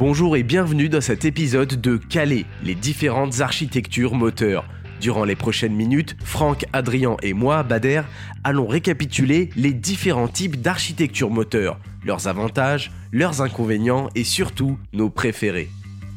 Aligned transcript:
Bonjour 0.00 0.34
et 0.34 0.42
bienvenue 0.42 0.88
dans 0.88 1.02
cet 1.02 1.26
épisode 1.26 1.78
de 1.78 1.98
Calais, 1.98 2.46
les 2.64 2.74
différentes 2.74 3.42
architectures 3.42 4.14
moteurs. 4.14 4.64
Durant 4.98 5.24
les 5.24 5.36
prochaines 5.36 5.74
minutes, 5.74 6.16
Franck, 6.24 6.64
Adrien 6.72 7.18
et 7.22 7.34
moi, 7.34 7.62
Bader, 7.64 8.00
allons 8.42 8.66
récapituler 8.66 9.50
les 9.56 9.74
différents 9.74 10.26
types 10.26 10.62
d'architecture 10.62 11.28
moteur, 11.28 11.78
leurs 12.02 12.28
avantages, 12.28 12.90
leurs 13.12 13.42
inconvénients 13.42 14.08
et 14.14 14.24
surtout 14.24 14.78
nos 14.94 15.10
préférés. 15.10 15.68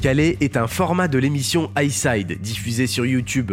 Calais 0.02 0.38
est 0.39 0.55
un 0.55 0.68
format 0.68 1.09
de 1.09 1.18
l'émission 1.18 1.70
iSide 1.77 2.39
diffusé 2.39 2.88
sur 2.88 3.05
YouTube. 3.05 3.52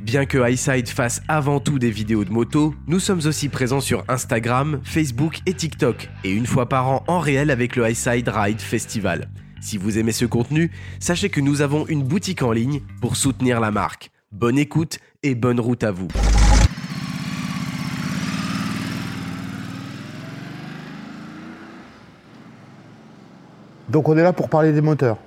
Bien 0.00 0.24
que 0.24 0.50
iSide 0.50 0.88
fasse 0.88 1.20
avant 1.28 1.60
tout 1.60 1.78
des 1.78 1.90
vidéos 1.90 2.24
de 2.24 2.32
moto, 2.32 2.74
nous 2.86 2.98
sommes 2.98 3.26
aussi 3.26 3.50
présents 3.50 3.82
sur 3.82 4.04
Instagram, 4.08 4.80
Facebook 4.84 5.40
et 5.44 5.52
TikTok, 5.52 6.08
et 6.24 6.30
une 6.30 6.46
fois 6.46 6.66
par 6.66 6.88
an 6.88 7.04
en 7.08 7.18
réel 7.18 7.50
avec 7.50 7.76
le 7.76 7.90
iSide 7.90 8.30
Ride 8.30 8.62
Festival. 8.62 9.28
Si 9.60 9.76
vous 9.76 9.98
aimez 9.98 10.12
ce 10.12 10.24
contenu, 10.24 10.70
sachez 11.00 11.28
que 11.28 11.40
nous 11.40 11.60
avons 11.60 11.86
une 11.86 12.02
boutique 12.02 12.42
en 12.42 12.50
ligne 12.50 12.80
pour 13.00 13.16
soutenir 13.16 13.60
la 13.60 13.70
marque. 13.70 14.10
Bonne 14.32 14.58
écoute 14.58 14.98
et 15.22 15.34
bonne 15.34 15.60
route 15.60 15.84
à 15.84 15.90
vous. 15.90 16.08
Donc 23.90 24.08
on 24.08 24.16
est 24.16 24.22
là 24.22 24.32
pour 24.32 24.48
parler 24.48 24.72
des 24.72 24.80
moteurs. 24.80 25.18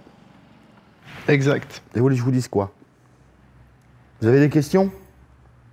Exact. 1.28 1.84
Et 1.94 2.00
vous 2.00 2.06
voulez 2.06 2.16
que 2.16 2.20
je 2.20 2.26
vous 2.26 2.32
dise 2.32 2.48
quoi? 2.48 2.74
Vous 4.20 4.28
avez 4.28 4.40
des 4.40 4.50
questions? 4.50 4.92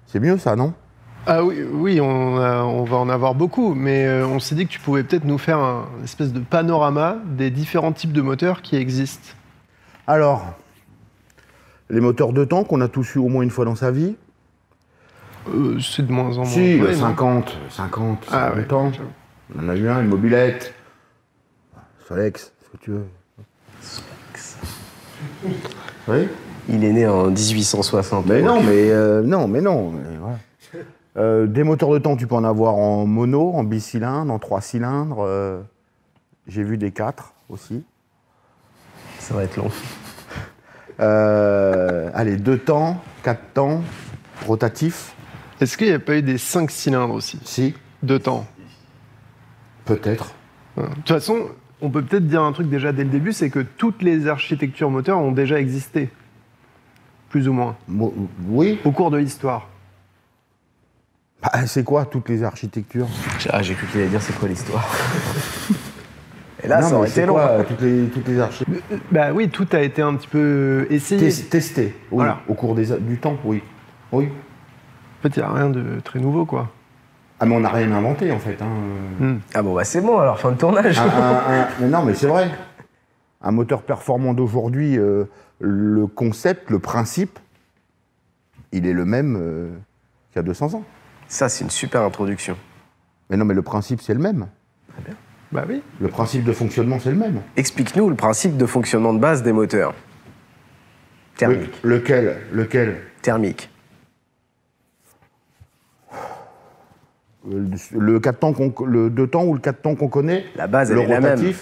C'est 0.06 0.20
mieux 0.20 0.36
ça, 0.38 0.54
non? 0.56 0.74
Ah 1.26 1.44
oui, 1.44 1.62
oui 1.70 2.00
on, 2.00 2.38
a- 2.38 2.62
on 2.64 2.84
va 2.84 2.96
en 2.96 3.08
avoir 3.08 3.34
beaucoup, 3.34 3.74
mais 3.74 4.06
euh, 4.06 4.26
on 4.26 4.40
s'est 4.40 4.54
dit 4.54 4.66
que 4.66 4.72
tu 4.72 4.80
pouvais 4.80 5.02
peut-être 5.04 5.24
nous 5.24 5.38
faire 5.38 5.58
un 5.58 5.86
une 5.98 6.04
espèce 6.04 6.32
de 6.32 6.40
panorama 6.40 7.16
des 7.36 7.50
différents 7.50 7.92
types 7.92 8.12
de 8.12 8.22
moteurs 8.22 8.62
qui 8.62 8.76
existent. 8.76 9.28
Alors, 10.06 10.44
les 11.90 12.00
moteurs 12.00 12.32
de 12.32 12.44
temps 12.44 12.64
qu'on 12.64 12.80
a 12.80 12.88
tous 12.88 13.14
eu 13.14 13.18
au 13.18 13.28
moins 13.28 13.42
une 13.42 13.50
fois 13.50 13.64
dans 13.64 13.74
sa 13.76 13.90
vie. 13.90 14.16
Euh, 15.54 15.78
c'est 15.80 16.06
de 16.06 16.12
moins 16.12 16.32
en 16.32 16.42
moins. 16.42 16.44
Si, 16.46 16.78
vrai, 16.78 16.92
le 16.92 16.96
non 16.96 17.00
50, 17.08 17.56
50, 17.70 18.26
Ah 18.32 18.52
50 18.54 18.56
ouais, 18.56 18.74
ans. 18.74 18.92
j'avoue. 18.92 19.08
On 19.58 19.64
en 19.66 19.68
a 19.68 19.76
eu 19.76 19.88
un, 19.88 20.00
une 20.02 20.08
mobilette. 20.08 20.74
Solex, 22.08 22.52
ce 22.64 22.76
que 22.78 22.82
tu 22.82 22.90
veux. 22.90 23.06
Oui 26.08 26.28
Il 26.68 26.84
est 26.84 26.92
né 26.92 27.06
en 27.06 27.26
1860. 27.30 28.26
Mais 28.26 28.42
non, 28.42 28.62
mais 28.62 28.90
euh, 28.90 29.22
non, 29.22 29.46
mais 29.48 29.60
non. 29.60 29.90
mais 29.90 30.16
voilà. 30.18 30.38
Euh, 31.16 31.46
des 31.46 31.64
moteurs 31.64 31.90
de 31.90 31.98
temps, 31.98 32.16
tu 32.16 32.26
peux 32.26 32.34
en 32.36 32.44
avoir 32.44 32.74
en 32.76 33.04
mono, 33.06 33.52
en 33.52 33.64
bicylindre, 33.64 34.32
en 34.32 34.38
trois 34.38 34.60
cylindres. 34.60 35.18
euh, 35.20 35.60
J'ai 36.46 36.62
vu 36.62 36.78
des 36.78 36.92
quatre 36.92 37.32
aussi. 37.48 37.84
Ça 39.18 39.34
va 39.34 39.42
être 39.44 39.56
long. 39.56 39.70
Euh, 41.00 42.10
allez, 42.14 42.36
deux 42.36 42.58
temps, 42.58 43.02
quatre 43.22 43.52
temps, 43.54 43.82
rotatif. 44.46 45.14
Est-ce 45.60 45.76
qu'il 45.76 45.86
n'y 45.88 45.92
a 45.92 45.98
pas 45.98 46.16
eu 46.16 46.22
des 46.22 46.38
5 46.38 46.70
cylindres 46.70 47.14
aussi 47.14 47.38
Si, 47.44 47.74
De 48.02 48.18
temps 48.18 48.46
peut-être. 49.86 50.34
De 50.76 50.84
toute 50.84 51.08
façon, 51.08 51.46
on 51.80 51.90
peut 51.90 52.02
peut-être 52.02 52.26
dire 52.28 52.42
un 52.42 52.52
truc 52.52 52.68
déjà 52.68 52.92
dès 52.92 53.02
le 53.02 53.10
début, 53.10 53.32
c'est 53.32 53.50
que 53.50 53.58
toutes 53.58 54.02
les 54.02 54.28
architectures 54.28 54.88
moteurs 54.90 55.18
ont 55.18 55.32
déjà 55.32 55.58
existé. 55.58 56.10
Plus 57.28 57.48
ou 57.48 57.52
moins. 57.52 57.76
Mo- 57.88 58.14
oui. 58.48 58.78
Au 58.84 58.92
cours 58.92 59.10
de 59.10 59.16
l'histoire. 59.16 59.68
Bah, 61.42 61.66
c'est 61.66 61.84
quoi 61.84 62.04
toutes 62.04 62.28
les 62.28 62.42
architectures 62.44 63.08
Ah, 63.50 63.62
j'ai 63.62 63.74
cru 63.74 63.86
qu'il 63.86 64.00
allait 64.00 64.10
dire 64.10 64.20
c'est 64.22 64.38
quoi 64.38 64.48
l'histoire. 64.48 64.86
Et 66.62 66.68
là, 66.68 66.82
Non, 66.82 66.88
ça 66.88 66.96
aurait 66.96 67.08
c'est 67.08 67.20
été 67.20 67.26
long. 67.26 67.32
quoi, 67.34 67.64
toutes 67.66 67.80
les, 67.80 68.04
toutes 68.08 68.28
les 68.28 68.38
architectures 68.38 68.82
Euh, 68.92 68.96
Bah 69.10 69.32
oui, 69.32 69.48
tout 69.48 69.66
a 69.72 69.80
été 69.80 70.02
un 70.02 70.14
petit 70.14 70.28
peu 70.28 70.86
essayé. 70.90 71.30
Tes- 71.30 71.44
Testées, 71.44 71.94
oui. 72.10 72.18
Voilà. 72.18 72.40
Au 72.48 72.52
cours 72.54 72.74
des, 72.74 72.86
du 72.98 73.16
temps, 73.18 73.38
oui. 73.44 73.62
Oui. 74.12 74.26
En 74.26 75.22
fait, 75.22 75.36
il 75.36 75.38
n'y 75.38 75.44
a 75.48 75.52
rien 75.52 75.70
de 75.70 76.00
très 76.04 76.18
nouveau, 76.18 76.44
quoi. 76.44 76.68
Ah, 77.38 77.46
mais 77.46 77.54
on 77.56 77.60
n'a 77.60 77.70
rien 77.70 77.90
inventé, 77.92 78.30
en 78.30 78.38
fait. 78.38 78.58
hein. 78.60 78.66
Hmm. 79.18 79.38
Ah 79.54 79.62
bon, 79.62 79.74
bah 79.74 79.84
c'est 79.84 80.02
bon 80.02 80.18
alors, 80.18 80.38
fin 80.38 80.50
de 80.52 80.58
tournage. 80.58 80.98
Un- 80.98 81.04
un- 81.04 81.08
un- 81.62 81.68
mais 81.80 81.88
non, 81.88 82.02
mais 82.04 82.12
c'est 82.14 82.26
vrai. 82.26 82.50
Un 83.40 83.52
moteur 83.52 83.80
performant 83.80 84.34
d'aujourd'hui, 84.34 84.98
euh, 84.98 85.24
le 85.60 86.06
concept, 86.06 86.68
le 86.68 86.78
principe, 86.78 87.38
il 88.72 88.86
est 88.86 88.92
le 88.92 89.06
même 89.06 89.38
euh, 89.40 89.70
qu'il 90.30 90.36
y 90.36 90.38
a 90.40 90.42
200 90.42 90.74
ans. 90.74 90.84
Ça, 91.30 91.48
c'est 91.48 91.62
une 91.64 91.70
super 91.70 92.02
introduction. 92.02 92.56
Mais 93.30 93.36
non, 93.36 93.44
mais 93.44 93.54
le 93.54 93.62
principe, 93.62 94.00
c'est 94.02 94.14
le 94.14 94.18
même. 94.20 94.48
Bah 95.52 95.64
oui. 95.68 95.80
Le 96.00 96.08
principe 96.08 96.42
de 96.44 96.52
fonctionnement, 96.52 96.98
c'est 97.00 97.10
le 97.10 97.16
même. 97.16 97.40
Explique-nous 97.56 98.08
le 98.10 98.16
principe 98.16 98.56
de 98.56 98.66
fonctionnement 98.66 99.14
de 99.14 99.20
base 99.20 99.42
des 99.44 99.52
moteurs. 99.52 99.92
Le- 99.92 101.36
Thermique. 101.38 101.80
lequel 101.84 102.36
Lequel? 102.52 103.00
Thermique. 103.22 103.70
Euh, 107.50 107.68
Le 107.92 108.20
4 108.20 108.38
temps 108.40 108.52
qu'on- 108.52 108.84
le 108.84 109.08
2 109.08 109.26
temps 109.26 109.44
ou 109.44 109.54
le 109.54 109.60
4 109.60 109.80
temps 109.82 109.94
qu'on 109.94 110.08
connaît? 110.08 110.44
La 110.56 110.66
base, 110.66 110.90
elle 110.90 110.96
Le 110.98 111.02
est 111.02 111.06
la 111.06 111.20
même. 111.20 111.52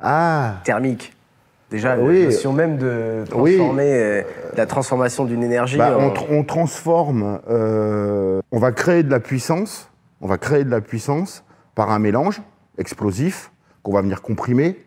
Ah 0.00 0.60
Thermique. 0.64 1.15
Déjà, 1.70 1.98
Oui. 1.98 2.20
la 2.20 2.24
notion 2.26 2.52
même 2.52 2.78
de 2.78 3.24
Oui. 3.34 3.56
transformer 3.56 3.92
euh, 3.92 4.22
la 4.56 4.66
transformation 4.66 5.24
d'une 5.24 5.42
énergie 5.42 5.76
Bah, 5.78 5.98
en... 5.98 6.02
on, 6.04 6.14
tr- 6.14 6.26
on 6.30 6.44
transforme, 6.44 7.40
euh, 7.50 8.40
on 8.52 8.58
va 8.58 8.70
créer 8.72 9.02
de 9.02 9.10
la 9.10 9.18
puissance, 9.20 9.90
on 10.20 10.28
va 10.28 10.38
créer 10.38 10.64
de 10.64 10.70
la 10.70 10.80
puissance 10.80 11.42
par 11.74 11.90
un 11.90 11.98
mélange 11.98 12.40
explosif 12.78 13.50
qu'on 13.82 13.92
va 13.92 14.00
venir 14.02 14.22
comprimer. 14.22 14.78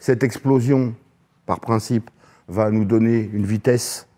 Cette 0.00 0.24
explosion, 0.24 0.94
par 1.46 1.60
principe, 1.60 2.10
va 2.48 2.70
nous 2.70 2.84
donner 2.84 3.30
une 3.32 3.44
vitesse 3.46 4.08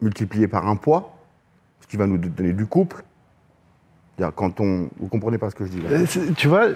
multipliée 0.00 0.46
par 0.48 0.68
un 0.68 0.76
poids, 0.76 1.16
ce 1.80 1.86
qui 1.88 1.96
va 1.96 2.06
nous 2.06 2.16
donner 2.18 2.52
du 2.52 2.66
couple. 2.66 3.02
Quand 4.34 4.60
on, 4.60 4.88
vous 4.98 5.08
comprenez 5.08 5.38
pas 5.38 5.48
ce 5.50 5.54
que 5.54 5.64
je 5.64 5.70
dis 5.70 5.80
là 5.80 5.90
Euh, 5.92 6.04
Tu 6.36 6.48
vois, 6.48 6.66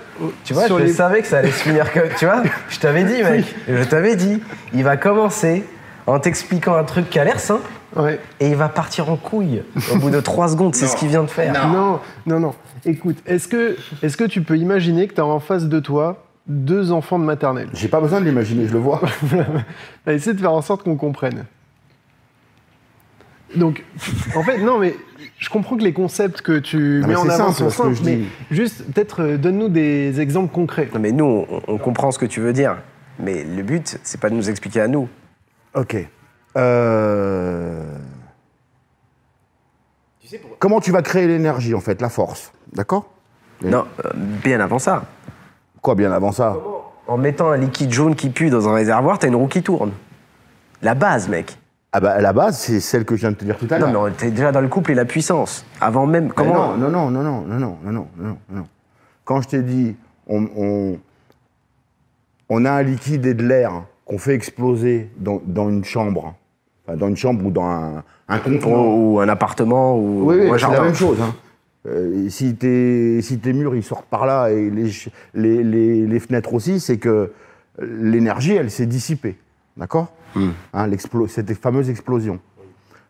Tu 0.45 0.55
vois, 0.55 0.69
je 0.69 0.75
les- 0.75 0.93
savais 0.93 1.23
que 1.23 1.27
ça 1.27 1.39
allait 1.39 1.51
se 1.51 1.63
finir 1.63 1.93
comme... 1.93 2.09
Tu 2.19 2.25
vois, 2.25 2.43
je 2.69 2.79
t'avais 2.79 3.05
dit, 3.05 3.23
mec. 3.23 3.45
Je 3.69 3.83
t'avais 3.85 4.15
dit. 4.17 4.41
Il 4.75 4.85
va 4.85 4.97
commencer 4.97 5.65
en 6.07 6.19
t'expliquant 6.21 6.75
un 6.77 6.85
truc 6.85 7.11
qui 7.11 7.19
a 7.19 7.25
l'air 7.25 7.41
simple 7.41 7.69
Ouais. 7.95 8.19
et 8.41 8.49
il 8.49 8.57
va 8.57 8.71
partir 8.71 9.11
en 9.11 9.17
couille 9.17 9.63
au 9.93 9.97
bout 9.99 10.09
de 10.09 10.19
trois 10.21 10.49
secondes. 10.49 10.75
C'est 10.75 10.87
ce 10.87 10.97
qu'il 10.97 11.09
vient 11.09 11.23
de 11.25 11.29
faire. 11.31 11.53
Non, 11.69 12.01
non, 12.27 12.41
non. 12.41 12.55
Écoute, 12.87 13.19
est-ce 13.27 13.49
que, 13.49 13.77
est 14.03 14.17
que 14.17 14.25
tu 14.25 14.41
peux 14.43 14.57
imaginer 14.57 15.07
que 15.09 15.15
tu 15.15 15.21
as 15.21 15.27
en 15.27 15.41
face 15.41 15.65
de 15.67 15.79
toi 15.79 16.25
deux 16.47 16.91
enfants 16.91 17.19
de 17.19 17.25
maternelle? 17.25 17.69
J'ai 17.75 17.89
pas 17.89 18.01
besoin 18.01 18.21
de 18.21 18.25
l'imaginer, 18.25 18.67
je 18.67 18.73
le 18.73 18.79
vois. 18.79 19.01
Va 20.07 20.13
essayer 20.15 20.33
de 20.35 20.41
faire 20.41 20.53
en 20.53 20.63
sorte 20.63 20.85
qu'on 20.85 20.97
comprenne. 20.97 21.45
Donc, 23.57 23.85
en 24.35 24.43
fait, 24.43 24.59
non, 24.59 24.79
mais 24.79 24.95
je 25.39 25.49
comprends 25.51 25.77
que 25.77 25.83
les 25.83 25.93
concepts 25.93 26.41
que 26.43 26.59
tu 26.59 27.01
Non, 27.03 27.09
mets 27.09 27.17
en 27.17 27.29
avant 27.29 27.53
simple, 27.53 27.53
sont 27.53 27.71
ce 27.71 27.77
que 27.77 27.83
simples, 27.83 27.95
je 27.97 28.03
mais 28.05 28.17
dis. 28.17 28.29
juste, 28.51 28.85
peut-être, 28.93 29.23
euh, 29.23 29.37
donne-nous 29.37 29.69
des 29.69 30.21
exemples 30.21 30.53
concrets. 30.53 30.89
Non, 30.95 31.01
mais 31.01 31.13
nous, 31.13 31.47
on, 31.49 31.61
on 31.69 31.79
comprend 31.79 32.11
ce 32.11 32.19
que 32.19 32.27
tu 32.27 32.41
veux 32.41 32.53
dire. 32.53 32.77
Mais 33.19 33.45
le 33.45 33.63
but, 33.63 33.99
c'est 34.03 34.21
pas 34.21 34.31
de 34.31 34.35
nous 34.35 34.49
expliquer 34.51 34.81
à 34.81 34.89
nous. 34.89 35.09
Ok. 35.75 35.97
Euh, 36.57 37.85
Comment 40.59 40.81
tu 40.81 40.93
vas 40.93 41.03
créer 41.03 41.27
l'énergie, 41.27 41.75
en 41.75 41.81
fait, 41.81 42.01
la 42.01 42.09
force 42.09 42.53
D'accord? 42.73 43.11
Non, 43.63 43.85
euh, 44.05 44.11
bien 44.15 44.61
avant 44.61 44.79
ça. 44.79 45.05
Quoi, 45.83 45.95
bien 45.95 46.11
avant 46.11 46.33
ça? 46.33 46.57
En 47.07 47.19
mettant 47.19 47.51
un 47.51 47.57
liquide 47.59 47.93
jaune 47.93 48.15
qui 48.15 48.31
pue 48.31 48.49
dans 48.49 48.69
un 48.69 48.73
réservoir, 48.75 49.19
t'as 49.19 49.29
une 49.29 49.35
roue 49.35 49.49
qui 49.49 49.63
tourne. 49.63 49.93
La 50.81 50.95
base, 50.95 51.29
mec. 51.29 51.59
Ah 51.95 52.01
bah, 52.01 52.21
la 52.23 52.33
base, 52.33 52.59
c'est 52.59 52.81
celle 52.81 53.05
que 53.05 53.17
je 53.17 53.21
viens 53.21 53.33
de 53.33 53.37
te 53.37 53.45
dire 53.45 53.59
tout 53.59 53.67
à 53.71 53.79
l'heure. 53.79 53.93
Non, 53.93 54.05
mais 54.05 54.13
t'es 54.13 54.31
déjà 54.31 54.51
dans 54.51 54.63
le 54.63 54.69
couple 54.69 54.93
et 54.93 54.95
la 54.95 55.05
puissance. 55.05 55.65
Avant 55.81 56.07
même. 56.07 56.33
Comment 56.33 56.75
non, 56.77 56.89
non, 56.89 57.11
non, 57.11 57.23
non, 57.23 57.23
non, 57.23 57.43
non, 57.47 57.59
non, 57.59 57.77
non, 57.85 57.93
non, 57.93 58.07
non, 58.19 58.37
non. 58.51 58.67
Quand 59.25 59.43
je 59.43 59.49
t'ai 59.49 59.63
dit, 59.63 59.95
on, 60.27 60.49
on, 60.57 60.99
on 62.49 62.65
a 62.65 62.71
un 62.73 62.83
liquide 62.83 63.27
et 63.27 63.35
de 63.35 63.43
l'air 63.47 63.85
qu'on 64.07 64.17
fait 64.19 64.35
exploser 64.35 65.11
dans, 65.19 65.41
dans 65.45 65.69
une 65.69 65.85
chambre, 65.85 66.35
enfin, 66.87 66.97
dans 66.97 67.09
une 67.09 67.17
chambre 67.17 67.45
ou 67.45 67.51
dans 67.51 67.65
un, 67.67 68.03
un 68.29 68.39
contenant. 68.39 68.85
ou, 68.87 69.15
ou 69.17 69.21
un 69.21 69.29
appartement 69.29 69.97
ou, 69.99 70.23
Oui, 70.31 70.37
oui, 70.41 70.49
ou 70.49 70.55
un 70.55 70.59
c'est 70.59 70.63
la 70.65 70.71
jardin. 70.73 70.85
même 70.85 70.95
chose. 70.95 71.21
hein. 71.21 71.35
Euh, 71.87 72.29
si, 72.31 72.55
tes, 72.55 73.21
si 73.23 73.39
tes 73.39 73.53
murs 73.53 73.75
ils 73.75 73.83
sortent 73.83 74.07
par 74.07 74.25
là 74.25 74.49
et 74.51 74.71
les, 74.71 74.91
les- 75.35 76.07
les 76.07 76.21
fenêtres 76.21 76.55
aussi, 76.55 76.79
c'est 76.81 76.97
que 76.99 77.33
l'énergie, 77.81 78.55
elle 78.55 78.71
s'est 78.71 78.87
dissipée. 78.87 79.37
D'accord 79.77 80.13
Hein, 80.73 80.87
l'explo- 80.87 81.29
Cette 81.29 81.53
fameuse 81.55 81.91
explosion. 81.91 82.41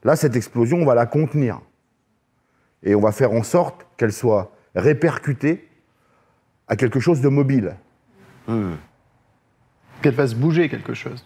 Là, 0.05 0.17
cette 0.17 0.35
explosion, 0.37 0.79
on 0.79 0.85
va 0.85 0.95
la 0.97 1.07
contenir. 1.07 1.61
Et 2.83 2.95
on 2.97 3.01
va 3.01 3.13
faire 3.13 3.33
en 3.33 3.43
sorte 3.45 3.87
qu'elle 3.97 4.13
soit 4.13 4.51
répercutée 4.75 5.69
à 6.67 6.75
quelque 6.77 6.99
chose 6.99 7.21
de 7.21 7.29
mobile. 7.29 7.77
Qu'elle 10.03 10.15
fasse 10.15 10.35
bouger 10.35 10.69
quelque 10.69 10.95
chose. 10.95 11.25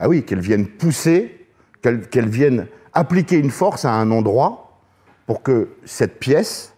Ah 0.00 0.08
oui, 0.08 0.24
qu'elle 0.24 0.40
vienne 0.40 0.66
pousser, 0.66 1.46
qu'elle 1.80 2.08
qu'elle 2.08 2.28
vienne 2.28 2.66
appliquer 2.92 3.38
une 3.38 3.50
force 3.50 3.84
à 3.84 3.92
un 3.92 4.10
endroit 4.10 4.80
pour 5.26 5.42
que 5.42 5.68
cette 5.84 6.18
pièce, 6.18 6.74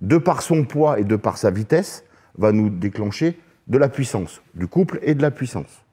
de 0.00 0.18
par 0.18 0.42
son 0.42 0.64
poids 0.64 0.98
et 0.98 1.04
de 1.04 1.14
par 1.16 1.38
sa 1.38 1.50
vitesse, 1.50 2.04
va 2.36 2.50
nous 2.50 2.70
déclencher 2.70 3.38
de 3.68 3.78
la 3.78 3.88
puissance, 3.88 4.42
du 4.54 4.66
couple 4.66 4.98
et 5.02 5.14
de 5.14 5.22
la 5.22 5.30
puissance. 5.30 5.83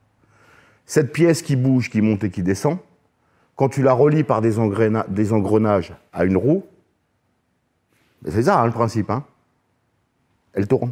Cette 0.92 1.14
pièce 1.14 1.42
qui 1.42 1.56
bouge, 1.56 1.90
qui 1.90 2.02
monte 2.02 2.26
et 2.26 2.30
qui 2.30 2.44
descend, 2.44 2.78
quand 3.56 3.70
tu 3.70 3.82
la 3.82 3.94
relis 3.94 4.26
par 4.26 4.42
des, 4.42 4.60
engrena- 4.60 5.06
des 5.08 5.32
engrenages 5.32 5.94
à 6.12 6.26
une 6.26 6.36
roue, 6.36 6.66
ben 8.22 8.30
c'est 8.34 8.44
ça 8.44 8.60
hein, 8.60 8.66
le 8.66 8.74
principe, 8.74 9.10
hein 9.10 9.24
elle 10.54 10.68
tourne. 10.68 10.92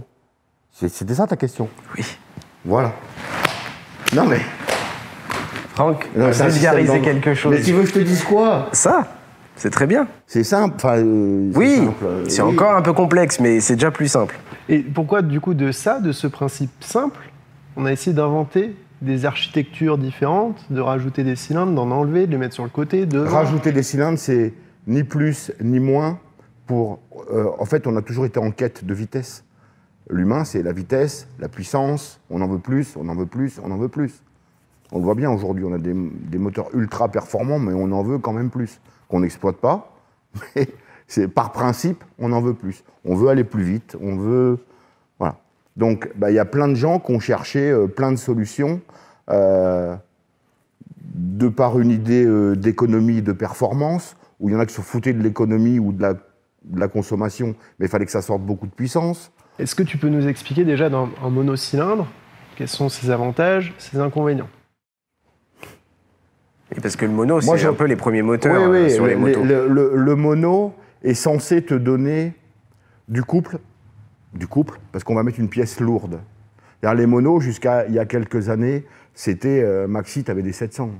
C'est- 0.71 0.87
C'était 0.87 1.15
ça 1.15 1.27
ta 1.27 1.35
question? 1.35 1.67
Oui. 1.97 2.05
Voilà. 2.63 2.93
Non 4.15 4.25
mais... 4.25 4.39
Franck, 5.73 6.07
vulgariser 6.15 7.01
quelque 7.01 7.33
chose. 7.33 7.53
Mais 7.53 7.61
tu 7.61 7.73
veux 7.73 7.81
que 7.81 7.89
je 7.89 7.93
te 7.95 7.99
dise 7.99 8.23
quoi? 8.23 8.69
Ça, 8.71 9.05
c'est 9.57 9.69
très 9.69 9.85
bien. 9.85 10.07
C'est 10.27 10.45
simple. 10.45 10.75
Enfin, 10.77 10.95
euh, 10.99 11.49
c'est 11.51 11.57
Oui, 11.57 11.75
simple, 11.75 12.05
euh, 12.05 12.23
c'est 12.29 12.41
oui. 12.41 12.53
encore 12.53 12.71
un 12.73 12.81
peu 12.81 12.93
complexe, 12.93 13.41
mais 13.41 13.59
c'est 13.59 13.73
déjà 13.75 13.91
plus 13.91 14.07
simple. 14.07 14.39
Et 14.69 14.79
pourquoi, 14.79 15.21
du 15.21 15.41
coup, 15.41 15.53
de 15.53 15.73
ça, 15.73 15.99
de 15.99 16.13
ce 16.13 16.27
principe 16.27 16.71
simple, 16.79 17.19
on 17.75 17.85
a 17.85 17.91
essayé 17.91 18.13
d'inventer 18.15 18.77
des 19.01 19.25
architectures 19.25 19.97
différentes, 19.97 20.65
de 20.71 20.81
rajouter 20.81 21.23
des 21.23 21.35
cylindres, 21.35 21.73
d'en 21.73 21.91
enlever, 21.91 22.27
de 22.27 22.31
les 22.31 22.37
mettre 22.37 22.53
sur 22.53 22.63
le 22.63 22.69
côté, 22.69 23.05
de 23.05 23.19
Rajouter 23.19 23.71
des 23.71 23.83
cylindres, 23.83 24.19
c'est 24.19 24.53
ni 24.87 25.03
plus 25.03 25.51
ni 25.61 25.79
moins 25.79 26.19
pour. 26.65 26.99
euh, 27.31 27.49
en 27.57 27.65
fait, 27.65 27.87
on 27.87 27.95
a 27.95 28.01
toujours 28.01 28.25
été 28.25 28.39
en 28.39 28.51
quête 28.51 28.85
de 28.85 28.93
vitesse. 28.93 29.43
L'humain, 30.09 30.43
c'est 30.43 30.63
la 30.63 30.71
vitesse, 30.73 31.27
la 31.39 31.47
puissance. 31.47 32.19
On 32.29 32.41
en 32.41 32.47
veut 32.47 32.59
plus, 32.59 32.95
on 32.97 33.07
en 33.09 33.15
veut 33.15 33.27
plus, 33.27 33.59
on 33.63 33.71
en 33.71 33.77
veut 33.77 33.89
plus. 33.89 34.23
On 34.91 34.97
le 34.97 35.03
voit 35.03 35.15
bien 35.15 35.29
aujourd'hui, 35.29 35.63
on 35.65 35.73
a 35.73 35.77
des, 35.77 35.93
des 35.93 36.39
moteurs 36.39 36.73
ultra 36.73 37.09
performants, 37.09 37.59
mais 37.59 37.73
on 37.73 37.91
en 37.91 38.01
veut 38.01 38.17
quand 38.17 38.33
même 38.33 38.49
plus. 38.49 38.79
Qu'on 39.07 39.19
n'exploite 39.19 39.57
pas, 39.57 39.95
mais 40.55 40.67
c'est 41.07 41.27
par 41.27 41.51
principe, 41.51 42.03
on 42.17 42.31
en 42.31 42.41
veut 42.41 42.55
plus. 42.55 42.83
On 43.05 43.15
veut 43.15 43.29
aller 43.29 43.43
plus 43.43 43.63
vite, 43.63 43.95
on 44.01 44.15
veut. 44.15 44.57
Donc, 45.79 46.09
bah, 46.17 46.29
il 46.29 46.35
y 46.35 46.39
a 46.39 46.45
plein 46.45 46.67
de 46.67 46.75
gens 46.75 46.99
qui 46.99 47.11
ont 47.13 47.19
cherché 47.21 47.71
euh, 47.71 47.87
plein 47.87 48.11
de 48.11 48.17
solutions. 48.17 48.81
euh, 49.29 49.95
de 51.15 51.47
par 51.49 51.79
une 51.79 51.89
idée 51.91 52.25
euh, 52.25 52.55
d'économie, 52.55 53.21
de 53.21 53.31
performance, 53.31 54.15
où 54.39 54.49
il 54.49 54.53
y 54.53 54.55
en 54.55 54.59
a 54.59 54.65
qui 54.65 54.73
se 54.75 54.81
foutaient 54.81 55.13
de 55.13 55.21
l'économie 55.23 55.79
ou 55.79 55.91
de 55.91 56.01
la, 56.01 56.13
de 56.13 56.79
la 56.79 56.87
consommation, 56.87 57.55
mais 57.79 57.85
il 57.87 57.89
fallait 57.89 58.05
que 58.05 58.11
ça 58.11 58.21
sorte 58.21 58.41
beaucoup 58.41 58.67
de 58.67 58.71
puissance. 58.71 59.31
Est-ce 59.57 59.73
que 59.75 59.83
tu 59.83 59.97
peux 59.97 60.09
nous 60.09 60.27
expliquer 60.27 60.65
déjà 60.65 60.89
dans 60.89 61.09
un 61.23 61.29
monocylindre 61.29 62.07
quels 62.55 62.67
sont 62.67 62.89
ses 62.89 63.09
avantages, 63.09 63.73
ses 63.77 63.99
inconvénients? 63.99 64.49
Et 66.75 66.79
parce 66.81 66.95
que 66.95 67.05
le 67.05 67.11
mono, 67.11 67.41
c'est 67.41 67.65
un 67.65 67.73
peu 67.73 67.85
les 67.85 67.95
premiers 67.95 68.21
moteurs 68.21 68.69
oui, 68.69 68.77
euh, 68.77 68.83
oui, 68.85 68.91
sur 68.91 69.05
les 69.07 69.13
le, 69.15 69.19
motos. 69.19 69.43
le- 69.43 69.67
le- 69.67 69.95
le 69.95 70.15
mono 70.15 70.73
est 71.03 71.15
censé 71.15 71.63
te 71.63 71.73
donner 71.73 72.33
du 73.07 73.23
couple, 73.23 73.57
du 74.33 74.47
couple, 74.47 74.79
parce 74.91 75.03
qu'on 75.03 75.15
va 75.15 75.23
mettre 75.23 75.39
une 75.39 75.49
pièce 75.49 75.79
lourde. 75.79 76.19
Les 76.83 77.05
monos, 77.05 77.39
jusqu'à 77.41 77.87
il 77.87 77.93
y 77.93 77.99
a 77.99 78.05
quelques 78.05 78.49
années, 78.49 78.85
c'était 79.13 79.61
euh, 79.63 79.87
Maxi, 79.87 80.23
tu 80.23 80.31
avais 80.31 80.41
des 80.43 80.53
700. 80.53 80.91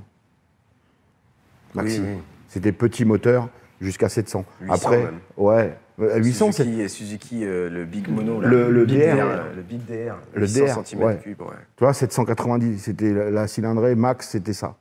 Maxi. 1.74 2.00
Oui, 2.00 2.06
oui. 2.16 2.18
C'était 2.48 2.72
petit 2.72 3.04
moteur 3.04 3.48
jusqu'à 3.80 4.08
700. 4.08 4.44
800 4.62 4.74
Après, 4.74 5.04
même. 5.04 5.18
ouais, 5.36 5.76
euh, 6.00 6.18
800, 6.18 6.52
c'est 6.52 6.64
Suzuki, 6.64 6.88
Suzuki 6.88 7.44
euh, 7.44 7.70
le 7.70 7.84
Big 7.84 8.08
Mono. 8.08 8.40
Là. 8.40 8.48
Le- 8.48 8.70
le 8.70 8.84
Big 8.84 8.98
DR. 8.98 9.16
euh, 9.20 9.54
Le 9.54 9.62
Big 9.62 9.80
DR. 9.86 10.16
Le 10.34 10.46
800 10.46 10.64
DR, 10.64 10.82
cm3, 10.82 10.96
ouais. 10.98 11.04
ouais. 11.26 11.36
Tu 11.76 11.84
vois, 11.84 11.94
790, 11.94 12.78
c'était 12.78 13.12
la, 13.14 13.30
la 13.30 13.46
cylindrée 13.46 13.94
max, 13.94 14.28
c'était 14.30 14.52
ça. 14.52 14.76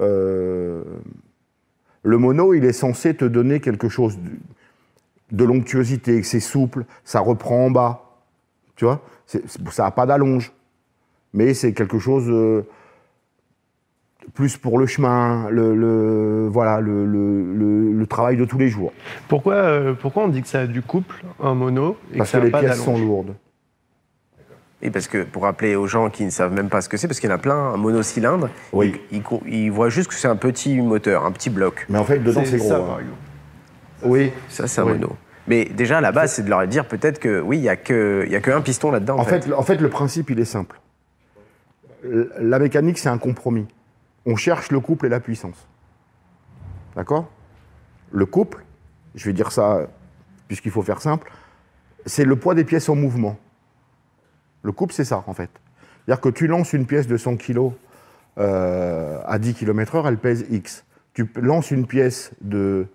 Euh, 0.00 0.82
le 2.02 2.18
mono, 2.18 2.52
il 2.54 2.64
est 2.64 2.72
censé 2.72 3.14
te 3.14 3.24
donner 3.24 3.60
quelque 3.60 3.88
chose 3.88 4.18
de, 4.18 4.30
de 5.32 5.44
l'onctuosité, 5.44 6.20
que 6.20 6.26
c'est 6.26 6.40
souple, 6.40 6.84
ça 7.04 7.20
reprend 7.20 7.66
en 7.66 7.70
bas. 7.70 8.02
Tu 8.76 8.84
vois, 8.84 9.00
ça 9.26 9.84
n'a 9.84 9.90
pas 9.90 10.06
d'allonge, 10.06 10.52
mais 11.32 11.54
c'est 11.54 11.72
quelque 11.72 11.98
chose 11.98 12.26
euh, 12.28 12.62
plus 14.34 14.56
pour 14.56 14.78
le 14.78 14.86
chemin, 14.86 15.48
le, 15.50 15.74
le- 15.74 16.48
voilà, 16.50 16.80
le, 16.80 17.06
le- 17.06 17.54
le- 17.54 17.92
le 17.92 18.06
travail 18.06 18.36
de 18.36 18.44
tous 18.44 18.58
les 18.58 18.68
jours. 18.68 18.92
pourquoi, 19.28 19.54
euh, 19.54 19.94
pourquoi 19.94 20.24
on 20.24 20.28
dit 20.28 20.42
que 20.42 20.48
ça 20.48 20.60
a 20.60 20.66
du 20.66 20.82
couple, 20.82 21.24
un 21.42 21.54
mono, 21.54 21.96
et 22.12 22.18
Parce 22.18 22.32
que 22.32 22.38
les 22.38 22.50
pas 22.50 22.60
pièces 22.60 22.82
sont 22.82 22.98
lourdes. 22.98 23.34
Et 24.82 24.90
parce 24.90 25.08
que 25.08 25.22
pour 25.24 25.44
rappeler 25.44 25.74
aux 25.74 25.86
gens 25.86 26.10
qui 26.10 26.24
ne 26.24 26.30
savent 26.30 26.52
même 26.52 26.68
pas 26.68 26.82
ce 26.82 26.88
que 26.90 26.96
c'est, 26.98 27.08
parce 27.08 27.18
qu'il 27.18 27.30
y 27.30 27.32
en 27.32 27.36
a 27.36 27.38
plein, 27.38 27.56
un 27.56 27.76
monocylindre, 27.78 28.50
Oui. 28.74 29.00
ils, 29.10 29.22
ils 29.46 29.70
voient 29.72 29.88
juste 29.88 30.08
que 30.10 30.14
c'est 30.14 30.28
un 30.28 30.36
petit 30.36 30.78
moteur, 30.80 31.24
un 31.24 31.32
petit 31.32 31.48
bloc. 31.48 31.86
Mais 31.88 31.98
en 31.98 32.04
fait, 32.04 32.18
dedans, 32.18 32.42
c'est 32.44 32.58
gros. 32.58 32.68
ça, 32.68 32.76
hein. 32.76 32.98
Oui. 34.02 34.32
Ça, 34.48 34.66
c'est 34.66 34.80
un 34.80 34.84
Oui. 34.84 34.92
mono. 34.92 35.16
Mais 35.48 35.64
déjà, 35.66 35.98
à 35.98 36.00
la 36.00 36.12
base, 36.12 36.32
c'est 36.34 36.42
de 36.42 36.50
leur 36.50 36.66
dire 36.66 36.86
peut-être 36.86 37.18
que 37.20 37.40
oui, 37.40 37.58
il 37.58 37.62
n'y 37.62 37.68
a 37.68 37.76
qu'un 37.76 38.60
piston 38.60 38.90
là-dedans. 38.90 39.18
En 39.18 39.24
fait, 39.24 39.46
le- 39.46 39.56
en 39.56 39.62
fait, 39.62 39.76
le 39.76 39.88
principe, 39.88 40.30
il 40.30 40.40
est 40.40 40.44
simple. 40.44 40.80
La 42.02 42.58
mécanique, 42.58 42.98
c'est 42.98 43.08
un 43.08 43.18
compromis. 43.18 43.66
On 44.26 44.36
cherche 44.36 44.70
le 44.72 44.80
couple 44.80 45.06
et 45.06 45.08
la 45.08 45.20
puissance. 45.20 45.68
D'accord? 46.96 47.30
Le 48.12 48.26
couple, 48.26 48.64
je 49.14 49.24
vais 49.26 49.32
dire 49.32 49.52
ça 49.52 49.86
puisqu'il 50.48 50.70
faut 50.70 50.82
faire 50.82 51.00
simple, 51.00 51.30
c'est 52.06 52.24
le 52.24 52.36
poids 52.36 52.54
des 52.54 52.64
pièces 52.64 52.88
en 52.88 52.94
mouvement. 52.94 53.36
Le 54.62 54.72
couple, 54.72 54.92
c'est 54.94 55.04
ça, 55.04 55.24
en 55.26 55.34
fait. 55.34 55.50
C'est-à-dire 56.04 56.20
que 56.20 56.28
tu 56.28 56.46
lances 56.46 56.72
une 56.72 56.86
pièce 56.86 57.06
de 57.06 57.16
100 57.16 57.36
kg 57.36 57.70
euh, 58.38 59.18
à 59.26 59.38
10 59.38 59.54
km/h, 59.54 60.06
elle 60.06 60.18
pèse 60.18 60.44
X. 60.50 60.84
Tu 61.14 61.28
lances 61.36 61.70
une 61.70 61.86
pièce 61.86 62.30
de 62.40 62.86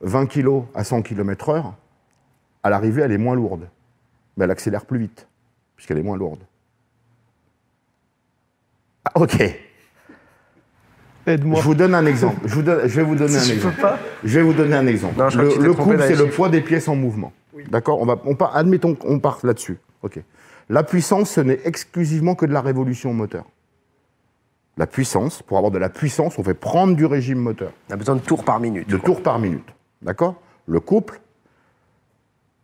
20 0.00 0.26
kg 0.26 0.62
à 0.74 0.84
100 0.84 1.02
km/h, 1.02 1.72
à 2.62 2.70
l'arrivée, 2.70 3.02
elle 3.02 3.12
est 3.12 3.18
moins 3.18 3.34
lourde 3.34 3.68
mais 4.36 4.44
elle 4.44 4.52
accélère 4.52 4.86
plus 4.86 5.00
vite, 5.00 5.26
puisqu'elle 5.74 5.98
est 5.98 6.02
moins 6.04 6.16
lourde. 6.16 6.38
Ah, 9.04 9.10
ok. 9.16 9.36
Je 11.26 11.32
Aide-moi. 11.32 11.60
vous 11.60 11.74
donne 11.74 11.94
un 11.94 12.06
exemple. 12.06 12.40
Je, 12.46 12.54
vous 12.54 12.62
donne- 12.62 12.88
je 12.88 12.94
vais 12.96 13.02
vous 13.02 13.16
donner 13.16 13.36
un 13.36 13.42
exemple. 13.50 13.82
Je 14.24 14.38
vais 14.38 14.44
vous 14.44 14.52
donner 14.52 14.76
un 14.76 14.86
exemple. 14.86 15.18
Non, 15.18 15.28
je 15.28 15.38
le 15.40 15.48
que 15.48 15.52
tu 15.54 15.58
t'es 15.58 15.64
le 15.64 15.74
couple, 15.74 15.98
c'est 16.00 16.14
le 16.16 16.30
poids 16.30 16.48
des 16.48 16.60
pièces 16.60 16.86
en 16.88 16.94
mouvement. 16.94 17.32
D'accord 17.68 18.00
on 18.00 18.06
va, 18.06 18.16
on 18.24 18.36
part, 18.36 18.56
Admettons 18.56 18.94
qu'on 18.94 19.18
parte 19.18 19.42
là-dessus. 19.42 19.78
Ok. 20.02 20.20
La 20.68 20.84
puissance, 20.84 21.30
ce 21.30 21.40
n'est 21.40 21.58
exclusivement 21.64 22.34
que 22.36 22.46
de 22.46 22.52
la 22.52 22.60
révolution 22.60 23.12
moteur. 23.12 23.44
La 24.76 24.86
puissance, 24.86 25.42
pour 25.42 25.56
avoir 25.56 25.72
de 25.72 25.78
la 25.78 25.88
puissance, 25.88 26.38
on 26.38 26.44
fait 26.44 26.54
prendre 26.54 26.94
du 26.94 27.04
régime 27.06 27.38
moteur 27.38 27.72
On 27.90 27.94
a 27.94 27.96
besoin 27.96 28.14
de 28.14 28.20
tours 28.20 28.44
par 28.44 28.60
minute. 28.60 28.88
de 28.88 28.96
quoi. 28.96 29.04
tours 29.06 29.22
par 29.22 29.40
minute. 29.40 29.66
D'accord? 30.02 30.36
Le 30.66 30.80
couple, 30.80 31.20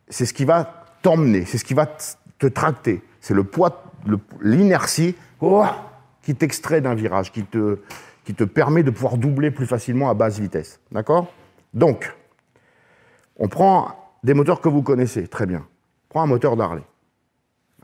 c'est 0.08 0.26
ce 0.26 0.34
qui 0.34 0.44
va 0.44 0.84
t'emmener, 1.02 1.44
c'est 1.44 1.58
ce 1.58 1.64
qui 1.64 1.74
va 1.74 1.86
te 2.38 2.46
tracter. 2.46 3.02
C'est 3.20 3.34
le 3.34 3.44
poids, 3.44 3.84
l'inertie 4.40 5.14
oh, 5.40 5.64
qui 6.22 6.34
t'extrait 6.34 6.80
d'un 6.80 6.94
virage, 6.94 7.32
qui 7.32 7.44
te, 7.44 8.44
permet 8.44 8.82
de 8.82 8.90
pouvoir 8.90 9.16
doubler 9.16 9.50
plus 9.50 9.66
facilement 9.66 10.10
à 10.10 10.14
basse 10.14 10.38
vitesse. 10.38 10.80
D'accord? 10.92 11.32
Donc, 11.72 12.14
on 13.36 13.48
prend 13.48 13.88
des 14.22 14.34
moteurs 14.34 14.60
que 14.60 14.68
vous 14.68 14.82
connaissez 14.82 15.26
très 15.26 15.46
bien. 15.46 15.66
On 15.66 16.08
prend 16.10 16.22
un 16.22 16.26
moteur 16.26 16.56
d'Harley. 16.56 16.82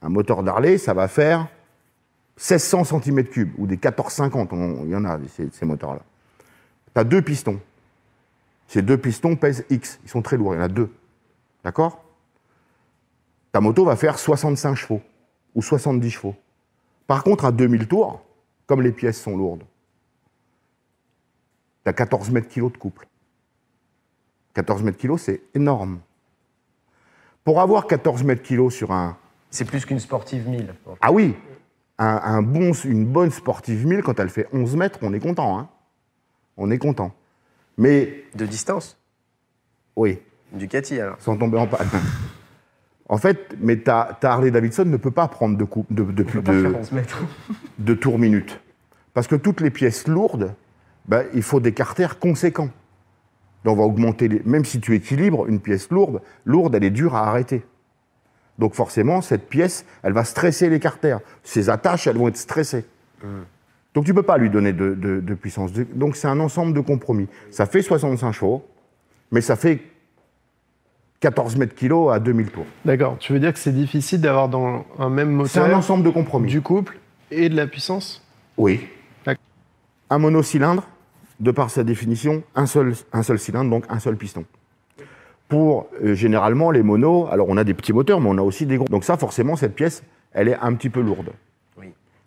Un 0.02 0.08
moteur 0.08 0.42
d'Harley, 0.42 0.78
ça 0.78 0.94
va 0.94 1.08
faire 1.08 1.48
1600 2.36 2.82
cm3 3.00 3.48
ou 3.58 3.66
des 3.66 3.74
1450. 3.76 4.52
on- 4.52 4.84
Il 4.84 4.90
y 4.90 4.96
en 4.96 5.04
a, 5.04 5.18
ces, 5.28 5.48
ces 5.50 5.66
moteurs-là. 5.66 6.00
Tu 6.94 7.00
as 7.00 7.04
deux 7.04 7.22
pistons. 7.22 7.60
Ces 8.70 8.82
deux 8.82 8.96
pistons 8.96 9.34
pèsent 9.34 9.64
X. 9.68 9.98
Ils 10.04 10.08
sont 10.08 10.22
très 10.22 10.36
lourds. 10.36 10.54
Il 10.54 10.58
y 10.58 10.60
en 10.60 10.62
a 10.62 10.68
deux. 10.68 10.92
D'accord? 11.64 12.04
Ta 13.50 13.60
moto 13.60 13.84
va 13.84 13.96
faire 13.96 14.16
65 14.16 14.76
chevaux 14.76 15.02
ou 15.56 15.60
70 15.60 16.08
chevaux. 16.08 16.36
Par 17.08 17.24
contre, 17.24 17.46
à 17.46 17.50
2000 17.50 17.88
tours, 17.88 18.24
comme 18.66 18.80
les 18.80 18.92
pièces 18.92 19.20
sont 19.20 19.36
lourdes, 19.36 19.64
tu 21.82 21.90
as 21.90 21.92
14 21.92 22.30
mètres 22.30 22.46
kilos 22.46 22.70
de 22.72 22.76
couple. 22.76 23.08
14 24.54 24.84
mètres 24.84 24.98
kilos, 24.98 25.20
c'est 25.22 25.42
énorme. 25.52 25.98
Pour 27.42 27.60
avoir 27.60 27.88
14 27.88 28.22
mètres 28.22 28.42
kilos 28.42 28.72
sur 28.72 28.92
un, 28.92 29.16
C'est 29.50 29.64
plus 29.64 29.84
qu'une 29.84 29.98
sportive 29.98 30.48
1000. 30.48 30.72
ah 31.00 31.10
oui, 31.10 31.34
un, 31.98 32.20
un 32.22 32.40
bon, 32.42 32.72
une 32.84 33.04
bonne 33.04 33.32
sportive 33.32 33.84
1000, 33.84 34.04
quand 34.04 34.20
elle 34.20 34.30
fait 34.30 34.46
11 34.52 34.76
mètres, 34.76 35.00
on 35.02 35.12
est 35.12 35.18
content. 35.18 35.58
Hein 35.58 35.68
on 36.56 36.70
est 36.70 36.78
content. 36.78 37.12
Mais, 37.78 38.24
De 38.34 38.46
distance 38.46 38.96
oui, 39.96 40.18
Ducati 40.52 41.00
alors. 41.00 41.16
sans 41.20 41.36
tomber 41.36 41.58
en 41.58 41.66
panne. 41.66 41.86
En 43.08 43.18
fait, 43.18 43.56
mais 43.60 43.76
ta, 43.76 44.16
ta 44.20 44.32
Harley 44.32 44.50
Davidson 44.50 44.84
ne 44.84 44.96
peut 44.96 45.10
pas 45.10 45.26
prendre 45.28 45.58
de, 45.58 45.64
coup, 45.64 45.84
de, 45.90 46.04
de, 46.04 46.22
plus 46.22 46.40
de, 46.40 46.76
mètres. 46.92 47.18
de 47.78 47.94
tours 47.94 48.18
minute. 48.18 48.60
Parce 49.14 49.26
que 49.26 49.34
toutes 49.34 49.60
les 49.60 49.70
pièces 49.70 50.06
lourdes, 50.06 50.54
ben, 51.06 51.24
il 51.34 51.42
faut 51.42 51.58
des 51.60 51.72
carters 51.72 52.18
conséquents. 52.18 52.70
Donc 53.64 53.76
on 53.76 53.80
va 53.80 53.84
augmenter 53.84 54.28
les... 54.28 54.42
Même 54.44 54.64
si 54.64 54.80
tu 54.80 54.94
équilibres 54.94 55.46
une 55.48 55.60
pièce 55.60 55.90
lourde, 55.90 56.22
lourde, 56.44 56.74
elle 56.76 56.84
est 56.84 56.90
dure 56.90 57.14
à 57.16 57.28
arrêter. 57.28 57.64
Donc 58.58 58.74
forcément, 58.74 59.20
cette 59.22 59.48
pièce, 59.48 59.84
elle 60.02 60.12
va 60.12 60.24
stresser 60.24 60.70
les 60.70 60.78
carters. 60.78 61.20
Ses 61.42 61.68
attaches, 61.68 62.06
elles 62.06 62.16
vont 62.16 62.28
être 62.28 62.36
stressées. 62.36 62.84
Donc 63.94 64.04
tu 64.04 64.10
ne 64.12 64.16
peux 64.16 64.22
pas 64.22 64.38
lui 64.38 64.50
donner 64.50 64.72
de, 64.72 64.94
de- 64.94 65.20
de 65.20 65.34
puissance. 65.34 65.72
Donc 65.72 66.16
c'est 66.16 66.28
un 66.28 66.38
ensemble 66.40 66.72
de 66.74 66.80
compromis. 66.80 67.26
Ça 67.50 67.66
fait 67.66 67.82
65 67.82 68.32
chevaux, 68.32 68.64
mais 69.32 69.40
ça 69.40 69.56
fait 69.56 69.80
14 71.20 71.56
mètres 71.56 71.74
kilos 71.74 72.12
à 72.12 72.18
2000 72.20 72.50
tours. 72.50 72.66
D'accord. 72.84 73.16
Tu 73.18 73.32
veux 73.32 73.40
dire 73.40 73.52
que 73.52 73.58
c'est 73.58 73.72
difficile 73.74 74.20
d'avoir 74.20 74.48
dans 74.48 74.86
un 74.98 75.10
même 75.10 75.44
C'est 75.46 75.58
un 75.58 75.62
moteur 75.64 75.78
ensemble 75.78 76.04
de 76.04 76.10
compromis. 76.10 76.48
du 76.48 76.62
couple 76.62 76.98
et 77.30 77.48
de 77.48 77.56
la 77.56 77.66
puissance? 77.66 78.24
Oui. 78.56 78.86
Un 80.12 80.18
monocylindre, 80.18 80.88
de 81.38 81.50
par 81.52 81.70
sa 81.70 81.84
définition, 81.84 82.42
un 82.56 82.66
seul, 82.66 82.94
un 83.12 83.22
seul 83.22 83.38
cylindre, 83.38 83.70
donc 83.70 83.84
un 83.88 84.00
seul 84.00 84.16
piston. 84.16 84.44
Pour 85.48 85.88
euh, 86.02 86.14
généralement 86.14 86.70
les 86.72 86.82
monos, 86.82 87.28
alors 87.30 87.48
on 87.48 87.56
a 87.56 87.62
des 87.64 87.74
petits 87.74 87.92
moteurs, 87.92 88.20
mais 88.20 88.28
on 88.28 88.36
a 88.38 88.42
aussi 88.42 88.66
des 88.66 88.76
gros. 88.76 88.86
Donc 88.86 89.04
ça, 89.04 89.16
forcément, 89.16 89.54
cette 89.56 89.74
pièce, 89.74 90.02
elle 90.32 90.48
est 90.48 90.56
un 90.60 90.74
petit 90.74 90.90
peu 90.90 91.00
lourde. 91.00 91.30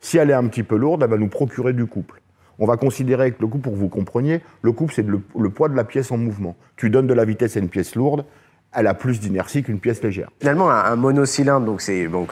Si 0.04 0.18
elle 0.18 0.30
est 0.30 0.34
un 0.34 0.46
petit 0.48 0.64
peu 0.64 0.76
lourde, 0.76 1.02
elle 1.02 1.10
va 1.10 1.18
nous 1.18 1.30
procurer 1.30 1.72
du 1.72 1.86
couple. 1.86 2.22
On 2.60 2.66
va 2.68 2.76
considérer 2.76 3.32
que 3.32 3.38
le 3.40 3.48
couple, 3.48 3.64
pour 3.64 3.74
que 3.74 3.78
vous 3.78 3.88
compreniez, 3.88 4.42
le 4.62 4.72
couple, 4.74 4.94
c'est 4.94 5.08
le, 5.08 5.22
le 5.40 5.50
poids 5.50 5.70
de 5.70 5.76
la 5.76 5.86
pièce 5.86 6.12
en 6.12 6.18
mouvement. 6.18 6.58
Tu 6.76 6.90
donnes 6.90 7.08
de 7.08 7.14
la 7.14 7.24
vitesse 7.24 7.56
à 7.56 7.62
une 7.62 7.70
pièce 7.70 7.96
lourde, 7.96 8.26
elle 8.74 8.88
a 8.88 8.94
plus 8.94 9.22
d'inertie 9.22 9.64
qu'une 9.64 9.80
pièce 9.80 10.04
légère. 10.04 10.30
Finalement, 10.42 10.70
un, 10.70 10.96
monocylindre, 10.98 11.66
donc 11.66 11.80
c'est 11.82 12.08
donc 12.10 12.32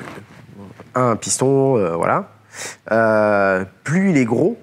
un 0.95 1.15
piston, 1.15 1.77
euh, 1.77 1.95
voilà. 1.95 2.29
Euh, 2.91 3.63
plus 3.85 4.09
il 4.09 4.17
est 4.17 4.25
gros, 4.25 4.57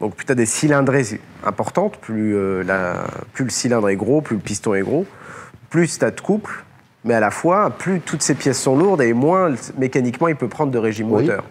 donc 0.00 0.16
plus 0.16 0.26
tu 0.26 0.32
as 0.32 0.34
des 0.34 0.44
cylindrées 0.46 1.04
importantes, 1.46 1.98
plus, 1.98 2.34
euh, 2.34 2.64
la- 2.64 3.04
plus 3.32 3.44
le 3.44 3.50
cylindre 3.50 3.88
est 3.90 3.96
gros, 3.96 4.20
plus 4.22 4.36
le 4.36 4.42
piston 4.42 4.74
est 4.74 4.82
gros, 4.82 5.06
plus 5.70 5.98
tu 6.00 6.04
as 6.04 6.10
de 6.10 6.20
couple, 6.20 6.64
mais 7.04 7.14
à 7.14 7.20
la 7.20 7.30
fois, 7.30 7.70
plus 7.70 8.00
toutes 8.00 8.22
ces 8.22 8.34
pièces 8.34 8.60
sont 8.60 8.76
lourdes 8.76 9.02
et 9.02 9.12
moins 9.12 9.54
mécaniquement 9.78 10.26
il 10.28 10.36
peut 10.36 10.48
prendre 10.48 10.72
de 10.72 10.78
régime 10.78 11.12
Oui. 11.12 11.22
moteur. 11.22 11.44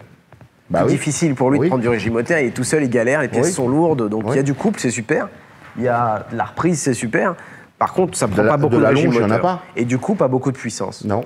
Bah 0.70 0.82
oui. 0.84 0.92
difficile 0.92 1.34
pour 1.34 1.50
lui 1.50 1.58
Oui. 1.58 1.66
de 1.66 1.70
prendre 1.70 1.82
du 1.82 1.88
régime 1.88 2.14
moteur, 2.14 2.38
il 2.38 2.46
est 2.46 2.50
tout 2.50 2.64
seul, 2.64 2.82
il 2.84 2.90
galère, 2.90 3.20
les 3.20 3.28
pièces 3.28 3.46
Oui. 3.48 3.52
sont 3.52 3.68
lourdes, 3.68 4.08
donc 4.08 4.24
il 4.28 4.36
y 4.36 4.38
a 4.38 4.42
du 4.42 4.54
couple, 4.54 4.80
c'est 4.80 4.90
super. 4.90 5.28
Il 5.76 5.82
y 5.82 5.88
a 5.88 6.26
de 6.30 6.36
la 6.36 6.44
reprise, 6.44 6.80
c'est 6.80 6.94
super. 6.94 7.34
Par 7.78 7.92
contre, 7.92 8.16
ça 8.16 8.28
prend 8.28 8.42
la- 8.42 8.50
pas 8.50 8.56
beaucoup 8.56 8.72
de 8.74 8.78
de, 8.78 8.82
la 8.82 8.88
régime 8.90 9.06
longe, 9.06 9.16
il 9.16 9.20
y 9.20 9.24
en 9.24 9.30
a 9.30 9.36
moteur. 9.36 9.42
pas. 9.58 9.62
Et 9.76 9.84
du 9.84 9.98
coup, 9.98 10.14
pas 10.14 10.28
beaucoup 10.28 10.50
de 10.52 10.56
puissance. 10.56 11.04
Non. 11.04 11.24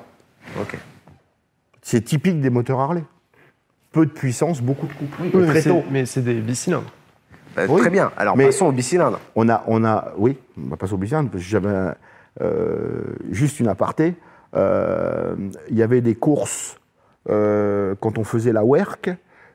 Ok. 0.61 0.77
C'est 1.83 2.01
typique 2.03 2.41
des 2.41 2.51
moteurs 2.51 2.81
Harley. 2.81 3.05
Peu 3.93 4.07
de 4.07 4.11
puissance, 4.11 4.61
beaucoup 4.61 4.87
de 4.87 4.93
couple. 4.93 5.17
Oui, 5.23 5.31
mais 5.35 5.47
très 5.47 5.61
c'est- 5.63 5.69
tôt. 5.71 5.83
Mais 5.91 6.05
c'est 6.07 6.23
des 6.23 6.35
bicylindres. 6.41 6.91
Bah, 7.57 7.63
Oui. 7.69 7.81
Très 7.81 7.91
bien. 7.91 8.11
Alors 8.17 8.37
Mais- 8.37 8.47
passons 8.47 8.67
au 8.67 8.73
bicylindre. 8.73 9.21
On 9.37 9.49
a, 9.49 9.63
on 9.67 9.85
a, 9.85 10.13
oui, 10.17 10.37
on 10.63 10.69
va 10.71 10.77
passer 10.77 10.93
au 10.95 10.99
bicylindre, 10.99 11.31
parce 11.31 11.43
que 11.45 11.49
j'avais 11.49 11.93
euh, 12.41 13.03
juste 13.31 13.61
une 13.61 13.69
aparté. 13.69 14.15
Euh, 14.57 15.35
Il 15.71 15.77
y 15.77 15.83
avait 15.83 16.01
des 16.01 16.15
courses 16.15 16.77
euh, 17.29 17.95
quand 18.01 18.17
on 18.19 18.25
faisait 18.25 18.53
la 18.53 18.65
WERC, 18.65 19.11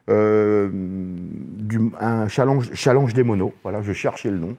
euh, 0.10 0.70
du, 0.72 1.80
un 2.00 2.28
challenge, 2.28 2.72
challenge 2.74 3.14
des 3.14 3.24
monos. 3.24 3.54
Voilà, 3.64 3.82
je 3.82 3.94
cherchais 3.94 4.30
le 4.32 4.38
nom. 4.38 4.56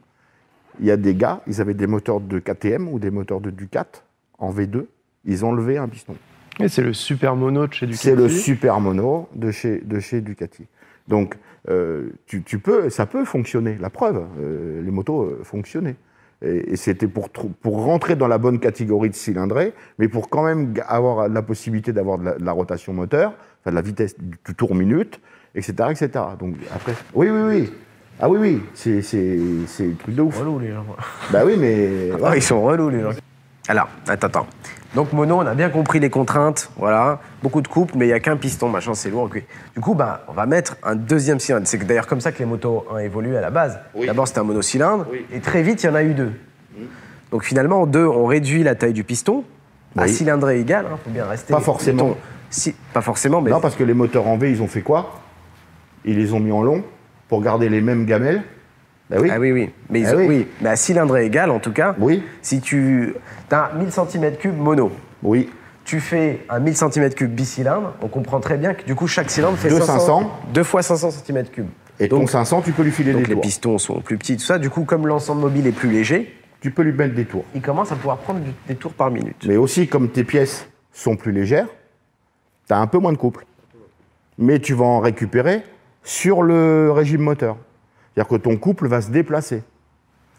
Il 0.81 0.87
y 0.87 0.91
a 0.91 0.97
des 0.97 1.15
gars, 1.15 1.41
ils 1.47 1.61
avaient 1.61 1.75
des 1.75 1.87
moteurs 1.87 2.21
de 2.21 2.39
KTM 2.39 2.89
ou 2.89 2.99
des 2.99 3.11
moteurs 3.11 3.41
de 3.41 3.51
Ducat 3.51 3.87
en 4.39 4.53
V2. 4.53 4.87
Ils 5.25 5.45
enlevaient 5.45 5.77
un 5.79 5.89
piston. 5.89 6.15
Et 6.61 6.69
c'est 6.69 6.83
le 6.83 6.93
super 6.93 7.37
mono 7.37 7.67
de 7.67 7.73
chez 7.73 7.87
Ducati. 7.87 8.03
C'est 8.03 8.17
le 8.17 8.29
super 8.29 8.81
mono 8.81 9.29
de 9.35 9.51
chez, 9.51 9.81
de 9.81 10.01
chez 10.01 10.21
Ducati. 10.21 10.67
Donc, 11.09 11.37
euh, 11.69 12.11
tu, 12.27 12.43
tu 12.43 12.59
peux, 12.59 12.91
ça 12.91 13.07
peut 13.07 13.25
fonctionner. 13.25 13.77
La 13.81 13.91
preuve, 13.91 14.25
euh, 14.41 14.83
les 14.83 14.91
motos 14.91 15.39
fonctionnaient. 15.43 15.97
Et, 16.43 16.73
et 16.73 16.77
c'était 16.77 17.07
pour, 17.09 17.29
pour 17.31 17.85
rentrer 17.85 18.17
dans 18.17 18.29
la 18.29 18.39
bonne 18.39 18.59
catégorie 18.59 19.11
de 19.11 19.15
cylindrée, 19.15 19.73
mais 19.99 20.09
pour 20.09 20.29
quand 20.29 20.43
même 20.45 20.75
avoir 20.89 21.29
la 21.29 21.43
possibilité 21.43 21.93
d'avoir 21.93 22.19
de, 22.19 22.25
la- 22.25 22.39
de 22.39 22.45
la 22.45 22.53
rotation 22.53 22.93
moteur, 22.93 23.33
enfin 23.61 23.71
de 23.71 23.77
la 23.77 23.83
vitesse 23.83 24.17
du 24.19 24.55
tour 24.55 24.75
minute, 24.75 25.21
etc., 25.55 25.75
etc. 25.91 26.09
Donc 26.39 26.55
après, 26.75 26.93
oui, 27.15 27.29
oui, 27.31 27.41
oui. 27.43 27.73
Ah 28.21 28.29
oui, 28.29 28.39
oui, 28.41 28.63
c'est 28.75 29.03
c'est 29.03 29.39
c'est 29.67 29.85
un 29.87 29.95
truc 29.99 30.15
de 30.15 30.23
ouf. 30.23 30.39
Relou 30.39 30.59
les 30.61 30.71
gens. 30.73 30.85
Bah 31.33 31.41
oui, 31.45 31.57
mais 31.59 32.11
Ah, 32.25 32.37
ils 32.37 32.43
sont 32.43 32.63
relous 32.63 32.89
les 32.91 33.01
gens. 33.01 33.11
Alors, 33.67 33.89
attends, 34.07 34.27
attends. 34.29 34.47
Donc 34.95 35.13
mono, 35.13 35.39
on 35.39 35.47
a 35.47 35.55
bien 35.55 35.71
compris 35.71 35.99
les 35.99 36.11
contraintes, 36.11 36.71
voilà. 36.77 37.19
Beaucoup 37.43 37.61
de 37.61 37.67
couple, 37.67 37.95
mais 37.97 38.05
il 38.05 38.09
n'y 38.09 38.15
a 38.15 38.21
qu'un 38.21 38.37
piston, 38.37 38.69
machin, 38.69 38.95
c'est 38.95 39.11
lourd. 39.11 39.25
ok. 39.25 39.43
Du 39.75 39.81
coup, 39.81 39.95
bah, 39.95 40.25
on 40.29 40.33
va 40.33 40.47
mettre 40.47 40.77
un 40.85 40.95
deuxième 40.95 41.41
cylindre. 41.41 41.67
C'est 41.67 41.79
d'ailleurs 41.85 42.07
comme 42.07 42.21
ça 42.21 42.31
que 42.31 42.39
les 42.39 42.45
motos 42.45 42.85
ont 42.89 42.99
évolué 42.99 43.37
à 43.37 43.41
la 43.41 43.51
base. 43.51 43.81
Oui. 43.97 44.07
D'abord, 44.07 44.29
c'était 44.29 44.39
un 44.39 44.45
monocylindre, 44.45 45.07
Oui. 45.11 45.27
et 45.33 45.41
très 45.41 45.63
vite, 45.63 45.83
il 45.83 45.87
y 45.87 45.89
en 45.89 45.97
a 45.97 46.05
eu 46.05 46.15
deux. 46.15 46.31
Donc 47.33 47.43
finalement, 47.43 47.83
en 47.83 47.87
deux, 47.87 48.07
on 48.07 48.27
réduit 48.27 48.63
la 48.63 48.77
taille 48.77 48.93
du 48.93 49.03
piston 49.03 49.43
à 49.97 50.07
cylindrée 50.07 50.61
égale. 50.61 50.87
Il 50.89 51.05
faut 51.05 51.11
bien 51.11 51.27
rester. 51.27 51.53
Pas 51.53 51.59
forcément. 51.61 52.05
mettons, 52.09 52.17
si, 52.51 52.77
pas 52.93 53.01
forcément, 53.01 53.41
mais 53.41 53.51
non, 53.51 53.61
parce 53.61 53.75
que 53.75 53.83
les 53.83 53.95
moteurs 53.95 54.29
en 54.29 54.37
V, 54.37 54.53
ils 54.53 54.63
ont 54.63 54.69
fait 54.69 54.83
quoi? 54.83 55.21
Ils 56.05 56.17
les 56.19 56.33
ont 56.33 56.41
mis 56.41 56.53
en 56.53 56.63
long 56.63 56.83
pour 57.29 57.43
garder 57.43 57.69
les 57.69 57.81
mêmes 57.81 58.05
gamelles. 58.07 58.43
Bah 59.11 59.17
oui. 59.21 59.29
Ah 59.33 59.39
oui, 59.39 59.53
oui. 59.53 59.71
Mais, 59.91 60.01
ils 60.01 60.07
Ah 60.07 60.15
ont- 60.15 60.19
oui. 60.19 60.27
oui. 60.29 60.47
mais 60.61 60.71
à 60.71 60.77
cylindrée 60.77 61.27
égale, 61.27 61.51
en 61.51 61.59
tout 61.59 61.73
cas, 61.73 61.95
Oui. 61.99 62.23
si 62.43 62.61
tu 62.61 63.15
as 63.51 63.71
1000 63.77 63.89
cm3 63.91 64.53
mono, 64.53 64.91
Oui. 65.23 65.51
tu 65.85 66.01
fais 66.01 66.41
un 66.49 66.59
1000 66.59 66.75
cm3 66.75 67.27
bicylindre, 67.27 67.95
on 68.03 68.09
comprend 68.09 68.41
très 68.41 68.57
bien 68.57 68.73
que 68.75 68.85
du 68.85 68.95
coup, 68.95 69.07
chaque 69.07 69.31
cylindre 69.31 69.57
fait 69.59 69.69
Deux 69.69 69.81
500, 69.81 69.99
500. 70.01 70.31
deux 70.55 70.63
fois 70.65 70.83
500 70.83 71.11
cm3. 71.11 71.65
Et 72.01 72.09
ton 72.09 72.21
donc, 72.21 72.31
500, 72.31 72.63
tu 72.63 72.73
peux 72.73 72.83
lui 72.83 72.91
filer 72.91 73.13
donc 73.13 73.23
des 73.23 73.29
les 73.29 73.33
tours. 73.35 73.43
pistons 73.43 73.79
sont 73.79 74.01
plus 74.01 74.17
petits, 74.19 74.37
tout 74.37 74.43
ça. 74.45 74.59
Du 74.59 74.69
coup, 74.71 74.85
comme 74.85 75.07
l'ensemble 75.07 75.43
mobile 75.43 75.67
est 75.67 75.73
plus 75.73 75.91
léger, 75.91 76.35
Tu 76.61 76.71
peux 76.71 76.83
lui 76.83 76.93
mettre 76.93 77.15
des 77.15 77.27
tours. 77.27 77.45
il 77.55 77.61
commence 77.61 77.93
à 77.93 77.95
pouvoir 77.97 78.17
prendre 78.17 78.41
des 78.67 78.75
tours 78.75 78.95
par 78.95 79.11
minute. 79.11 79.37
Mais 79.47 79.57
aussi, 79.59 79.87
comme 79.87 80.09
tes 80.09 80.25
pièces 80.25 80.67
sont 80.93 81.15
plus 81.15 81.31
légères, 81.31 81.67
tu 82.67 82.73
as 82.73 82.79
un 82.79 82.87
peu 82.87 82.97
moins 82.99 83.13
de 83.13 83.19
couple. 83.19 83.45
Mais 84.39 84.59
tu 84.61 84.73
vas 84.73 84.87
en 84.87 85.01
récupérer 85.01 85.61
sur 86.05 86.43
le 86.43 86.93
régime 86.93 87.23
moteur. 87.23 87.57
C'est-à-dire 88.15 88.29
que 88.29 88.37
ton 88.37 88.57
couple 88.57 88.87
va 88.87 89.01
se 89.01 89.11
déplacer. 89.11 89.63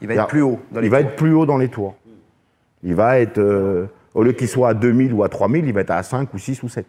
Il 0.01 0.07
va 0.07 0.13
être 0.13 0.27
plus 0.27 0.41
haut 0.41 0.60
dans 0.72 0.79
les 0.79 0.88
il 0.88 0.91
va 0.91 1.00
tours. 1.00 1.10
être 1.10 1.15
plus 1.15 1.34
haut 1.34 1.45
dans 1.45 1.57
les 1.57 1.67
tours. 1.67 1.95
Il 2.84 2.95
va 2.95 3.19
être, 3.19 3.39
euh, 3.39 3.88
au 4.13 4.24
lieu 4.24 4.31
qu'il 4.31 4.48
soit 4.48 4.69
à 4.69 4.74
2000 4.74 5.12
ou 5.12 5.24
à 5.24 5.29
3000, 5.29 5.65
il 5.65 5.74
va 5.74 5.81
être 5.81 5.91
à 5.91 6.03
5 6.03 6.34
ou 6.34 6.38
6 6.38 6.63
ou 6.63 6.69
7. 6.69 6.86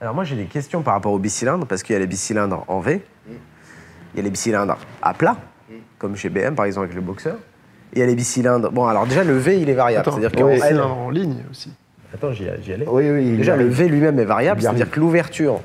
Alors 0.00 0.14
moi, 0.14 0.24
j'ai 0.24 0.36
des 0.36 0.46
questions 0.46 0.82
par 0.82 0.94
rapport 0.94 1.12
aux 1.12 1.18
bicylindres, 1.18 1.66
parce 1.66 1.82
qu'il 1.82 1.92
y 1.92 1.96
a 1.96 1.98
les 2.00 2.06
bicylindres 2.06 2.64
en 2.68 2.80
V, 2.80 3.02
il 3.28 4.16
y 4.16 4.20
a 4.20 4.22
les 4.22 4.30
bicylindres 4.30 4.78
à 5.02 5.14
plat, 5.14 5.36
comme 5.98 6.16
chez 6.16 6.30
BM 6.30 6.54
par 6.54 6.64
exemple 6.64 6.86
avec 6.86 6.96
le 6.96 7.02
boxeur. 7.02 7.36
Et 7.92 7.96
il 7.96 7.98
y 8.00 8.02
a 8.02 8.06
les 8.06 8.14
bicylindres. 8.14 8.72
Bon, 8.72 8.86
alors 8.86 9.06
déjà, 9.06 9.24
le 9.24 9.36
V, 9.36 9.60
il 9.60 9.68
est 9.68 9.74
variable. 9.74 10.10
C'est-à-dire 10.10 10.32
qu'en 10.32 10.48
oui, 10.48 10.80
en 10.80 11.10
ligne 11.10 11.44
aussi. 11.50 11.72
Attends, 12.14 12.32
j'y 12.32 12.48
allais. 12.48 12.86
Oui, 12.88 13.10
oui. 13.10 13.36
Déjà, 13.36 13.56
le. 13.56 13.66
V 13.66 13.88
lui-même 13.88 14.18
est 14.18 14.24
variable, 14.24 14.62
c'est-à-dire 14.62 14.90
que 14.90 14.98
l'ouverture 14.98 15.60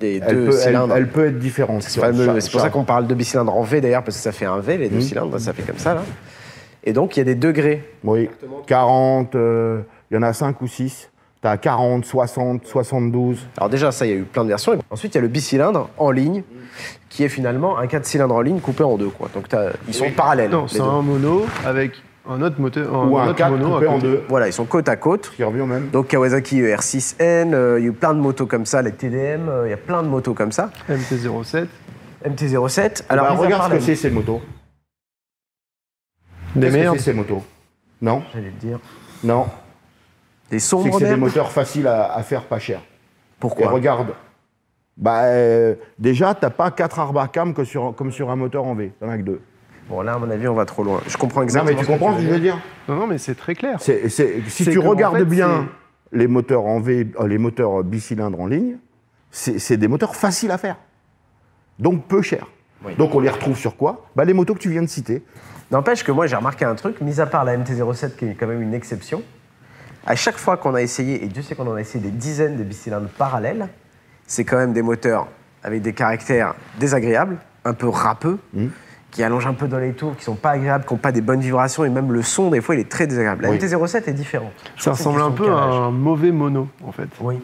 des 0.00 0.20
elle 0.26 0.34
deux 0.34 0.44
peut, 0.46 0.52
cylindres. 0.52 0.96
elle 0.96 1.08
peut 1.08 1.26
être 1.26 1.38
différente. 1.38 1.82
C'est 1.82 2.00
fameux- 2.00 2.24
Cha- 2.26 2.40
c'est 2.40 2.50
pour 2.50 2.60
ça 2.60 2.70
qu'on 2.70 2.84
parle 2.84 3.06
de 3.06 3.14
bicylindre 3.14 3.54
en 3.54 3.62
V 3.62 3.80
d'ailleurs, 3.80 4.02
parce 4.02 4.16
que 4.16 4.22
ça 4.22 4.32
fait 4.32 4.46
un 4.46 4.58
V, 4.58 4.78
les 4.78 4.88
deux 4.88 4.96
Mhm. 4.96 5.02
cylindres, 5.02 5.38
ça 5.40 5.52
fait 5.52 5.62
comme 5.62 5.78
ça 5.78 5.94
là. 5.94 6.02
Et 6.82 6.92
donc, 6.92 7.16
il 7.16 7.20
y 7.20 7.22
a 7.22 7.24
des 7.24 7.34
degrés. 7.34 7.84
Oui, 8.04 8.30
40, 8.66 9.34
euh, 9.34 9.80
il 10.10 10.14
y 10.14 10.18
en 10.18 10.22
a 10.22 10.32
5 10.32 10.60
ou 10.62 10.66
6. 10.66 11.10
Tu 11.42 11.48
as 11.48 11.56
40, 11.56 12.04
60, 12.04 12.66
72. 12.66 13.46
Alors 13.56 13.68
déjà, 13.70 13.92
ça, 13.92 14.04
il 14.06 14.10
y 14.10 14.12
a 14.12 14.16
eu 14.16 14.22
plein 14.24 14.44
de 14.44 14.48
versions. 14.48 14.78
Ensuite, 14.90 15.14
il 15.14 15.16
y 15.16 15.18
a 15.18 15.22
le 15.22 15.28
bicylindre 15.28 15.88
en 15.98 16.10
ligne, 16.10 16.42
qui 17.08 17.24
est 17.24 17.28
finalement 17.28 17.78
un 17.78 17.86
4 17.86 18.04
cylindres 18.06 18.34
en 18.34 18.40
ligne 18.40 18.60
coupé 18.60 18.84
en 18.84 18.96
deux. 18.96 19.08
Quoi. 19.08 19.28
Donc, 19.34 19.48
t'as- 19.48 19.70
ils 19.88 19.94
sont 19.94 20.10
parallèles. 20.10 20.50
Non, 20.50 20.62
les 20.62 20.68
c'est 20.68 20.78
deux. 20.78 20.84
un 20.84 21.02
mono 21.02 21.44
avec 21.66 21.92
un 22.30 22.42
autre 22.42 22.60
moteur. 22.60 22.92
Ou 23.10 23.18
un 23.18 23.26
autre 23.28 23.36
4 23.36 23.50
mono 23.50 23.66
à 23.74 23.78
coupé 23.78 23.86
en 23.88 23.98
deux. 23.98 24.22
Voilà, 24.28 24.46
ils 24.48 24.52
sont 24.52 24.64
côte 24.64 24.88
à 24.88 24.96
côte. 24.96 25.30
Qui 25.34 25.44
revient 25.44 25.66
même. 25.66 25.88
Donc 25.90 26.08
Kawasaki 26.08 26.62
ER6N, 26.62 27.52
euh, 27.54 27.78
il 27.78 27.84
y 27.84 27.86
a 27.86 27.90
eu 27.90 27.92
plein 27.92 28.14
de 28.14 28.20
motos 28.20 28.46
comme 28.46 28.66
ça, 28.66 28.82
les 28.82 28.92
TDM, 28.92 29.48
euh, 29.48 29.66
il 29.66 29.70
y 29.70 29.74
a 29.74 29.76
plein 29.76 30.02
de 30.02 30.08
motos 30.08 30.34
comme 30.34 30.52
ça. 30.52 30.70
MT-07. 30.88 31.66
MT-07. 32.24 33.04
Alors, 33.08 33.26
Alors, 33.26 33.38
à 33.38 33.44
regarde 33.44 33.72
ce 33.72 33.76
que 33.78 33.82
c'est 33.82 33.96
ces 33.96 34.10
motos. 34.10 34.40
Des 36.56 36.70
merdes. 36.70 36.96
c'est 36.96 37.04
ces 37.04 37.12
motos? 37.12 37.42
Non, 38.02 38.22
J'allais 38.32 38.50
te 38.50 38.60
dire. 38.66 38.78
non. 39.24 39.46
Des 40.50 40.58
C'est 40.58 40.68
sombres 40.68 40.98
que 40.98 41.04
c'est 41.04 41.10
des 41.10 41.16
moteurs 41.20 41.52
faciles 41.52 41.86
à, 41.86 42.12
à 42.12 42.22
faire 42.24 42.42
pas 42.44 42.58
cher. 42.58 42.80
Et 42.80 42.82
Pourquoi 43.38 43.68
regarde, 43.70 44.08
bah, 44.96 45.22
euh, 45.26 45.76
déjà, 45.98 46.34
t'as 46.34 46.50
pas 46.50 46.70
4 46.72 46.98
arbacam 46.98 47.54
que 47.54 47.62
sur, 47.62 47.94
comme 47.94 48.10
sur 48.10 48.30
un 48.30 48.36
moteur 48.36 48.64
en 48.64 48.74
V. 48.74 48.92
T'en 48.98 49.08
as 49.08 49.18
que 49.18 49.22
deux. 49.22 49.40
Bon, 49.90 50.02
là, 50.02 50.14
à 50.14 50.18
mon 50.18 50.30
avis, 50.30 50.46
on 50.48 50.54
va 50.54 50.64
trop 50.64 50.84
loin. 50.84 51.00
Je 51.06 51.16
comprends 51.16 51.40
Non, 51.40 51.44
exactement. 51.44 51.70
mais 51.72 51.76
tu 51.78 51.84
ce 51.84 51.86
que 51.88 51.92
comprends 51.98 52.12
ce 52.16 52.18
que 52.22 52.26
je 52.28 52.30
veux 52.32 52.40
dire 52.40 52.58
Non, 52.88 52.94
non, 52.96 53.06
mais 53.08 53.18
c'est 53.18 53.34
très 53.34 53.54
clair. 53.54 53.76
C'est- 53.80 54.08
c'est- 54.08 54.40
Si 54.48 54.64
C'est 54.64 54.70
tu 54.70 54.78
que, 54.80 54.84
en 54.86 54.90
regardes 54.90 55.18
fait, 55.18 55.24
bien 55.24 55.68
les 56.12 56.26
moteurs 56.28 56.64
en 56.64 56.80
V, 56.80 57.08
euh, 57.20 57.26
les 57.26 57.38
moteurs 57.38 57.82
bicylindres 57.84 58.40
en 58.40 58.46
ligne, 58.46 58.76
c'est 59.30 59.58
c'est 59.58 59.76
des 59.76 59.88
moteurs 59.88 60.14
faciles 60.16 60.50
à 60.50 60.58
faire. 60.58 60.76
Donc 61.78 62.04
peu 62.06 62.22
chers. 62.22 62.46
Oui. 62.84 62.94
Donc 62.96 63.14
on 63.14 63.20
les 63.20 63.28
retrouve 63.30 63.56
sur 63.56 63.76
quoi? 63.76 64.06
Bah, 64.16 64.24
Les 64.24 64.32
motos 64.32 64.54
que 64.54 64.58
tu 64.60 64.70
viens 64.70 64.82
de 64.82 64.88
citer. 64.88 65.22
N'empêche 65.70 66.02
que 66.02 66.10
moi, 66.12 66.26
j'ai 66.26 66.34
remarqué 66.36 66.64
un 66.64 66.74
truc, 66.74 67.00
mis 67.00 67.20
à 67.20 67.26
part 67.26 67.44
la 67.44 67.56
MT-07 67.56 68.16
qui 68.16 68.26
est 68.26 68.34
quand 68.34 68.46
même 68.46 68.62
une 68.62 68.74
exception. 68.74 69.22
À 70.06 70.16
chaque 70.16 70.36
fois 70.36 70.56
qu'on 70.56 70.74
a 70.74 70.82
essayé, 70.82 71.22
et 71.22 71.26
Dieu 71.28 71.42
sait 71.42 71.54
qu'on 71.54 71.66
en 71.68 71.74
a 71.74 71.80
essayé 71.80 72.02
des 72.02 72.10
dizaines 72.10 72.56
de 72.56 72.64
bicylindres 72.64 73.08
parallèles, 73.10 73.68
c'est 74.26 74.44
quand 74.44 74.56
même 74.56 74.72
des 74.72 74.82
moteurs 74.82 75.28
avec 75.62 75.82
des 75.82 75.92
caractères 75.92 76.54
désagréables, 76.78 77.36
un 77.64 77.74
peu 77.74 77.88
râpeux, 77.88 78.38
Mhm. 78.54 78.70
Qui 79.10 79.22
allongent 79.22 79.46
un 79.46 79.54
peu 79.54 79.66
dans 79.68 79.78
les 79.78 79.92
tours, 79.92 80.16
qui 80.16 80.24
sont 80.24 80.34
pas 80.36 80.50
agréables, 80.50 80.84
qui 80.84 80.94
n'ont 80.94 80.98
pas 80.98 81.12
des 81.12 81.20
bonnes 81.20 81.40
vibrations, 81.40 81.84
et 81.84 81.88
même 81.90 82.12
le 82.12 82.22
son, 82.22 82.50
des 82.50 82.60
fois, 82.60 82.74
il 82.74 82.80
est 82.80 82.88
très 82.88 83.06
désagréable. 83.06 83.42
La 83.42 83.50
Oui. 83.50 83.58
MT-07 83.58 84.08
est 84.08 84.12
différente. 84.12 84.52
Je 84.76 84.82
Ça 84.82 84.92
ressemble 84.92 85.20
un 85.20 85.30
peu 85.32 85.50
à 85.50 85.56
un 85.62 85.90
mauvais 85.90 86.30
mono, 86.30 86.68
en 86.84 86.92
fait. 86.92 87.08
Oui. 87.20 87.38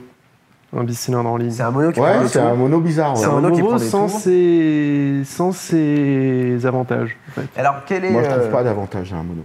Un 0.76 0.84
bicylindre 0.84 1.30
en 1.30 1.36
ligne. 1.36 1.50
C'est 1.52 1.62
un 1.62 1.70
mono 1.70 1.88
qui 1.90 2.00
prend 2.00 2.08
Ouais, 2.10 2.20
des 2.20 2.28
c'est 2.28 2.38
tours. 2.40 2.48
un 2.48 2.54
mono 2.54 2.80
bizarre. 2.80 3.12
ouais. 3.14 3.20
C'est 3.20 3.26
un 3.26 3.32
mono 3.40 3.50
qui 3.54 3.62
prend 3.62 3.76
des 3.76 3.84
sans 3.84 4.08
tours. 4.08 4.18
ses... 4.20 5.22
sans 5.24 5.52
ses 5.52 6.66
avantages, 6.66 7.16
en 7.28 7.32
fait. 7.40 7.48
Alors, 7.56 7.76
quel 7.86 8.04
est. 8.04 8.10
Moi 8.10 8.22
je 8.24 8.28
trouve 8.28 8.42
euh, 8.42 8.50
pas 8.50 8.62
d'avantage 8.64 9.12
à 9.12 9.16
un 9.16 9.22
mono. 9.22 9.42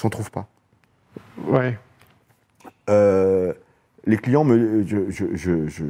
J'en 0.00 0.08
trouve 0.08 0.30
pas. 0.30 0.46
Ouais. 1.46 1.78
euh, 2.88 3.52
les 4.06 4.16
clients 4.16 4.44
me. 4.44 4.84
je- 4.86 5.10
je- 5.10 5.34
je- 5.34 5.66
je- 5.66 5.84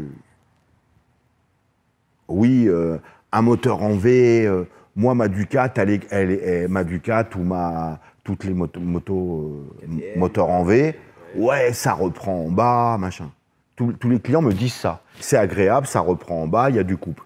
oui, 2.29 2.65
euh, 2.69 2.99
un 3.33 3.43
moteur 3.43 3.83
en 3.83 3.95
V, 3.95 4.47
euh, 4.47 4.65
moi, 4.97 5.15
ma 5.15 5.29
Ducat, 5.29 5.73
elle 5.77 5.91
est, 5.91 6.07
elle 6.11 6.31
est- 6.31 6.43
elle- 6.43 6.69
ma 6.69 6.83
Ducat 6.83 7.27
ou 7.39 7.43
ma, 7.43 8.01
toutes 8.25 8.45
les 8.45 8.55
motos, 8.55 8.81
motos, 8.81 9.63
euh, 9.85 10.19
moteurs 10.19 10.49
en 10.49 10.65
V, 10.65 10.95
ouais, 11.37 11.73
ça 11.73 11.93
reprend 11.93 12.47
en 12.47 12.51
bas, 12.51 12.97
machin. 12.99 13.31
Tous, 13.77 13.93
tous 13.93 14.09
les 14.09 14.19
clients 14.19 14.43
me 14.43 14.53
disent 14.53 14.73
ça. 14.75 15.03
C'est 15.21 15.37
agréable, 15.37 15.87
ça 15.87 16.01
reprend 16.01 16.43
en 16.43 16.47
bas, 16.49 16.71
il 16.71 16.77
y 16.77 16.79
a 16.79 16.83
du 16.83 16.97
couple. 16.97 17.23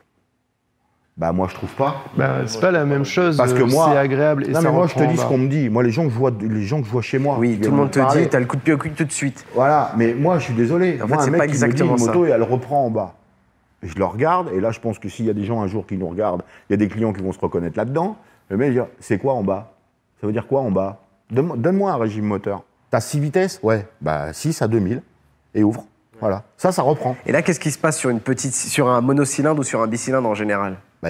Bah, 1.17 1.33
moi, 1.33 1.49
je 1.51 1.55
trouve 1.55 1.71
pas. 1.75 1.97
Bah, 2.17 2.39
c'est 2.47 2.61
pas 2.61 2.71
la 2.71 2.87
même 2.87 3.05
chose. 3.05 3.37
Parce 3.37 3.53
que 3.53 3.63
moi- 3.63 3.91
c'est 3.93 3.99
agréable 3.99 4.45
et 4.45 4.49
non, 4.53 4.61
ça 4.61 4.63
mais 4.63 4.73
moi, 4.75 4.87
je 4.87 4.95
te 4.95 5.03
dis 5.05 5.17
ce 5.19 5.27
qu'on 5.27 5.37
me 5.39 5.49
dit. 5.49 5.69
Moi, 5.69 5.83
les 5.83 5.91
gens 5.91 6.05
que 6.05 6.11
je 6.11 6.17
vois, 6.17 6.33
les 6.41 6.63
gens 6.63 6.81
que 6.81 6.87
je 6.87 6.91
vois 6.91 7.03
chez 7.03 7.19
moi. 7.19 7.37
Oui, 7.39 7.59
tout 7.63 7.71
le 7.71 7.77
monde 7.77 7.91
te 7.91 7.99
parler, 7.99 8.23
dit, 8.23 8.29
t'as 8.31 8.41
le 8.41 8.47
coup 8.47 8.57
de 8.57 8.63
pied 8.63 8.73
au 8.73 8.79
cul 8.79 8.91
tout 8.93 9.05
de 9.05 9.13
suite. 9.13 9.45
Voilà, 9.55 9.93
mais 9.99 10.15
moi, 10.15 10.39
je 10.39 10.45
suis 10.45 10.55
désolé. 10.55 10.99
En 11.03 11.07
moi, 11.09 11.19
fait, 11.19 11.25
c'est 11.25 11.31
pas 11.33 11.37
me 11.39 11.43
dit 11.43 11.53
exactement 11.53 11.93
une 11.93 11.99
ça. 11.99 12.07
moto 12.07 12.25
et 12.27 12.31
elle 12.31 12.43
reprend 12.43 12.87
en 12.87 12.91
bas. 12.91 13.15
Je 13.83 13.95
le 13.97 14.05
regarde, 14.05 14.51
et 14.53 14.61
là, 14.61 14.71
je 14.73 14.81
pense 14.81 14.99
que 14.99 15.09
s'il 15.09 15.25
y 15.27 15.31
a 15.31 15.33
des 15.33 15.45
gens 15.45 15.63
un 15.63 15.67
jour 15.67 15.87
qui 15.87 15.97
nous 15.97 16.09
regardent, 16.09 16.43
il 16.69 16.73
y 16.73 16.75
a 16.75 16.77
des 16.77 16.89
clients 16.89 17.13
qui 17.13 17.23
vont 17.23 17.33
se 17.33 17.39
reconnaître 17.39 17.79
là-dedans. 17.79 18.17
Le 18.51 18.57
mec, 18.57 18.73
dit 18.73 18.81
C'est 18.99 19.19
quoi 19.19 19.33
en 19.35 19.43
bas? 19.43 19.73
Ça 20.21 20.27
veut 20.27 20.33
dire 20.33 20.47
quoi 20.47 20.61
en 20.61 20.71
bas? 20.71 21.01
Donne- 21.31 21.61
Donne-moi 21.61 21.91
un 21.93 21.97
régime 21.97 22.25
moteur. 22.27 22.65
T'as 22.91 23.01
6 23.01 23.21
vitesses? 23.21 23.61
Ouais, 23.63 23.87
bah 24.01 24.33
6 24.33 24.61
à 24.63 24.69
2000. 24.69 25.01
Et 25.55 25.63
ouvre. 25.63 25.85
Voilà. 26.21 26.43
Ça, 26.59 26.73
ça 26.73 26.83
reprend. 26.83 27.17
Et 27.25 27.33
là, 27.33 27.41
qu'est-ce 27.41 27.61
qui 27.61 27.71
se 27.71 27.79
passe 27.79 27.97
sur 27.97 28.11
une 28.11 28.21
petite, 28.21 28.55
sur 28.55 28.89
un 28.89 29.01
monocylindre 29.01 29.61
ou 29.61 29.65
sur 29.65 29.81
un 29.81 29.87
bicylindre 29.87 30.29
en 30.29 30.35
général? 30.35 30.77
Bah, 31.03 31.09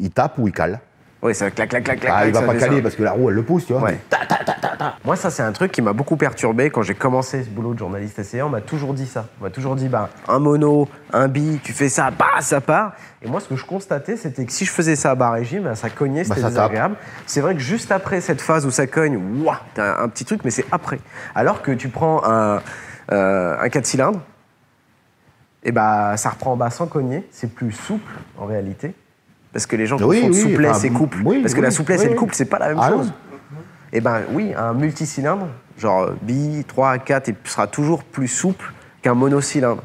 il 0.00 0.10
tape 0.10 0.38
ou 0.38 0.48
il 0.48 0.54
cale. 0.54 0.80
Oui, 1.22 1.34
ça 1.34 1.50
clac, 1.50 1.68
clac, 1.68 1.84
clac, 1.84 2.00
clac. 2.00 2.12
Ah, 2.16 2.26
il 2.26 2.32
va 2.32 2.42
pas 2.42 2.54
caler 2.54 2.76
ça. 2.76 2.82
parce 2.82 2.94
que 2.96 3.02
la 3.02 3.12
roue, 3.12 3.28
elle 3.28 3.36
le 3.36 3.42
pousse, 3.44 3.66
tu 3.66 3.72
vois. 3.74 3.82
Ouais. 3.82 4.00
Moi, 5.04 5.16
ça, 5.16 5.30
c'est 5.30 5.42
un 5.42 5.52
truc 5.52 5.72
qui 5.72 5.82
m'a 5.82 5.92
beaucoup 5.92 6.16
perturbé 6.16 6.70
quand 6.70 6.82
j'ai 6.82 6.94
commencé 6.94 7.42
ce 7.44 7.48
boulot 7.48 7.74
de 7.74 7.78
journaliste 7.78 8.18
essayant. 8.18 8.46
On 8.46 8.50
m'a 8.50 8.60
toujours 8.60 8.94
dit 8.94 9.06
ça. 9.06 9.26
On 9.40 9.44
m'a 9.44 9.50
toujours 9.50 9.76
dit, 9.76 9.88
bah, 9.88 10.08
un 10.28 10.38
mono, 10.38 10.88
un 11.12 11.28
bi, 11.28 11.60
tu 11.62 11.72
fais 11.72 11.88
ça, 11.88 12.10
bah, 12.10 12.40
ça 12.40 12.60
part. 12.60 12.92
Et 13.22 13.28
moi, 13.28 13.40
ce 13.40 13.48
que 13.48 13.56
je 13.56 13.64
constatais, 13.64 14.16
c'était 14.16 14.44
que 14.44 14.52
si 14.52 14.64
je 14.64 14.70
faisais 14.70 14.96
ça 14.96 15.12
à 15.12 15.14
bas 15.14 15.30
régime, 15.30 15.64
bah, 15.64 15.74
ça 15.74 15.90
cognait, 15.90 16.24
Bah, 16.24 16.34
c'était 16.36 16.48
désagréable. 16.48 16.96
C'est 17.26 17.40
vrai 17.40 17.54
que 17.54 17.60
juste 17.60 17.92
après 17.92 18.20
cette 18.20 18.40
phase 18.40 18.66
où 18.66 18.70
ça 18.70 18.86
cogne, 18.86 19.16
ouah, 19.44 19.60
t'as 19.74 20.02
un 20.02 20.08
petit 20.08 20.24
truc, 20.24 20.40
mais 20.44 20.50
c'est 20.50 20.66
après. 20.72 20.98
Alors 21.34 21.62
que 21.62 21.72
tu 21.72 21.88
prends 21.88 22.22
un, 22.24 22.60
euh, 23.12 23.56
un 23.60 23.68
4 23.68 23.86
cylindres, 23.86 24.20
et 25.64 25.70
bah, 25.72 26.16
ça 26.16 26.30
reprend 26.30 26.52
en 26.52 26.56
bas 26.56 26.70
sans 26.70 26.86
cogner. 26.86 27.26
C'est 27.30 27.54
plus 27.54 27.72
souple, 27.72 28.12
en 28.38 28.46
réalité. 28.46 28.94
Parce 29.52 29.66
que 29.66 29.76
les 29.76 29.86
gens 29.86 29.96
confondent 29.98 30.30
oui, 30.30 30.34
souplesse 30.34 30.82
et 30.84 30.90
couple. 30.90 31.18
oui, 31.24 31.40
Parce 31.42 31.54
que 31.54 31.60
la 31.60 31.70
souplesse 31.70 32.02
et 32.04 32.08
le 32.08 32.14
couple, 32.14 32.34
c'est 32.34 32.46
pas 32.46 32.58
la 32.58 32.68
même 32.68 32.78
Ah 32.80 32.90
non. 32.90 33.06
Eh 33.92 34.00
ben 34.00 34.22
oui, 34.32 34.52
un 34.56 34.72
multicylindre, 34.72 35.48
genre 35.78 36.10
bi 36.22 36.64
3, 36.66 36.98
4, 36.98 37.28
et 37.28 37.34
sera 37.44 37.66
toujours 37.66 38.04
plus 38.04 38.28
souple 38.28 38.72
qu'un 39.02 39.14
monocylindre. 39.14 39.82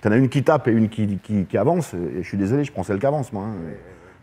T'en 0.00 0.10
as 0.12 0.16
une 0.16 0.28
qui 0.28 0.42
tape 0.42 0.66
et 0.68 0.72
une 0.72 0.88
qui, 0.88 1.18
qui- 1.18 1.58
avance. 1.58 1.94
Et 1.94 2.22
je 2.22 2.28
suis 2.28 2.38
désolé, 2.38 2.64
je 2.64 2.72
prends 2.72 2.82
celle 2.82 2.98
qui 2.98 3.06
avance, 3.06 3.32
moi. 3.32 3.44
hein. 3.44 3.54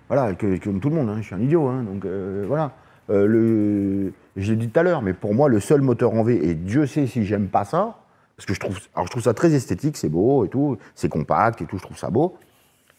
Voilà, 0.09 0.33
comme 0.33 0.79
tout 0.79 0.89
le 0.89 0.95
monde, 0.95 1.09
hein, 1.09 1.17
je 1.19 1.27
suis 1.27 1.35
un 1.35 1.39
idiot. 1.39 1.67
hein, 1.67 1.83
donc 1.83 2.03
euh, 2.05 2.43
voilà. 2.47 2.71
Euh, 3.11 4.09
je 4.35 4.51
l'ai 4.51 4.55
dit 4.57 4.69
tout 4.69 4.79
à 4.79 4.83
l'heure, 4.83 5.01
mais 5.01 5.13
pour 5.13 5.33
moi, 5.33 5.49
le 5.49 5.59
seul 5.59 5.81
moteur 5.81 6.13
en 6.13 6.23
V, 6.23 6.39
et 6.49 6.53
Dieu 6.55 6.85
sait 6.85 7.05
si 7.07 7.25
j'aime 7.25 7.47
pas 7.47 7.65
ça, 7.65 7.99
parce 8.35 8.45
que 8.45 8.53
je 8.53 8.59
trouve, 8.59 8.77
alors 8.95 9.05
je 9.05 9.11
trouve 9.11 9.23
ça 9.23 9.33
très 9.33 9.53
esthétique, 9.53 9.97
c'est 9.97 10.09
beau 10.09 10.45
et 10.45 10.49
tout, 10.49 10.77
c'est 10.95 11.09
compact 11.09 11.61
et 11.61 11.65
tout, 11.65 11.77
je 11.77 11.83
trouve 11.83 11.97
ça 11.97 12.09
beau. 12.09 12.35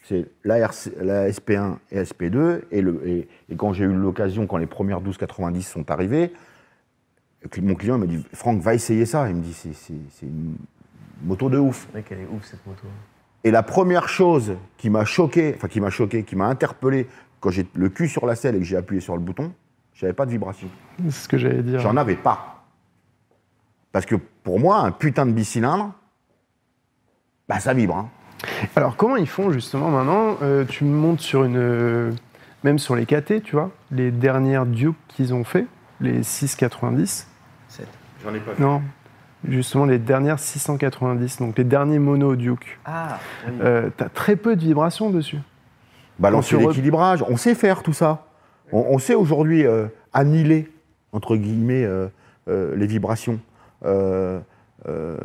C'est 0.02 0.26
la, 0.44 0.58
RC 0.58 0.92
la 1.00 1.28
SP1 1.30 1.76
et 1.92 2.02
SP2, 2.02 2.62
et, 2.70 2.80
le, 2.80 3.06
et, 3.06 3.28
et 3.48 3.56
quand 3.56 3.72
j'ai 3.72 3.84
eu 3.84 3.92
l'occasion, 3.94 4.46
quand 4.46 4.56
les 4.56 4.66
premières 4.66 4.98
1290 5.00 5.62
sont 5.62 5.90
arrivées, 5.90 6.32
mon 7.62 7.74
client 7.74 7.96
m'a 7.98 8.06
dit 8.06 8.24
Franck, 8.34 8.60
va 8.60 8.74
essayer 8.74 9.06
ça. 9.06 9.28
Il 9.28 9.36
me 9.36 9.42
dit 9.42 9.52
c'est 9.54 10.26
une 10.26 10.56
moto 11.22 11.48
de 11.48 11.58
ouf. 11.58 11.88
Mec, 11.94 12.06
elle 12.10 12.20
est 12.20 12.26
ouf 12.26 12.44
cette 12.44 12.66
moto. 12.66 12.86
Et 13.44 13.50
la 13.50 13.62
première 13.62 14.08
chose 14.08 14.54
qui 14.76 14.90
m'a 14.90 15.04
choqué, 15.04 15.54
enfin 15.56 15.68
qui 15.68 15.80
m'a 15.80 15.90
choqué, 15.90 16.24
qui 16.24 16.36
m'a 16.36 16.46
interpellé 16.46 17.06
quand 17.40 17.50
j'ai 17.50 17.66
le 17.74 17.88
cul 17.88 18.08
sur 18.08 18.26
la 18.26 18.34
selle 18.34 18.56
et 18.56 18.58
que 18.58 18.64
j'ai 18.64 18.76
appuyé 18.76 19.00
sur 19.00 19.14
le 19.14 19.22
bouton, 19.22 19.52
j'avais 19.94 20.12
pas 20.12 20.26
de 20.26 20.30
vibration. 20.30 20.68
C'est 21.04 21.10
ce 21.10 21.28
que 21.28 21.38
j'allais 21.38 21.62
dire. 21.62 21.80
J'en 21.80 21.96
avais 21.96 22.16
pas. 22.16 22.64
Parce 23.92 24.04
que 24.04 24.16
pour 24.16 24.60
moi, 24.60 24.80
un 24.80 24.90
putain 24.92 25.24
de 25.24 25.32
bicylindre, 25.32 25.94
bah 27.48 27.58
ça 27.60 27.72
vibre. 27.72 27.96
hein. 27.96 28.10
Alors, 28.76 28.96
comment 28.96 29.16
ils 29.16 29.28
font 29.28 29.50
justement 29.50 29.90
maintenant 29.90 30.36
Euh, 30.42 30.64
Tu 30.64 30.84
montes 30.84 31.20
sur 31.20 31.44
une. 31.44 31.56
euh, 31.56 32.10
Même 32.64 32.78
sur 32.78 32.94
les 32.96 33.06
KT, 33.06 33.42
tu 33.42 33.52
vois, 33.56 33.70
les 33.90 34.10
dernières 34.10 34.66
Duke 34.66 34.96
qu'ils 35.08 35.32
ont 35.34 35.44
fait, 35.44 35.66
les 36.00 36.22
690. 36.22 37.26
J'en 38.22 38.34
ai 38.34 38.38
pas 38.40 38.52
Non, 38.58 38.82
justement 39.48 39.86
les 39.86 39.98
dernières 39.98 40.38
690, 40.38 41.38
donc 41.38 41.56
les 41.56 41.64
derniers 41.64 41.98
mono 41.98 42.36
Duke. 42.36 42.78
Ah, 42.84 43.18
Euh, 43.62 43.88
T'as 43.96 44.10
très 44.10 44.36
peu 44.36 44.56
de 44.56 44.60
vibrations 44.60 45.08
dessus. 45.10 45.38
Balancer 46.18 46.52
Quand 46.56 46.58
tu 46.60 46.64
re- 46.64 46.68
l'équilibrage, 46.68 47.24
on 47.28 47.38
sait 47.38 47.54
faire 47.54 47.82
tout 47.82 47.94
ça. 47.94 48.26
On, 48.72 48.84
on 48.90 48.98
sait 48.98 49.14
aujourd'hui 49.14 49.64
euh, 49.66 49.86
annihiler, 50.12 50.70
entre 51.12 51.36
guillemets, 51.36 51.84
euh, 51.84 52.08
euh, 52.48 52.76
les 52.76 52.86
vibrations. 52.86 53.40
Euh, 53.86 54.38
euh, 54.86 55.16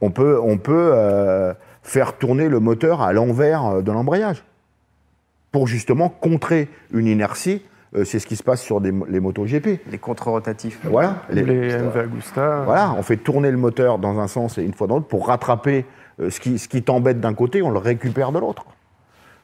on 0.00 0.10
peut, 0.10 0.38
on 0.42 0.58
peut 0.58 0.90
euh, 0.94 1.52
faire 1.82 2.14
tourner 2.18 2.48
le 2.48 2.60
moteur 2.60 3.00
à 3.02 3.12
l'envers 3.12 3.64
euh, 3.66 3.82
de 3.82 3.92
l'embrayage 3.92 4.42
pour 5.52 5.66
justement 5.66 6.08
contrer 6.08 6.68
une 6.92 7.06
inertie. 7.06 7.62
Euh, 7.96 8.04
C'est 8.04 8.18
ce 8.20 8.26
qui 8.26 8.36
se 8.36 8.42
passe 8.42 8.60
sur 8.62 8.80
des 8.80 8.92
les 9.08 9.18
motos 9.20 9.44
GP. 9.46 9.80
les 9.90 9.98
contre-rotatifs. 9.98 10.78
Voilà. 10.84 11.16
Les, 11.30 11.42
Les- 11.42 11.76
MV 11.76 11.96
Agusta. 11.98 12.62
voilà, 12.64 12.94
on 12.96 13.02
fait 13.02 13.16
tourner 13.16 13.50
le 13.50 13.56
moteur 13.56 13.98
dans 13.98 14.20
un 14.20 14.28
sens 14.28 14.58
et 14.58 14.62
une 14.62 14.74
fois 14.74 14.86
dans 14.86 14.94
l'autre 14.96 15.08
pour 15.08 15.26
rattraper 15.26 15.84
euh, 16.20 16.30
ce 16.30 16.38
qui, 16.40 16.58
ce 16.58 16.68
qui 16.68 16.82
t'embête 16.82 17.18
d'un 17.20 17.34
côté, 17.34 17.62
on 17.62 17.70
le 17.70 17.78
récupère 17.78 18.30
de 18.32 18.38
l'autre. 18.38 18.64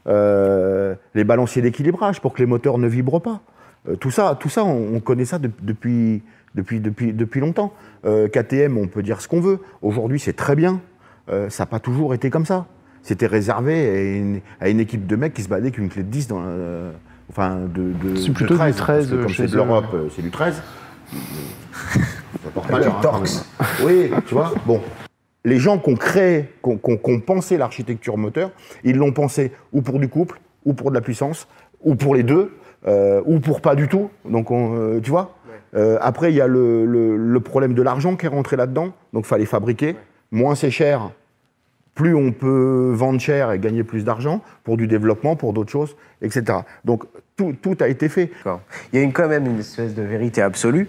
Euh, 0.07 0.95
les 1.14 1.25
balanciers 1.25 1.62
d'équilibrage 1.62 2.21
pour 2.21 2.33
que 2.33 2.38
les 2.38 2.47
moteurs 2.47 2.79
ne 2.79 2.87
vibrent 2.87 3.21
pas. 3.21 3.40
Euh, 3.88 3.97
tout 3.97 4.12
ça, 4.12 4.37
tout 4.38 4.49
ça 4.49 4.62
on, 4.64 4.95
on 4.95 5.01
connaît 5.01 5.25
ça 5.25 5.38
de- 5.40 5.51
depuis, 5.62 6.23
depuis, 6.57 6.81
depuis, 6.81 7.12
depuis 7.12 7.40
longtemps. 7.40 7.73
Euh, 8.05 8.29
KTM, 8.29 8.77
on 8.79 8.88
peut 8.88 9.03
dire 9.03 9.21
ce 9.21 9.29
qu'on 9.29 9.40
veut. 9.40 9.61
Aujourd'hui, 9.83 10.19
c'est 10.19 10.33
très 10.33 10.57
bien. 10.57 10.81
Euh, 11.29 11.49
ça 11.51 11.62
n'a 11.62 11.66
pas 11.66 11.79
toujours 11.79 12.14
été 12.14 12.31
comme 12.31 12.47
ça. 12.47 12.66
C'était 13.03 13.27
réservé 13.27 13.88
à 13.88 14.01
une, 14.16 14.40
à 14.61 14.69
une 14.69 14.81
équipe 14.81 15.07
de 15.07 15.14
mecs 15.16 15.35
qui 15.35 15.42
se 15.42 15.49
baladaient 15.49 15.69
avec 15.69 15.79
une 15.79 15.88
clé 15.88 16.03
de 16.03 16.09
10 16.09 16.27
dans 16.29 16.40
la- 16.40 16.90
enfin, 17.31 17.57
de, 17.73 17.92
de, 17.92 18.16
C'est 18.16 18.29
de 18.29 18.33
plutôt 18.35 18.55
du 18.55 18.59
13, 18.59 18.77
13 18.77 18.97
parce 18.99 19.11
que 19.11 19.23
comme 19.23 19.29
chez 19.33 19.42
c'est 19.47 19.53
de 19.53 19.57
l'Europe, 19.57 19.85
euh, 19.95 20.09
c'est 20.14 20.23
du 20.23 20.31
13. 20.31 20.61
Ça 21.12 22.51
porte 22.55 22.69
malheur, 22.71 22.97
hein. 23.14 23.23
Oui, 23.85 24.11
tu 24.27 24.35
vois. 24.35 24.53
Bon, 24.66 24.81
les 25.45 25.59
gens 25.59 25.79
qui 25.79 25.90
ont 25.90 25.95
créé, 25.97 26.51
qui 26.64 26.71
ont, 26.71 26.79
qui 26.79 26.90
ont- 26.92 26.97
qui 26.97 27.11
ont 27.12 27.21
pensé 27.21 27.57
l'architecture 27.57 28.16
moteur, 28.16 28.51
ils 28.85 28.97
l'ont 28.97 29.12
pensé 29.12 29.53
ou 29.73 29.83
pour 29.83 29.99
du 30.01 30.09
couple, 30.09 30.40
ou 30.64 30.75
pour 30.75 30.90
de 30.90 30.95
la 30.97 31.01
puissance, 31.01 31.47
ou 31.83 31.95
pour 31.95 32.14
les 32.14 32.23
deux, 32.25 32.53
euh, 32.88 33.21
ou 33.27 33.38
pour 33.40 33.61
pas 33.61 33.75
du 33.77 33.87
tout. 33.88 34.11
Donc, 34.29 34.51
on, 34.51 34.75
euh, 34.77 35.01
tu 35.01 35.11
vois. 35.11 35.36
Euh, 35.77 35.99
après, 36.01 36.33
il 36.33 36.37
y 36.37 36.41
a 36.41 36.47
le, 36.47 37.39
problème 37.45 37.75
de 37.75 37.83
l'argent 37.83 38.17
qui 38.17 38.27
est 38.27 38.31
rentré 38.31 38.57
là-dedans. 38.57 38.93
Donc, 39.12 39.25
il 39.25 39.29
fallait 39.29 39.47
fabriquer. 39.47 39.97
Moins 40.33 40.55
c'est 40.55 40.71
cher, 40.71 41.11
plus 41.95 42.15
on 42.15 42.33
peut 42.33 42.93
vendre 42.95 43.21
cher 43.21 43.53
et 43.53 43.59
gagner 43.59 43.85
plus 43.85 44.05
d'argent 44.05 44.43
pour 44.65 44.77
du 44.77 44.87
développement, 44.87 45.37
pour 45.37 45.53
d'autres 45.53 45.71
choses, 45.71 45.97
etc. 46.23 46.59
Donc, 46.85 47.05
tout, 47.37 47.77
a 47.81 47.89
été 47.89 48.09
fait. 48.09 48.31
Il 48.93 49.01
y 49.01 49.03
a 49.03 49.07
quand 49.09 49.29
même 49.29 49.47
une 49.47 49.61
espèce 49.61 49.95
de 49.95 50.03
vérité 50.03 50.43
absolue. 50.43 50.89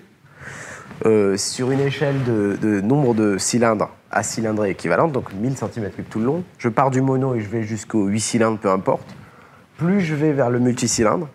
Euh, 1.05 1.37
sur 1.37 1.69
une 1.69 1.81
échelle 1.81 2.23
de, 2.23 2.81
nombre 2.81 3.13
de 3.13 3.37
cylindres 3.37 3.91
à 4.09 4.23
cylindrée 4.23 4.71
équivalente, 4.71 5.11
donc 5.11 5.31
1000 5.31 5.53
cm3 5.53 5.91
tout 6.09 6.19
le 6.19 6.25
long, 6.25 6.43
je 6.57 6.69
pars 6.69 6.89
du 6.89 7.01
mono 7.01 7.35
et 7.35 7.41
je 7.41 7.49
vais 7.49 7.61
jusqu'au 7.61 8.07
8 8.07 8.19
cylindres, 8.19 8.57
peu 8.57 8.71
importe. 8.71 9.15
Plus 9.77 10.01
je 10.01 10.15
vais 10.15 10.31
vers 10.31 10.49
le 10.49 10.57
multicylindre, 10.57 11.29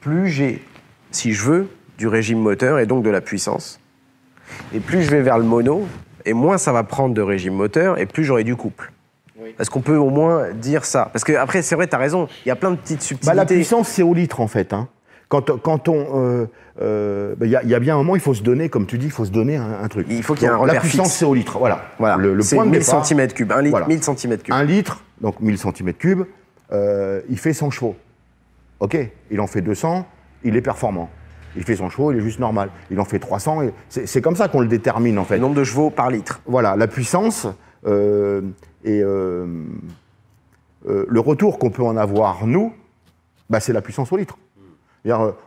plus 0.00 0.28
j'ai, 0.28 0.64
si 1.10 1.34
je 1.34 1.42
veux, 1.42 1.68
du 1.98 2.08
régime 2.08 2.38
moteur 2.40 2.78
et 2.78 2.86
donc 2.86 3.02
de 3.04 3.10
la 3.10 3.20
puissance. 3.20 3.80
Et 4.74 4.80
plus 4.80 5.02
je 5.02 5.10
vais 5.10 5.22
vers 5.22 5.38
le 5.38 5.44
mono, 5.44 5.86
et 6.24 6.32
moins 6.32 6.58
ça 6.58 6.72
va 6.72 6.82
prendre 6.84 7.14
de 7.14 7.22
régime 7.22 7.54
moteur, 7.54 7.98
et 7.98 8.06
plus 8.06 8.24
j'aurai 8.24 8.44
du 8.44 8.56
couple. 8.56 8.90
Est-ce 9.58 9.70
qu'on 9.70 9.80
peut 9.82 9.96
au 9.96 10.10
moins 10.10 10.50
dire 10.52 10.84
ça 10.84 11.10
Parce 11.12 11.24
que 11.24 11.32
après, 11.32 11.60
c'est 11.62 11.74
vrai, 11.74 11.86
tu 11.86 11.94
as 11.94 11.98
raison, 11.98 12.28
il 12.44 12.48
y 12.48 12.52
a 12.52 12.56
plein 12.56 12.70
de 12.70 12.76
petites 12.76 13.02
subtilités. 13.02 13.26
Bah, 13.26 13.34
la 13.34 13.44
puissance, 13.46 13.88
c'est 13.88 14.02
au 14.02 14.14
litre, 14.14 14.40
en 14.40 14.46
fait. 14.48 14.72
hein. 14.72 14.88
Quand, 15.28 15.58
quand 15.60 15.88
on. 15.88 16.06
euh, 16.22 16.46
euh, 16.80 17.34
bah, 17.36 17.46
Il 17.46 17.52
y, 17.52 17.56
a- 17.56 17.62
il 17.62 17.68
y 17.68 17.74
a 17.74 17.78
bien 17.80 17.94
un 17.94 17.98
moment, 17.98 18.14
il 18.14 18.20
faut 18.22 18.34
se 18.34 18.42
donner, 18.42 18.68
comme 18.68 18.86
tu 18.86 18.96
dis, 18.98 19.06
il 19.06 19.10
faut 19.12 19.24
se 19.24 19.30
donner 19.30 19.56
un, 19.56 19.80
un 19.82 19.88
truc. 19.88 20.06
Il 20.08 20.22
faut 20.22 20.34
qu'il 20.34 20.44
y 20.44 20.46
ait 20.46 20.48
un 20.48 20.52
La 20.52 20.58
repère 20.58 20.80
puissance, 20.82 21.06
fixe. 21.08 21.18
c'est 21.18 21.24
au 21.24 21.34
litre. 21.34 21.58
Voilà. 21.58 21.82
Voilà, 21.98 22.16
Le, 22.16 22.34
le 22.34 22.42
c'est 22.42 22.56
point 22.56 22.64
de 22.64 22.70
1000 22.70 22.80
départ, 22.80 23.04
cm3, 23.04 23.52
un 23.52 23.62
litre, 23.62 23.70
Voilà. 23.70 23.86
1000 23.86 23.98
cm3. 23.98 24.52
Un 24.52 24.64
litre, 24.64 25.02
donc 25.20 25.40
1000 25.40 25.56
cm3, 25.56 26.24
euh, 26.72 27.20
il 27.28 27.38
fait 27.38 27.52
100 27.52 27.70
chevaux. 27.70 27.96
OK, 28.80 28.96
il 29.30 29.40
en 29.40 29.46
fait 29.46 29.60
200, 29.62 30.06
il 30.42 30.56
est 30.56 30.62
performant. 30.62 31.10
Il 31.56 31.64
fait 31.64 31.76
100 31.76 31.90
chevaux, 31.90 32.12
il 32.12 32.18
est 32.18 32.22
juste 32.22 32.40
normal. 32.40 32.70
Il 32.90 33.00
en 33.00 33.04
fait 33.04 33.18
300, 33.18 33.62
et 33.62 33.72
c'est 33.88 34.20
comme 34.20 34.36
ça 34.36 34.48
qu'on 34.48 34.60
le 34.60 34.68
détermine, 34.68 35.18
en 35.18 35.24
fait. 35.24 35.36
Le 35.36 35.42
nombre 35.42 35.54
de 35.54 35.64
chevaux 35.64 35.90
par 35.90 36.10
litre. 36.10 36.40
Voilà, 36.46 36.76
la 36.76 36.86
puissance 36.86 37.46
euh, 37.86 38.42
et 38.84 39.02
euh, 39.02 39.46
euh, 40.88 41.04
le 41.08 41.20
retour 41.20 41.58
qu'on 41.58 41.70
peut 41.70 41.82
en 41.82 41.96
avoir, 41.96 42.46
nous, 42.46 42.72
bah, 43.50 43.60
c'est 43.60 43.72
la 43.72 43.82
puissance 43.82 44.12
au 44.12 44.16
litre. 44.16 44.38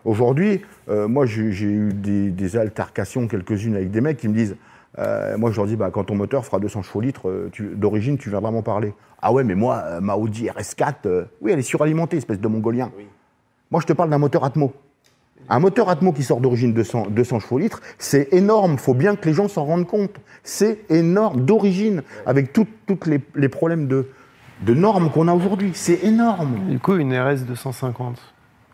Aujourd'hui, 0.05 0.61
moi 0.87 1.25
j'ai 1.25 1.65
eu 1.65 1.91
des, 1.91 2.29
des 2.29 2.57
altercations, 2.57 3.27
quelques-unes 3.27 3.75
avec 3.75 3.89
des 3.89 4.01
mecs 4.01 4.17
qui 4.17 4.27
me 4.27 4.35
disent, 4.35 4.55
euh, 4.99 5.37
moi 5.37 5.51
je 5.51 5.57
leur 5.57 5.65
dis, 5.65 5.75
bah, 5.75 5.89
quand 5.91 6.05
ton 6.05 6.15
moteur 6.15 6.45
fera 6.45 6.59
200 6.59 6.83
chevaux 6.83 7.01
litres 7.01 7.49
d'origine, 7.75 8.17
tu 8.17 8.29
viendras 8.29 8.51
m'en 8.51 8.61
parler. 8.61 8.93
Ah 9.21 9.31
ouais, 9.31 9.43
mais 9.43 9.55
moi, 9.55 9.99
ma 10.01 10.15
Audi 10.15 10.47
RS4, 10.47 10.93
euh, 11.05 11.25
oui, 11.41 11.51
elle 11.51 11.59
est 11.59 11.63
suralimentée, 11.63 12.17
espèce 12.17 12.39
de 12.39 12.47
mongolien. 12.47 12.91
Moi 13.71 13.81
je 13.81 13.87
te 13.87 13.93
parle 13.93 14.09
d'un 14.09 14.17
moteur 14.17 14.43
Atmo. 14.43 14.73
Un 15.49 15.59
moteur 15.59 15.89
Atmo 15.89 16.11
qui 16.11 16.23
sort 16.23 16.41
d'origine 16.41 16.73
200, 16.73 17.07
200 17.09 17.39
chevaux 17.39 17.57
litres, 17.57 17.81
c'est 17.99 18.33
énorme. 18.33 18.77
faut 18.77 18.93
bien 18.93 19.15
que 19.15 19.25
les 19.27 19.33
gens 19.33 19.47
s'en 19.47 19.63
rendent 19.65 19.87
compte. 19.87 20.15
C'est 20.43 20.79
énorme, 20.89 21.45
d'origine, 21.45 22.03
avec 22.25 22.51
tous 22.53 22.67
les, 23.05 23.21
les 23.35 23.49
problèmes 23.49 23.87
de, 23.87 24.07
de 24.61 24.73
normes 24.73 25.09
qu'on 25.09 25.27
a 25.29 25.33
aujourd'hui. 25.33 25.71
C'est 25.73 26.03
énorme. 26.03 26.67
Du 26.69 26.79
coup, 26.79 26.95
une 26.95 27.17
RS 27.17 27.43
250, 27.47 28.19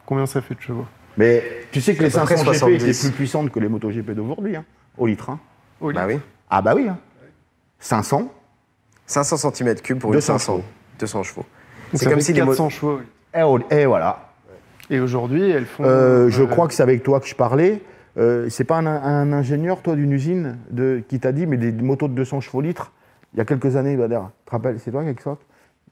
combien 0.05 0.25
ça 0.25 0.41
fait 0.41 0.55
de 0.55 0.61
chevaux? 0.61 0.85
Mais 1.17 1.43
tu 1.71 1.79
sais 1.79 1.93
que 1.95 2.01
les 2.03 2.17
à 2.17 2.21
peu 2.21 2.25
près 2.25 2.37
500 2.37 2.43
GP 2.51 2.55
70. 2.79 2.83
étaient 2.89 2.99
plus 3.09 3.11
puissantes 3.17 3.51
que 3.51 3.59
les 3.59 3.69
MotoGP 3.69 4.11
d'aujourd'hui, 4.11 4.55
hein, 4.55 4.65
au 4.97 5.05
litre. 5.05 5.29
hein. 5.29 5.39
Au 5.79 5.91
Bah 5.91 6.07
litre 6.07 6.15
oui. 6.15 6.31
Ah 6.49 6.61
bah 6.63 6.73
oui. 6.75 6.87
hein. 6.87 6.97
500, 7.79 8.31
500 9.05 9.49
cm3 9.51 9.99
pour 9.99 10.11
200 10.11 10.33
une 10.33 10.39
500. 10.39 10.53
chevaux. 10.53 10.63
200 10.99 11.23
chevaux. 11.23 11.45
C'est 11.93 12.05
comme 12.05 12.15
fait 12.15 12.21
si 12.21 12.33
les 12.33 12.41
mo- 12.41 12.47
400 12.47 12.69
chevaux. 12.69 12.99
au 13.35 13.57
litre. 13.57 13.71
et, 13.71 13.81
et 13.81 13.85
voilà. 13.85 14.32
Et 14.93 14.99
aujourd'hui, 14.99 15.49
elles 15.49 15.65
font. 15.65 15.83
Euh, 15.83 16.29
je 16.29 16.43
euh, 16.43 16.45
crois 16.45 16.67
que 16.67 16.73
c'est 16.75 16.83
avec 16.83 17.01
toi 17.01 17.19
que 17.19 17.25
je 17.27 17.33
parlais. 17.33 17.81
Euh, 18.17 18.47
c'est 18.49 18.63
pas 18.63 18.77
un, 18.77 18.85
un 18.85 19.33
ingénieur, 19.33 19.81
toi, 19.81 19.95
d'une 19.95 20.11
usine, 20.11 20.59
de, 20.69 21.01
qui 21.07 21.19
t'a 21.19 21.31
dit, 21.31 21.47
mais 21.47 21.57
des 21.57 21.71
motos 21.71 22.07
de 22.07 22.13
200 22.13 22.41
chevaux 22.41 22.61
litres, 22.61 22.91
il 23.33 23.39
y 23.39 23.41
a 23.41 23.45
quelques 23.45 23.75
années, 23.75 23.97
Bader, 23.97 24.19
tu 24.21 24.45
te 24.45 24.51
rappelles, 24.51 24.79
c'est 24.79 24.91
toi, 24.91 25.03
quelque 25.03 25.23
chose 25.23 25.37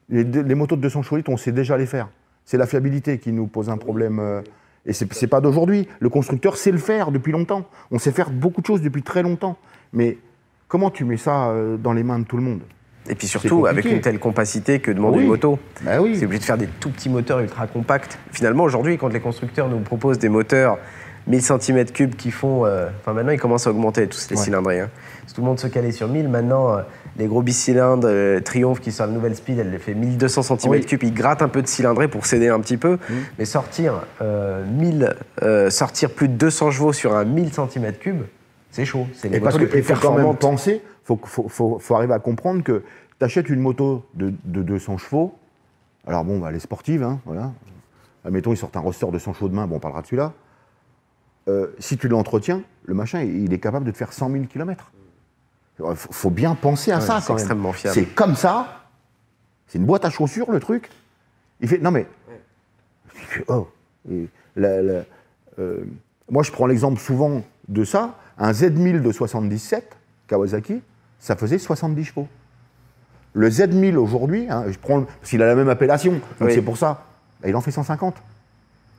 les, 0.09 0.23
les 0.23 0.55
motos 0.55 0.75
de 0.75 0.81
200 0.81 1.01
chevaux 1.01 1.17
litres, 1.17 1.31
on 1.31 1.37
sait 1.37 1.51
déjà 1.51 1.77
les 1.77 1.87
faire. 1.87 2.09
C'est 2.45 2.57
la 2.57 2.67
fiabilité 2.67 3.17
qui 3.17 3.31
nous 3.31 3.47
pose 3.47 3.69
un 3.71 3.77
problème. 3.77 4.19
euh, 4.19 4.41
et 4.85 4.93
c'est 4.93 5.11
c'est 5.13 5.27
pas 5.27 5.41
d'aujourd'hui. 5.41 5.87
Le 5.99 6.09
constructeur 6.09 6.57
sait 6.57 6.71
le 6.71 6.77
faire 6.77 7.11
depuis 7.11 7.31
longtemps. 7.31 7.65
On 7.89 7.97
sait 7.97 8.11
faire 8.11 8.29
beaucoup 8.29 8.61
de 8.61 8.67
choses 8.67 8.81
depuis 8.81 9.01
très 9.01 9.23
longtemps. 9.23 9.57
Mais 9.93 10.19
comment 10.67 10.91
tu 10.91 11.05
mets 11.05 11.17
ça 11.17 11.53
dans 11.79 11.93
les 11.93 12.03
mains 12.03 12.19
de 12.19 12.25
tout 12.25 12.37
le 12.37 12.43
monde? 12.43 12.61
Et 13.09 13.15
puis 13.15 13.27
surtout, 13.27 13.65
avec 13.65 13.85
une 13.85 13.99
telle 14.01 14.19
compacité 14.19 14.79
que 14.79 14.91
demande 14.91 15.15
Oui. 15.15 15.23
une 15.23 15.27
moto. 15.29 15.57
Bah 15.83 15.99
oui. 16.01 16.15
C'est 16.17 16.25
obligé 16.25 16.39
de 16.39 16.45
faire 16.45 16.57
des 16.57 16.67
tout 16.67 16.89
petits 16.89 17.09
moteurs 17.09 17.39
ultra 17.39 17.67
compacts. 17.67 18.19
Finalement, 18.31 18.63
aujourd'hui, 18.63 18.97
quand 18.97 19.07
les 19.09 19.19
constructeurs 19.19 19.67
nous 19.69 19.79
proposent 19.79 20.19
des 20.19 20.29
moteurs 20.29 20.77
1000 21.27 21.39
cm3 21.41 22.09
qui 22.15 22.31
font. 22.31 22.65
euh, 22.65 22.89
Enfin, 23.01 23.13
maintenant, 23.13 23.31
ils 23.31 23.39
commencent 23.39 23.67
à 23.67 23.71
augmenter 23.71 24.07
tous 24.07 24.27
les 24.29 24.37
Ouais. 24.37 24.43
cylindrés. 24.43 24.79
hein. 24.81 24.89
Si 25.27 25.33
tout 25.33 25.41
le 25.41 25.47
monde 25.47 25.59
se 25.59 25.67
calait 25.67 25.91
sur 25.91 26.07
1000, 26.07 26.29
maintenant, 26.29 26.73
euh, 26.77 26.81
les 27.17 27.25
gros 27.27 27.41
bicylindres 27.41 28.07
euh, 28.09 28.39
Triumph 28.39 28.79
qui 28.79 28.91
sort 28.91 29.07
la 29.07 29.13
nouvelle 29.13 29.35
speed, 29.35 29.59
elle 29.59 29.71
les 29.71 29.77
fait 29.79 29.93
1200 29.93 30.41
cm3. 30.41 30.97
Ils 31.03 31.13
grattent 31.13 31.41
un 31.41 31.47
peu 31.47 31.61
de 31.61 31.67
cylindrée 31.67 32.07
pour 32.07 32.25
céder 32.25 32.49
un 32.49 32.59
petit 32.59 32.77
peu. 32.77 32.97
Mais 33.39 33.45
sortir, 33.45 34.03
1000, 34.21 35.15
euh, 35.43 35.69
sortir 35.69 36.11
plus 36.11 36.27
de 36.27 36.33
200 36.35 36.71
chevaux 36.71 36.93
sur 36.93 37.15
un 37.15 37.23
1000 37.25 37.49
cm3, 37.49 38.13
c'est 38.71 38.85
chaud. 38.85 39.07
C'est 39.13 39.29
les 39.29 39.37
Et 39.37 39.39
parce 39.39 39.55
motos 39.55 39.65
les 39.65 39.69
plus 39.71 39.83
faut 39.83 39.93
quand 40.01 40.15
même 40.17 40.35
penser, 40.35 40.81
il 40.83 41.05
faut, 41.05 41.19
faut, 41.23 41.47
faut- 41.47 41.79
faut 41.79 41.95
arriver 41.95 42.13
à 42.13 42.19
comprendre 42.19 42.63
que 42.63 42.83
tu 43.19 43.25
achètes 43.25 43.49
une 43.49 43.59
moto 43.59 44.05
de, 44.15 44.33
de 44.45 44.63
200 44.63 44.97
chevaux, 44.97 45.35
alors 46.07 46.23
bon, 46.23 46.39
bah, 46.39 46.47
elle 46.49 46.55
est 46.55 46.59
sportive, 46.59 47.03
hein, 47.03 47.19
voilà. 47.25 47.51
Admettons, 48.25 48.51
ils 48.53 48.57
sortent 48.57 48.77
un 48.77 48.81
roster 48.81 49.07
de 49.11 49.17
100 49.19 49.33
chevaux 49.33 49.49
demain, 49.49 49.67
bon, 49.67 49.75
on 49.77 49.79
parlera 49.79 50.01
de 50.01 50.07
celui-là. 50.07 50.33
Euh, 51.47 51.67
si 51.79 51.97
tu 51.97 52.07
l'entretiens, 52.07 52.61
le 52.85 52.93
machin, 52.93 53.21
il 53.21 53.51
est 53.53 53.59
capable 53.59 53.85
de 53.85 53.91
te 53.91 53.97
faire 53.97 54.13
100 54.13 54.29
000 54.31 54.45
km. 54.45 54.91
Il 55.79 55.95
faut, 55.95 56.11
faut 56.13 56.29
bien 56.29 56.53
penser 56.53 56.91
à 56.91 56.99
Ouais, 56.99 57.01
ça 57.01 57.19
c'est 57.19 57.27
quand 57.27 57.33
même. 57.33 57.39
extrêmement 57.39 57.73
fiable. 57.73 57.95
C'est 57.95 58.05
comme 58.05 58.35
ça, 58.35 58.81
c'est 59.67 59.79
une 59.79 59.85
boîte 59.85 60.05
à 60.05 60.09
chaussures, 60.11 60.51
le 60.51 60.59
truc. 60.59 60.89
Il 61.61 61.67
fait, 61.67 61.79
non 61.79 61.89
mais, 61.91 62.05
oh, 63.47 63.67
et 64.11 64.27
la- 64.55 64.81
la- 64.81 65.03
euh, 65.59 65.83
moi 66.29 66.43
je 66.43 66.51
prends 66.51 66.65
l'exemple 66.67 66.99
souvent 66.99 67.41
de 67.67 67.83
ça, 67.83 68.15
un 68.41 68.51
Z1000 68.51 69.01
de 69.01 69.11
77, 69.11 69.95
Kawasaki, 70.27 70.81
ça 71.19 71.35
faisait 71.35 71.59
70 71.59 72.03
chevaux. 72.03 72.27
Le 73.33 73.49
Z1000 73.49 73.95
aujourd'hui, 73.95 74.47
hein, 74.49 74.65
je 74.69 74.77
prends, 74.77 75.03
parce 75.03 75.29
qu'il 75.29 75.41
a 75.41 75.45
la 75.45 75.55
même 75.55 75.69
appellation, 75.69 76.13
donc 76.13 76.21
Oui. 76.41 76.51
c'est 76.53 76.61
pour 76.61 76.75
ça, 76.75 77.05
bah, 77.41 77.47
il 77.49 77.55
en 77.55 77.61
fait 77.61 77.71
150. 77.71 78.15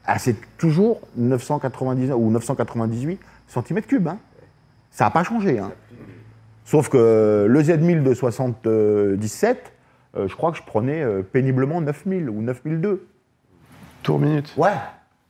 Ah, 0.06 0.18
c'est 0.18 0.36
toujours 0.58 1.00
999 1.16 2.16
ou 2.18 2.30
998 2.30 3.20
cm3. 3.52 4.08
Hein. 4.08 4.18
Ça 4.90 5.04
n'a 5.04 5.10
pas 5.10 5.22
changé. 5.24 5.58
Hein. 5.58 5.72
Sauf 6.64 6.88
que 6.88 7.46
le 7.48 7.62
Z1000 7.62 8.02
de 8.04 8.14
77, 8.14 9.72
euh, 10.16 10.28
je 10.28 10.34
crois 10.36 10.52
que 10.52 10.58
je 10.58 10.62
prenais 10.62 11.02
euh, 11.02 11.22
péniblement 11.22 11.80
9000 11.80 12.30
ou 12.30 12.42
9002. 12.42 13.06
Tour 14.02 14.18
minute. 14.18 14.52
Ouais. 14.56 14.70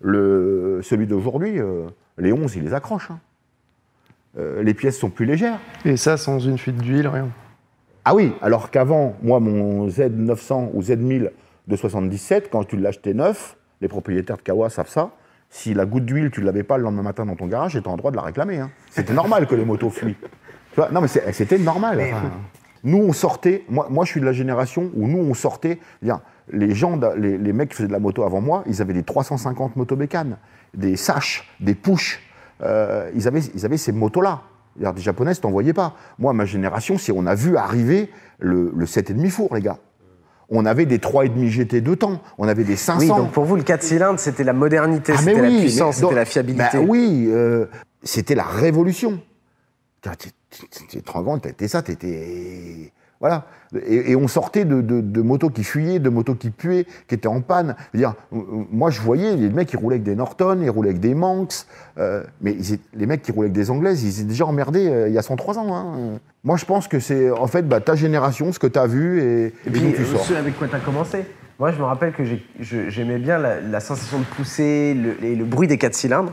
Le, 0.01 0.81
celui 0.83 1.07
d'aujourd'hui, 1.07 1.59
euh, 1.59 1.87
les 2.19 2.33
11, 2.33 2.57
il 2.57 2.65
les 2.65 2.75
accroche. 2.75 3.11
hein. 3.11 3.19
Euh, 4.39 4.63
les 4.63 4.75
pièces 4.75 4.99
sont 4.99 5.11
plus 5.11 5.27
légères. 5.27 5.59
Et 5.85 5.97
ça 5.97 6.17
sans 6.17 6.39
une 6.39 6.59
fuite 6.59 6.79
d'huile, 6.79 7.07
rien. 7.09 7.29
Ah 8.05 8.15
oui, 8.15 8.33
alors 8.43 8.71
qu'avant, 8.71 9.15
moi, 9.23 9.41
mon 9.41 9.87
Z900 9.89 10.71
ou 10.73 10.81
Z1000 10.83 11.31
de 11.69 11.77
77, 11.77 12.49
quand 12.51 12.65
tu 12.65 12.77
l'achetais 12.77 13.15
neuf, 13.15 13.57
les 13.81 13.89
propriétaires 13.89 14.37
de 14.39 14.43
Kawa 14.43 14.71
savent 14.71 14.89
ça, 14.89 15.11
si 15.51 15.75
la 15.75 15.85
goutte 15.85 16.07
d'huile, 16.07 16.31
tu 16.31 16.41
ne 16.41 16.47
l'avais 16.47 16.63
pas 16.63 16.79
le 16.79 16.83
lendemain 16.85 17.03
matin 17.03 17.27
dans 17.27 17.37
ton 17.37 17.47
garage, 17.47 17.79
tu 17.81 17.89
en 17.89 17.97
droit 17.97 18.11
de 18.11 18.17
la 18.17 18.23
réclamer. 18.23 18.59
hein. 18.59 18.71
C'était 18.91 19.13
normal 19.13 19.47
que 19.47 19.55
les 19.55 19.65
motos 19.67 19.91
fuient. 19.91 20.17
Tu 20.21 20.77
vois, 20.77 20.89
non, 20.91 21.03
mais 21.03 21.09
c'était 21.09 21.59
normal. 21.59 22.01
enfin. 22.03 22.31
Nous, 22.85 22.99
on 22.99 23.13
sortait, 23.13 23.63
moi, 23.69 23.87
moi, 23.91 24.05
je 24.05 24.11
suis 24.11 24.21
de 24.21 24.25
la 24.27 24.33
génération 24.33 24.91
où 24.97 25.07
nous, 25.07 25.19
on 25.19 25.35
sortait, 25.35 25.79
bien, 26.01 26.23
les 26.51 26.75
gens, 26.75 26.99
les, 27.17 27.39
les 27.39 27.53
mecs 27.53 27.69
qui 27.69 27.77
faisaient 27.77 27.87
de 27.87 27.93
la 27.93 28.01
moto 28.01 28.25
avant 28.25 28.41
moi, 28.41 28.65
ils 28.67 28.81
avaient 28.83 28.95
des 28.95 29.05
350 29.05 29.77
motobécanes, 29.77 30.39
des 30.75 30.97
saches, 30.97 31.49
des 31.61 31.75
push. 31.77 32.21
Euh, 32.63 33.11
ils, 33.15 33.27
avaient, 33.29 33.41
ils 33.55 33.65
avaient 33.65 33.77
ces 33.77 33.93
motos-là. 33.93 34.43
Des 34.77 35.01
japonaises, 35.03 35.41
t'en 35.41 35.51
voyais 35.51 35.73
pas. 35.75 35.95
Moi, 36.19 36.33
ma 36.33 36.45
génération, 36.47 36.97
c'est 36.99 37.13
on 37.13 37.27
a 37.27 37.35
vu 37.35 37.57
arriver 37.57 38.11
le, 38.39 38.73
le 38.75 38.87
7,5 38.87 39.29
four, 39.31 39.55
les 39.55 39.61
gars. 39.61 39.79
On 40.49 40.65
avait 40.67 40.87
des 40.87 40.99
3,5 40.99 41.47
GT 41.49 41.81
de 41.81 41.95
temps, 41.95 42.21
on 42.39 42.47
avait 42.49 42.65
des 42.65 42.77
500. 42.77 42.99
Oui, 43.01 43.09
donc 43.09 43.33
pour 43.33 43.45
vous, 43.45 43.57
le 43.57 43.63
4 43.63 43.83
cylindres, 43.83 44.19
c'était 44.19 44.45
la 44.45 44.53
modernité, 44.53 45.13
Ah, 45.15 45.19
c'était 45.19 45.41
la 45.43 45.49
puissance, 45.49 45.97
c'était 45.97 46.15
la 46.15 46.25
fiabilité. 46.25 46.65
Bah 46.79 46.85
oui, 46.87 47.27
euh, 47.29 47.67
c'était 48.03 48.35
la 48.35 48.45
révolution. 48.45 49.21
T'es- 50.03 50.11
t'es- 50.17 50.85
T'es 50.91 51.01
trop 51.01 51.23
grand, 51.23 51.39
t'étais 51.39 51.69
ça, 51.69 51.81
t'étais. 51.83 52.93
Voilà. 53.23 53.45
Et, 53.87 54.11
et 54.11 54.17
on 54.17 54.29
sortait 54.29 54.67
de, 54.67 54.83
de- 54.83 55.01
de 55.01 55.23
motos 55.23 55.49
qui 55.49 55.65
fuyaient, 55.65 55.99
de 56.01 56.11
motos 56.11 56.35
qui 56.35 56.51
puaient, 56.51 56.85
qui 57.09 57.15
étaient 57.15 57.29
en 57.29 57.41
panne. 57.41 57.75
Je 57.95 57.99
veux 57.99 58.03
dire, 58.05 58.15
euh, 58.35 58.37
moi, 58.71 58.91
je 58.91 59.01
voyais 59.01 59.35
les 59.37 59.49
mecs 59.49 59.69
qui 59.69 59.77
roulaient 59.79 59.95
avec 59.95 60.03
des 60.03 60.15
Norton, 60.17 60.59
ils 60.61 60.69
roulaient 60.69 60.91
avec 60.91 61.01
des 61.01 61.15
Manx. 61.15 61.67
euh, 61.99 62.25
mais 62.43 62.53
ils 62.53 62.79
les 62.95 63.07
mecs 63.07 63.23
qui 63.23 63.33
roulaient 63.33 63.47
avec 63.47 63.55
des 63.55 63.71
Anglaises, 63.71 64.03
ils 64.05 64.19
étaient 64.21 64.29
déjà 64.29 64.45
emmerdés 64.45 64.89
euh, 64.89 65.09
il 65.09 65.15
y 65.15 65.19
a 65.19 65.23
103 65.23 65.59
ans. 65.59 65.75
hein. 65.75 66.19
Moi, 66.45 66.57
je 66.57 66.65
pense 66.67 66.89
que 66.89 66.99
c'est 67.01 67.31
en 67.31 67.47
fait 67.47 67.63
bah, 67.67 67.81
ta 67.81 67.95
génération, 67.95 68.53
ce 68.53 68.59
que 68.59 68.67
tu 68.67 68.79
as 68.79 68.87
vu 68.89 69.21
et, 69.23 69.25
et 69.45 69.47
Et 69.67 69.71
puis, 69.71 69.81
tu 69.95 70.03
euh, 70.03 70.05
sors. 70.07 70.25
ce 70.25 70.35
avec 70.35 70.59
quoi 70.59 70.67
tu 70.69 70.75
as 70.75 70.81
commencé 70.81 71.25
Moi, 71.61 71.71
je 71.71 71.79
me 71.79 71.85
rappelle 71.85 72.13
que 72.13 72.25
j'aimais 72.61 73.19
bien 73.19 73.39
la, 73.39 73.61
la 73.61 73.79
sensation 73.81 74.19
de 74.19 74.25
pousser 74.25 74.95
le- 74.95 75.25
et 75.25 75.37
le 75.37 75.45
bruit 75.45 75.69
des 75.69 75.79
4 75.79 75.95
cylindres. 75.95 76.33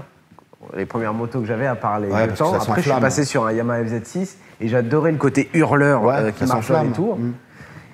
Les 0.75 0.85
premières 0.85 1.13
motos 1.13 1.39
que 1.39 1.45
j'avais, 1.45 1.67
à 1.67 1.75
part 1.75 1.99
les 1.99 2.09
Ouais, 2.09 2.27
deux 2.27 2.33
temps. 2.33 2.53
Après, 2.53 2.81
je 2.81 2.89
suis 2.89 2.99
passé 2.99 3.23
sur 3.23 3.45
un 3.45 3.53
Yamaha 3.53 3.83
FZ6 3.83 4.35
et 4.59 4.67
j'adorais 4.67 5.11
le 5.11 5.17
côté 5.17 5.49
hurleur 5.53 6.03
Ouais, 6.03 6.15
euh, 6.17 6.31
qui 6.31 6.45
marche 6.45 6.69
dans 6.69 6.83
les 6.83 6.91
tours. 6.91 7.17
Mm. 7.17 7.33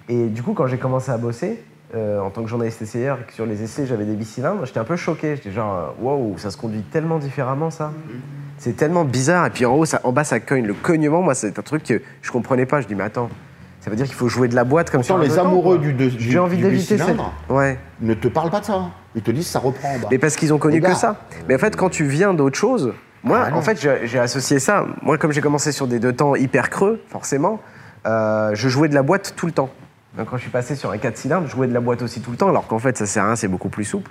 Et 0.10 0.28
du 0.28 0.42
coup, 0.42 0.54
quand 0.54 0.68
j'ai 0.68 0.78
commencé 0.78 1.12
à 1.12 1.18
bosser, 1.18 1.64
euh, 1.94 2.20
en 2.20 2.32
tant 2.32 2.42
que 2.42 2.50
journaliste 2.50 2.82
essayeur, 2.82 3.20
et 3.22 3.24
que 3.26 3.34
sur 3.34 3.46
les 3.46 3.62
essais, 3.62 3.86
j'avais 3.86 4.06
des 4.06 4.16
bicylindres, 4.16 4.66
j'étais 4.66 4.80
un 4.80 4.84
peu 4.84 4.96
choqué. 4.96 5.36
J'étais 5.36 5.52
genre, 5.52 5.96
waouh, 6.02 6.38
ça 6.38 6.50
se 6.50 6.58
conduit 6.58 6.82
tellement 6.82 7.20
différemment, 7.20 7.70
ça. 7.70 7.92
C'est 8.58 8.76
tellement 8.76 9.06
bizarre. 9.06 9.46
Et 9.46 9.50
puis 9.52 9.66
en 9.66 9.76
haut, 9.76 9.86
ça, 9.86 10.02
en 10.04 10.12
bas, 10.12 10.24
ça 10.24 10.40
cogne. 10.40 10.66
Le 10.66 10.74
cognement, 10.74 11.22
moi, 11.22 11.36
c'est 11.36 11.58
un 11.60 11.62
truc 11.62 11.84
que 11.84 12.02
je 12.22 12.32
comprenais 12.32 12.66
pas. 12.66 12.82
Je 12.82 12.88
dis, 12.88 12.96
mais 12.96 13.04
attends, 13.04 13.30
ça 13.86 13.92
veut 13.92 13.98
dire 13.98 14.08
qu'il 14.08 14.16
faut 14.16 14.30
jouer 14.30 14.48
de 14.48 14.56
la 14.56 14.64
boîte 14.64 14.90
comme 14.90 15.04
un 15.08 15.20
les 15.20 15.38
amoureux 15.38 15.78
du, 15.78 15.94
du, 15.94 16.10
J'ai 16.18 16.40
envie 16.40 16.58
d'éviter 16.58 16.96
bicylindre 16.96 17.32
Ouais. 17.50 17.78
ne 18.02 18.16
te 18.16 18.28
parlent 18.28 18.50
pas 18.50 18.60
de 18.60 18.66
ça. 18.66 18.90
Ils 19.14 19.22
te 19.22 19.30
disent 19.30 19.46
ça 19.46 19.60
reprend 19.60 19.94
en 19.94 20.00
bas. 20.00 20.08
Mais 20.10 20.18
parce 20.18 20.36
qu'ils 20.36 20.52
ont 20.56 20.58
connu 20.58 20.82
que 20.82 20.96
ça. 20.96 21.18
Mais 21.48 21.54
en 21.54 21.60
fait, 21.60 21.76
quand 21.76 21.92
tu 21.92 22.04
viens 22.04 22.34
d'autre 22.34 22.58
chose, 22.58 22.94
moi, 23.24 23.46
Ah, 23.52 23.56
en 23.56 23.62
fait, 23.62 23.80
j'ai 24.06 24.18
associé 24.18 24.58
ça. 24.58 24.88
Moi, 25.04 25.20
comme 25.20 25.32
j'ai 25.32 25.42
commencé 25.42 25.72
sur 25.72 25.86
des 25.86 26.00
deux 26.00 26.14
temps 26.14 26.34
hyper 26.34 26.72
creux, 26.72 27.00
forcément, 27.10 27.60
euh, 28.08 28.56
je 28.56 28.70
jouais 28.70 28.90
de 28.90 28.96
la 28.96 29.04
boîte 29.04 29.34
tout 29.36 29.46
le 29.46 29.52
temps. 29.52 29.70
Donc, 30.18 30.30
quand 30.32 30.38
je 30.38 30.42
suis 30.42 30.52
passé 30.52 30.76
sur 30.76 30.90
un 30.90 30.98
4 30.98 31.16
cylindres, 31.16 31.46
je 31.46 31.52
jouais 31.52 31.68
de 31.68 31.74
la 31.74 31.80
boîte 31.80 32.02
aussi 32.02 32.22
tout 32.22 32.32
le 32.32 32.38
temps, 32.38 32.50
alors 32.50 32.66
qu'en 32.66 32.80
fait, 32.80 32.98
ça 32.98 33.06
sert 33.06 33.22
à 33.22 33.28
rien, 33.28 33.36
c'est 33.36 33.48
beaucoup 33.48 33.70
plus 33.70 33.84
souple. 33.86 34.10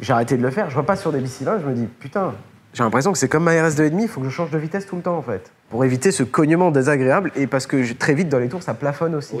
J'ai 0.00 0.12
arrêté 0.12 0.36
de 0.36 0.42
le 0.42 0.50
faire. 0.50 0.68
Je 0.68 0.76
repasse 0.76 1.00
sur 1.00 1.12
des 1.12 1.20
bicylindres, 1.20 1.60
je 1.62 1.68
me 1.68 1.74
dis, 1.74 1.86
putain, 1.86 2.32
j'ai 2.72 2.82
l'impression 2.82 3.12
que 3.12 3.18
c'est 3.18 3.28
comme 3.28 3.44
ma 3.44 3.52
RS2,5, 3.52 4.00
il 4.02 4.08
faut 4.08 4.20
que 4.20 4.26
je 4.26 4.32
change 4.32 4.50
de 4.50 4.58
vitesse 4.58 4.84
tout 4.84 4.96
le 4.96 5.02
temps, 5.02 5.16
en 5.16 5.22
fait. 5.22 5.52
Pour 5.70 5.84
éviter 5.84 6.10
ce 6.12 6.22
cognement 6.22 6.70
désagréable 6.70 7.30
et 7.36 7.46
parce 7.46 7.66
que 7.66 7.92
très 7.92 8.14
vite, 8.14 8.28
dans 8.28 8.38
les 8.38 8.48
tours, 8.48 8.62
ça 8.62 8.74
plafonne 8.74 9.14
aussi. 9.14 9.36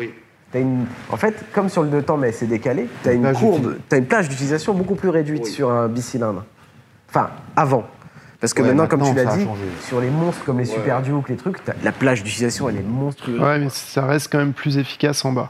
Une... 0.54 0.86
En 1.10 1.16
fait, 1.16 1.34
comme 1.52 1.68
sur 1.68 1.82
le 1.82 1.88
deux 1.88 2.02
temps, 2.02 2.16
mais 2.16 2.32
c'est 2.32 2.46
décalé, 2.46 2.86
tu 3.02 3.08
as 3.08 3.12
une 3.12 3.20
plage 3.22 3.36
courbe, 3.38 3.76
as 3.92 3.96
une 3.96 4.06
plage 4.06 4.28
d'utilisation 4.28 4.72
beaucoup 4.74 4.94
plus 4.94 5.08
réduite 5.10 5.46
sur 5.46 5.70
un 5.70 5.88
bicylindre. 5.88 6.44
Enfin, 7.10 7.30
avant. 7.56 7.84
Parce 8.40 8.54
que 8.54 8.62
Ouais, 8.62 8.68
maintenant, 8.68 8.86
comme 8.86 9.02
tu 9.02 9.14
l'as 9.14 9.24
dit, 9.36 9.44
changé. 9.44 9.64
sur 9.80 10.00
les 10.00 10.10
monstres 10.10 10.44
comme 10.44 10.58
les 10.58 10.64
Super 10.64 11.02
Duke, 11.02 11.28
les 11.28 11.36
trucs, 11.36 11.58
la 11.82 11.92
plage 11.92 12.22
d'utilisation, 12.22 12.68
elle 12.68 12.76
est 12.76 12.82
monstrueuse. 12.82 13.40
Ouais, 13.40 13.58
mais 13.58 13.68
ça 13.68 14.06
reste 14.06 14.30
quand 14.30 14.38
même 14.38 14.52
plus 14.52 14.78
efficace 14.78 15.24
en 15.24 15.32
bas. 15.32 15.48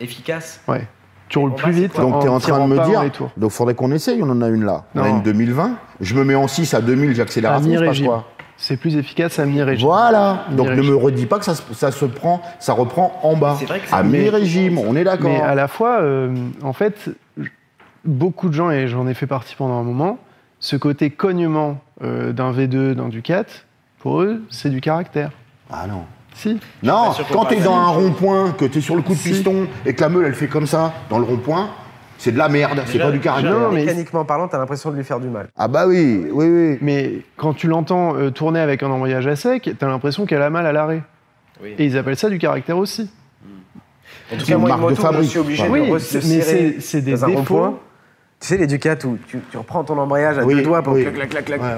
Efficace 0.00 0.60
Ouais. 0.68 0.86
Tu 1.28 1.38
roules 1.38 1.52
En 1.52 1.54
plus 1.54 1.72
vite. 1.72 1.96
Donc 1.96 2.20
tu 2.20 2.26
es 2.26 2.28
en 2.28 2.38
train 2.38 2.68
de 2.68 2.74
me 2.74 2.84
dire, 2.84 3.10
donc 3.36 3.50
faudrait 3.50 3.74
qu'on 3.74 3.90
essaye, 3.92 4.22
on 4.22 4.28
en 4.28 4.42
a 4.42 4.48
une 4.48 4.64
là. 4.64 4.84
On 4.94 5.02
a 5.02 5.08
une 5.08 5.22
2020, 5.22 5.78
je 6.00 6.14
me 6.14 6.22
mets 6.22 6.34
en 6.34 6.46
6 6.46 6.74
à 6.74 6.80
2000, 6.82 7.14
j'accélère 7.14 7.52
À 7.52 7.60
fond, 7.60 7.64
je 7.64 7.70
passe 7.70 7.80
mi-régime. 7.80 8.06
quoi 8.06 8.26
C'est 8.56 8.76
plus 8.76 8.96
efficace 8.96 9.38
à 9.38 9.46
mi-régime. 9.46 9.86
Voilà. 9.86 10.44
Donc 10.52 10.68
ne 10.68 10.82
me 10.82 10.94
redis 10.94 11.26
pas 11.26 11.38
que 11.38 11.44
ça, 11.44 11.54
se- 11.54 11.74
ça 11.74 11.90
se 11.90 12.04
prend, 12.04 12.40
ça 12.60 12.72
reprend 12.72 13.18
en 13.22 13.36
bas. 13.36 13.56
C'est 13.58 13.66
vrai 13.66 13.80
que 13.80 13.88
c'est- 13.88 13.94
à 13.94 14.02
mi-régime, 14.02 14.78
on 14.78 14.94
est 14.96 15.04
d'accord. 15.04 15.28
Mais 15.30 15.40
à 15.40 15.54
la 15.54 15.68
fois, 15.68 16.00
euh, 16.00 16.34
en 16.62 16.72
fait, 16.72 17.10
beaucoup 18.04 18.48
de 18.48 18.54
gens, 18.54 18.70
et 18.70 18.88
j'en 18.88 19.06
ai 19.06 19.14
fait 19.14 19.26
partie 19.26 19.54
pendant 19.56 19.74
un 19.78 19.82
moment, 19.82 20.18
ce 20.60 20.76
côté 20.76 21.10
cognement 21.10 21.78
euh, 22.02 22.32
d'un 22.32 22.52
V2, 22.52 22.94
d'un 22.94 23.08
Ducat, 23.08 23.44
pour 23.98 24.20
eux, 24.22 24.42
c'est 24.50 24.70
du 24.70 24.80
caractère. 24.80 25.30
Ah 25.70 25.86
non. 25.86 26.04
Si. 26.34 26.58
Non, 26.82 27.12
quand 27.32 27.44
t'es 27.44 27.56
pas 27.56 27.62
dans 27.64 27.76
un 27.76 27.86
rond-point, 27.88 28.52
que 28.58 28.64
t'es 28.64 28.80
sur 28.80 28.96
le 28.96 29.02
coup 29.02 29.12
de 29.14 29.18
Si. 29.18 29.30
piston 29.30 29.66
et 29.86 29.94
que 29.94 30.00
la 30.00 30.08
meule 30.08 30.24
elle 30.26 30.34
fait 30.34 30.48
comme 30.48 30.66
ça 30.66 30.92
dans 31.08 31.18
le 31.18 31.24
rond-point, 31.24 31.68
c'est 32.18 32.32
de 32.32 32.38
la 32.38 32.48
merde, 32.48 32.82
c'est 32.86 32.98
pas 32.98 33.10
du 33.10 33.20
caractère. 33.20 33.52
Non, 33.52 33.70
mais- 33.72 33.84
Mécaniquement 33.84 34.24
parlant, 34.24 34.48
t'as 34.48 34.58
l'impression 34.58 34.90
de 34.90 34.96
lui 34.96 35.04
faire 35.04 35.20
du 35.20 35.28
mal. 35.28 35.48
Ah 35.56 35.68
bah 35.68 35.86
oui, 35.86 36.26
oui, 36.32 36.46
oui. 36.48 36.78
Mais 36.80 37.12
quand 37.36 37.54
tu 37.54 37.66
l'entends 37.68 38.16
euh, 38.16 38.30
tourner 38.30 38.60
avec 38.60 38.82
un 38.82 38.90
embrayage 38.90 39.26
à 39.26 39.36
sec, 39.36 39.70
t'as 39.78 39.88
l'impression 39.88 40.24
qu'elle 40.26 40.42
a 40.42 40.50
mal 40.50 40.66
à 40.66 40.72
l'arrêt. 40.72 41.02
Oui. 41.62 41.74
Et 41.78 41.84
ils 41.86 41.96
appellent 41.96 42.16
ça 42.16 42.28
du 42.30 42.38
caractère 42.38 42.78
aussi. 42.78 43.10
En 44.32 44.36
tout 44.36 44.44
C'est 44.44 44.52
une 44.54 44.66
marque 44.66 44.82
de 44.90 44.94
je 44.94 45.00
fabrique. 45.00 45.28
suis 45.30 45.38
obligé 45.38 45.68
Oui, 45.68 45.86
de 45.88 45.92
mais 45.92 46.80
c'est 46.80 47.00
des 47.02 47.14
défauts. 47.16 47.78
Tu 48.40 48.48
sais, 48.48 48.56
les 48.56 48.66
Ducats 48.66 48.96
où 49.04 49.16
tu, 49.26 49.38
tu 49.50 49.56
reprends 49.56 49.84
ton 49.84 49.96
embrayage 49.98 50.38
à 50.38 50.44
Oui, 50.44 50.54
deux 50.56 50.62
doigts 50.62 50.82
pour 50.82 50.94
oui. 50.94 51.02
clac, 51.02 51.14
clac, 51.14 51.28
clac, 51.30 51.44
clac. 51.44 51.60
Ouais, 51.60 51.66
ouais. 51.68 51.74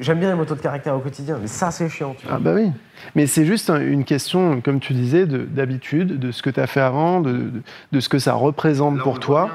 J'aime 0.00 0.18
bien 0.20 0.30
les 0.30 0.36
motos 0.36 0.54
de 0.54 0.60
caractère 0.60 0.94
au 0.94 1.00
quotidien, 1.00 1.38
mais 1.40 1.46
ça, 1.46 1.70
c'est 1.70 1.88
chiant. 1.88 2.14
tu 2.18 2.26
vois. 2.26 2.36
Ah 2.36 2.38
bah 2.38 2.52
oui. 2.54 2.70
Mais 3.14 3.26
c'est 3.26 3.44
juste 3.44 3.70
un- 3.70 3.80
une 3.80 4.04
question, 4.04 4.60
comme 4.60 4.80
tu 4.80 4.92
disais, 4.94 5.26
de- 5.26 5.44
d'habitude, 5.44 6.18
de, 6.18 6.32
ce 6.32 6.42
que 6.42 6.50
tu 6.50 6.60
as 6.60 6.66
fait 6.66 6.80
avant, 6.80 7.20
de, 7.20 7.32
de- 7.32 7.62
de 7.92 8.00
ce 8.00 8.08
que 8.08 8.18
ça 8.18 8.34
représente 8.34 8.98
pour 9.00 9.20
toi. 9.20 9.50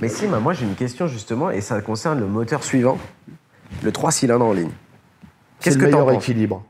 Mais 0.00 0.08
si, 0.08 0.26
bah, 0.26 0.40
moi, 0.40 0.52
j'ai 0.54 0.64
une 0.64 0.74
question 0.74 1.06
justement, 1.06 1.50
et 1.50 1.60
ça 1.60 1.80
concerne 1.82 2.18
le 2.20 2.26
moteur 2.26 2.64
suivant, 2.64 2.98
le 3.82 3.92
3 3.92 4.10
cylindres 4.12 4.46
en 4.46 4.52
ligne. 4.52 4.70
C'est 5.60 5.70
Qu'est-ce 5.70 5.78
le 5.78 5.86
que 5.86 5.90
penses 5.92 6.14
équilibre. 6.14 6.64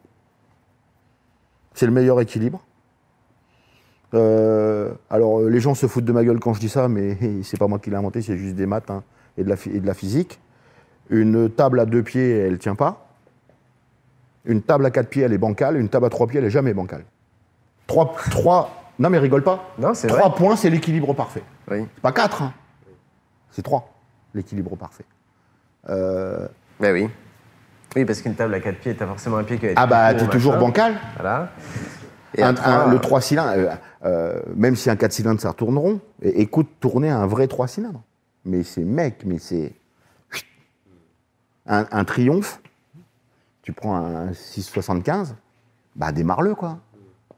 C'est 1.75 1.87
le 1.87 1.92
meilleur 1.92 2.20
équilibre. 2.20 2.61
Euh, 4.14 4.92
alors, 5.11 5.40
euh, 5.40 5.49
les 5.51 5.61
gens 5.61 5.75
se 5.75 5.87
foutent 5.87 6.05
de 6.05 6.12
ma 6.12 6.23
gueule 6.25 6.38
quand 6.38 6.55
je 6.55 6.61
dis 6.61 6.68
ça, 6.68 6.88
mais 6.88 7.18
c'est 7.42 7.59
pas 7.59 7.66
moi 7.66 7.79
qui 7.79 7.90
l'ai 7.90 7.97
inventé, 7.97 8.23
c'est 8.23 8.37
juste 8.37 8.55
des 8.55 8.66
maths 8.66 8.90
hein, 8.90 9.03
et, 9.37 9.44
de 9.44 9.49
la, 9.49 9.57
phy- 9.57 9.70
et 9.75 9.81
de 9.81 9.87
la 9.87 9.94
physique. 9.94 10.38
Une 11.11 11.51
table 11.51 11.81
à 11.81 11.87
deux 11.87 12.03
pieds, 12.03 12.38
elle 12.38 12.59
tient 12.59 12.75
pas. 12.75 13.07
Une 14.45 14.62
table 14.62 14.85
à 14.87 14.90
quatre 14.90 15.09
pieds, 15.09 15.23
elle 15.23 15.33
est 15.33 15.38
bancale. 15.38 15.77
Une 15.77 15.88
table 15.88 16.07
à 16.07 16.11
trois 16.11 16.27
pieds, 16.27 16.38
elle 16.38 16.47
est 16.47 16.51
jamais 16.51 16.75
bancale. 16.75 17.05
Trois, 17.87 18.14
trois. 18.31 18.71
Non, 18.99 19.11
mais 19.11 19.19
rigole 19.19 19.43
pas. 19.43 19.71
Non, 19.79 19.95
c'est 19.95 20.09
vrai. 20.09 20.19
Trois 20.21 20.35
points, 20.35 20.57
c'est 20.57 20.71
l'équilibre 20.71 21.12
parfait. 21.14 21.43
Oui. 21.71 21.87
C'est 21.95 22.01
pas 22.03 22.12
quatre, 22.12 22.43
hein. 22.43 22.53
c'est 23.51 23.62
trois, 23.62 23.93
l'équilibre 24.35 24.77
parfait. 24.77 25.05
Euh, 25.88 26.47
Bah 26.81 26.93
oui. 26.93 27.09
Oui, 27.97 28.05
parce 28.05 28.21
qu'une 28.23 28.35
table 28.35 28.53
à 28.55 28.61
4 28.61 28.79
pieds, 28.79 28.95
t'as 28.97 29.07
forcément 29.07 29.37
un 29.37 29.45
pied 29.45 29.57
qui 29.59 29.67
va 29.67 29.73
être 29.73 29.79
ah 29.81 29.87
bah, 29.87 30.14
t'es 30.14 30.27
toujours 30.27 30.55
machin. 30.55 30.67
bancal. 30.67 30.95
Voilà. 31.17 31.51
Et 32.37 32.43
Un- 32.43 32.49
un- 32.49 32.55
trois, 32.55 32.87
le 32.88 32.99
3 32.99 33.21
cylindres, 33.21 33.53
euh, 33.57 33.69
euh, 34.05 34.40
même 34.57 34.75
si 34.75 34.90
un 34.90 34.97
4 34.97 35.12
cylindres 35.12 35.40
ça 35.40 35.53
tourne 35.53 35.79
rond, 35.79 36.01
é- 36.21 36.40
écoute 36.40 36.69
tourner 36.81 37.09
un 37.11 37.27
vrai 37.27 37.47
3 37.47 37.69
cylindres. 37.69 38.03
Mais 38.45 38.64
c'est 38.64 38.83
mec, 38.83 39.23
mais 39.25 39.38
c'est. 39.38 39.73
Un, 41.66 41.87
un 41.90 42.05
triomphe, 42.05 42.61
tu 43.62 43.72
prends 43.72 43.96
un 43.96 44.33
675, 44.35 45.35
bah 45.96 46.12
démarre-le 46.12 46.55
quoi. 46.55 46.79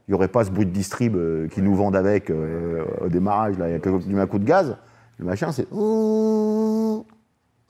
Il 0.08 0.12
n'y 0.12 0.14
aurait 0.14 0.28
pas 0.28 0.44
ce 0.44 0.50
bruit 0.50 0.66
de 0.66 0.70
distrib 0.70 1.16
euh, 1.16 1.48
qui 1.48 1.62
nous 1.62 1.74
vendent 1.74 1.96
avec 1.96 2.30
euh, 2.30 2.84
au 3.00 3.08
démarrage, 3.08 3.58
là, 3.58 3.68
il 3.68 3.72
y 3.72 3.74
a 3.74 3.78
que- 3.78 3.98
tu 4.02 4.08
mets 4.08 4.20
un 4.20 4.26
coup 4.26 4.38
de 4.38 4.44
gaz, 4.44 4.76
le 5.18 5.24
machin 5.24 5.52
c'est. 5.52 5.66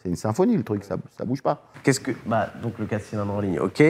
C'est 0.02 0.08
une 0.10 0.16
symphonie 0.16 0.56
le 0.56 0.62
truc, 0.62 0.84
ça, 0.84 0.96
ça 1.16 1.24
bouge 1.24 1.42
pas. 1.42 1.62
Qu'est-ce 1.82 2.00
que. 2.00 2.12
Bah, 2.26 2.48
donc 2.62 2.78
le 2.78 2.86
4 2.86 3.02
cylindres 3.02 3.34
en 3.34 3.40
ligne, 3.40 3.58
ok. 3.58 3.82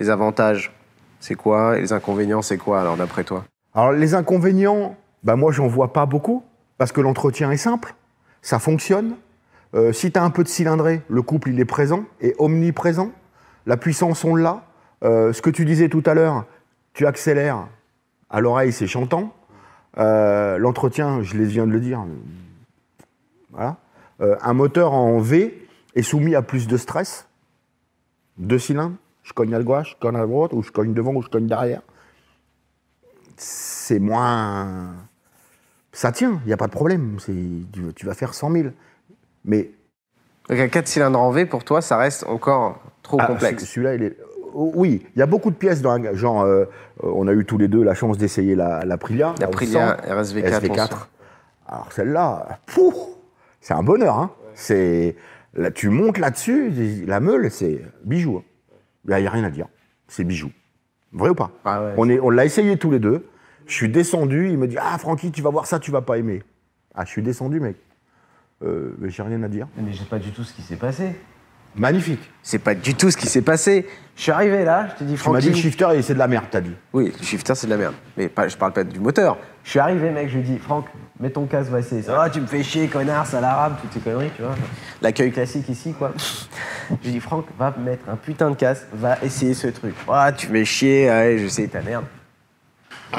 Les 0.00 0.10
avantages, 0.10 0.72
c'est 1.20 1.34
quoi? 1.34 1.78
Et 1.78 1.80
les 1.82 1.92
inconvénients, 1.92 2.42
c'est 2.42 2.58
quoi 2.58 2.80
alors 2.80 2.96
d'après 2.96 3.24
toi? 3.24 3.44
Alors 3.74 3.92
les 3.92 4.14
inconvénients, 4.14 4.96
bah 5.22 5.36
moi 5.36 5.52
j'en 5.52 5.66
vois 5.68 5.92
pas 5.92 6.06
beaucoup, 6.06 6.42
parce 6.78 6.92
que 6.92 7.00
l'entretien 7.00 7.50
est 7.50 7.56
simple, 7.58 7.94
ça 8.42 8.58
fonctionne. 8.58 9.14
Euh, 9.74 9.92
si 9.92 10.10
tu 10.10 10.18
as 10.18 10.24
un 10.24 10.30
peu 10.30 10.42
de 10.42 10.48
cylindrée, 10.48 11.02
le 11.08 11.22
couple 11.22 11.50
il 11.50 11.60
est 11.60 11.64
présent 11.64 12.04
et 12.20 12.34
omniprésent. 12.38 13.12
La 13.66 13.76
puissance 13.76 14.24
on 14.24 14.34
l'a. 14.34 14.64
Euh, 15.04 15.32
ce 15.32 15.42
que 15.42 15.50
tu 15.50 15.64
disais 15.64 15.88
tout 15.88 16.02
à 16.06 16.14
l'heure, 16.14 16.46
tu 16.94 17.06
accélères, 17.06 17.68
à 18.30 18.40
l'oreille 18.40 18.72
c'est 18.72 18.86
chantant. 18.86 19.34
Euh, 19.98 20.58
L'entretien, 20.58 21.22
je 21.22 21.36
les 21.36 21.44
viens 21.44 21.66
de 21.66 21.72
le 21.72 21.80
dire. 21.80 22.04
Voilà. 23.50 23.76
Un 24.20 24.52
moteur 24.52 24.94
en 24.94 25.20
V 25.20 25.68
est 25.94 26.02
soumis 26.02 26.34
à 26.34 26.42
plus 26.42 26.66
de 26.66 26.76
stress. 26.76 27.28
Deux 28.36 28.58
cylindres, 28.58 28.96
je 29.22 29.32
cogne 29.32 29.54
à 29.54 29.62
gauche, 29.62 29.90
je 29.90 30.00
cogne 30.00 30.16
à 30.16 30.26
droite, 30.26 30.52
ou 30.52 30.62
je 30.62 30.72
cogne 30.72 30.92
devant, 30.92 31.14
ou 31.14 31.22
je 31.22 31.28
cogne 31.28 31.46
derrière 31.46 31.82
c'est 33.38 33.98
moins. 33.98 34.94
Ça 35.92 36.12
tient, 36.12 36.40
il 36.44 36.48
n'y 36.48 36.52
a 36.52 36.56
pas 36.56 36.66
de 36.66 36.72
problème. 36.72 37.16
Tu, 37.24 37.64
tu 37.96 38.06
vas 38.06 38.14
faire 38.14 38.34
100 38.34 38.52
000. 38.52 38.68
Mais. 39.44 39.70
Donc 40.48 40.58
un 40.58 40.68
4 40.68 40.86
cylindres 40.88 41.20
en 41.20 41.30
V, 41.30 41.46
pour 41.46 41.64
toi, 41.64 41.80
ça 41.82 41.96
reste 41.96 42.24
encore 42.26 42.80
trop 43.02 43.18
ah, 43.20 43.26
complexe. 43.26 43.64
ce- 43.64 43.68
Celui-là, 43.72 43.94
il 43.94 44.02
est. 44.02 44.16
oh, 44.54 44.72
Oui, 44.74 45.06
il 45.14 45.18
y 45.18 45.22
a 45.22 45.26
beaucoup 45.26 45.50
de 45.50 45.56
pièces 45.56 45.82
dans 45.82 45.90
un. 45.90 46.14
Genre, 46.14 46.42
euh, 46.42 46.64
euh, 46.64 47.10
on 47.14 47.26
a 47.28 47.32
eu 47.32 47.44
tous 47.44 47.58
les 47.58 47.68
deux 47.68 47.82
la 47.82 47.94
chance 47.94 48.16
d'essayer 48.18 48.54
la, 48.54 48.84
la 48.84 48.96
Prilia. 48.98 49.34
La 49.40 49.46
100, 49.46 49.52
RSV4. 49.52 50.60
SV4. 50.60 50.90
Alors 51.66 51.92
celle-là, 51.92 52.58
pouf, 52.66 52.94
c'est 53.60 53.74
un 53.74 53.82
bonheur. 53.82 54.18
Hein. 54.18 54.30
C'est. 54.54 55.16
Là, 55.54 55.70
tu 55.70 55.88
montes 55.88 56.18
là-dessus, 56.18 56.70
la 57.06 57.20
meule, 57.20 57.50
c'est 57.50 57.80
bijou. 58.04 58.38
hein. 58.38 58.42
Il 59.08 59.16
n'y 59.16 59.26
a 59.26 59.30
rien 59.30 59.44
à 59.44 59.50
dire. 59.50 59.66
C'est 60.06 60.24
bijou. 60.24 60.50
Vrai 61.12 61.30
ou 61.30 61.34
pas? 61.34 61.50
Ah 61.64 61.82
ouais, 61.82 61.94
On 61.96 62.08
est- 62.08 62.20
On 62.20 62.28
l'a 62.30 62.44
essayé 62.44 62.76
tous 62.76 62.90
les 62.90 62.98
deux. 62.98 63.26
Je 63.66 63.74
suis 63.74 63.88
descendu, 63.88 64.48
il 64.50 64.58
me 64.58 64.66
dit 64.68 64.76
Ah, 64.80 64.96
Francky, 64.98 65.30
tu 65.32 65.40
vas 65.42 65.50
voir 65.50 65.66
ça, 65.66 65.78
tu 65.78 65.90
vas 65.90 66.00
pas 66.02 66.16
aimer. 66.18 66.42
Ah, 66.94 67.04
je 67.04 67.10
suis 67.10 67.22
descendu, 67.22 67.60
mec. 67.60 67.76
Euh, 68.64 68.94
mais 68.98 69.10
j'ai 69.10 69.22
rien 69.22 69.42
à 69.42 69.48
dire. 69.48 69.66
Mais 69.76 69.92
je 69.92 69.98
sais 69.98 70.04
pas 70.04 70.18
du 70.18 70.30
tout 70.30 70.42
ce 70.44 70.52
qui 70.52 70.62
s'est 70.62 70.76
passé. 70.76 71.14
Magnifique. 71.76 72.20
C'est 72.42 72.58
pas 72.58 72.74
du 72.74 72.94
tout 72.94 73.10
ce 73.10 73.16
qui 73.16 73.28
s'est 73.28 73.42
passé. 73.42 73.86
Je 74.16 74.22
suis 74.22 74.32
arrivé 74.32 74.64
là, 74.64 74.88
je 74.88 74.98
t'ai 74.98 75.04
dit, 75.04 75.12
Tu 75.14 75.18
m'as 75.18 75.22
Francky. 75.22 75.40
dit 75.42 75.50
le 75.50 75.54
shifter 75.56 75.88
et 75.94 76.02
c'est 76.02 76.14
de 76.14 76.18
la 76.18 76.26
merde, 76.26 76.46
t'as 76.50 76.60
dit. 76.62 76.74
Oui, 76.92 77.12
le 77.16 77.24
shifter, 77.24 77.54
c'est 77.54 77.66
de 77.68 77.70
la 77.72 77.76
merde. 77.76 77.94
Mais 78.16 78.28
pas, 78.28 78.48
je 78.48 78.56
parle 78.56 78.72
pas 78.72 78.82
du 78.82 78.98
moteur. 78.98 79.36
Je 79.62 79.70
suis 79.70 79.78
arrivé, 79.78 80.10
mec, 80.10 80.28
je 80.30 80.38
lui 80.38 80.42
dis, 80.42 80.58
Franck, 80.58 80.86
mets 81.20 81.30
ton 81.30 81.44
casque, 81.46 81.70
va 81.70 81.78
essayer 81.80 82.02
ça. 82.02 82.20
Ah, 82.22 82.30
tu 82.30 82.40
me 82.40 82.46
fais 82.46 82.62
chier, 82.64 82.88
connard, 82.88 83.26
sale 83.26 83.44
arabe, 83.44 83.76
toutes 83.80 83.92
ces 83.92 84.00
conneries, 84.00 84.30
tu 84.34 84.42
vois. 84.42 84.56
L'accueil 85.02 85.30
classique 85.30 85.68
ici, 85.68 85.92
quoi. 85.92 86.12
Je 86.90 86.94
lui 87.04 87.12
dis, 87.12 87.20
Franck, 87.20 87.44
va 87.58 87.72
mettre 87.78 88.08
un 88.08 88.16
putain 88.16 88.50
de 88.50 88.56
casque, 88.56 88.86
va 88.94 89.18
essayer 89.22 89.54
ce 89.54 89.68
truc. 89.68 89.94
Ah, 90.10 90.32
tu 90.32 90.48
me 90.48 90.54
fais 90.54 90.64
chier, 90.64 91.08
allez, 91.10 91.38
je 91.38 91.46
sais 91.48 91.68
ta 91.68 91.82
merde. 91.82 92.06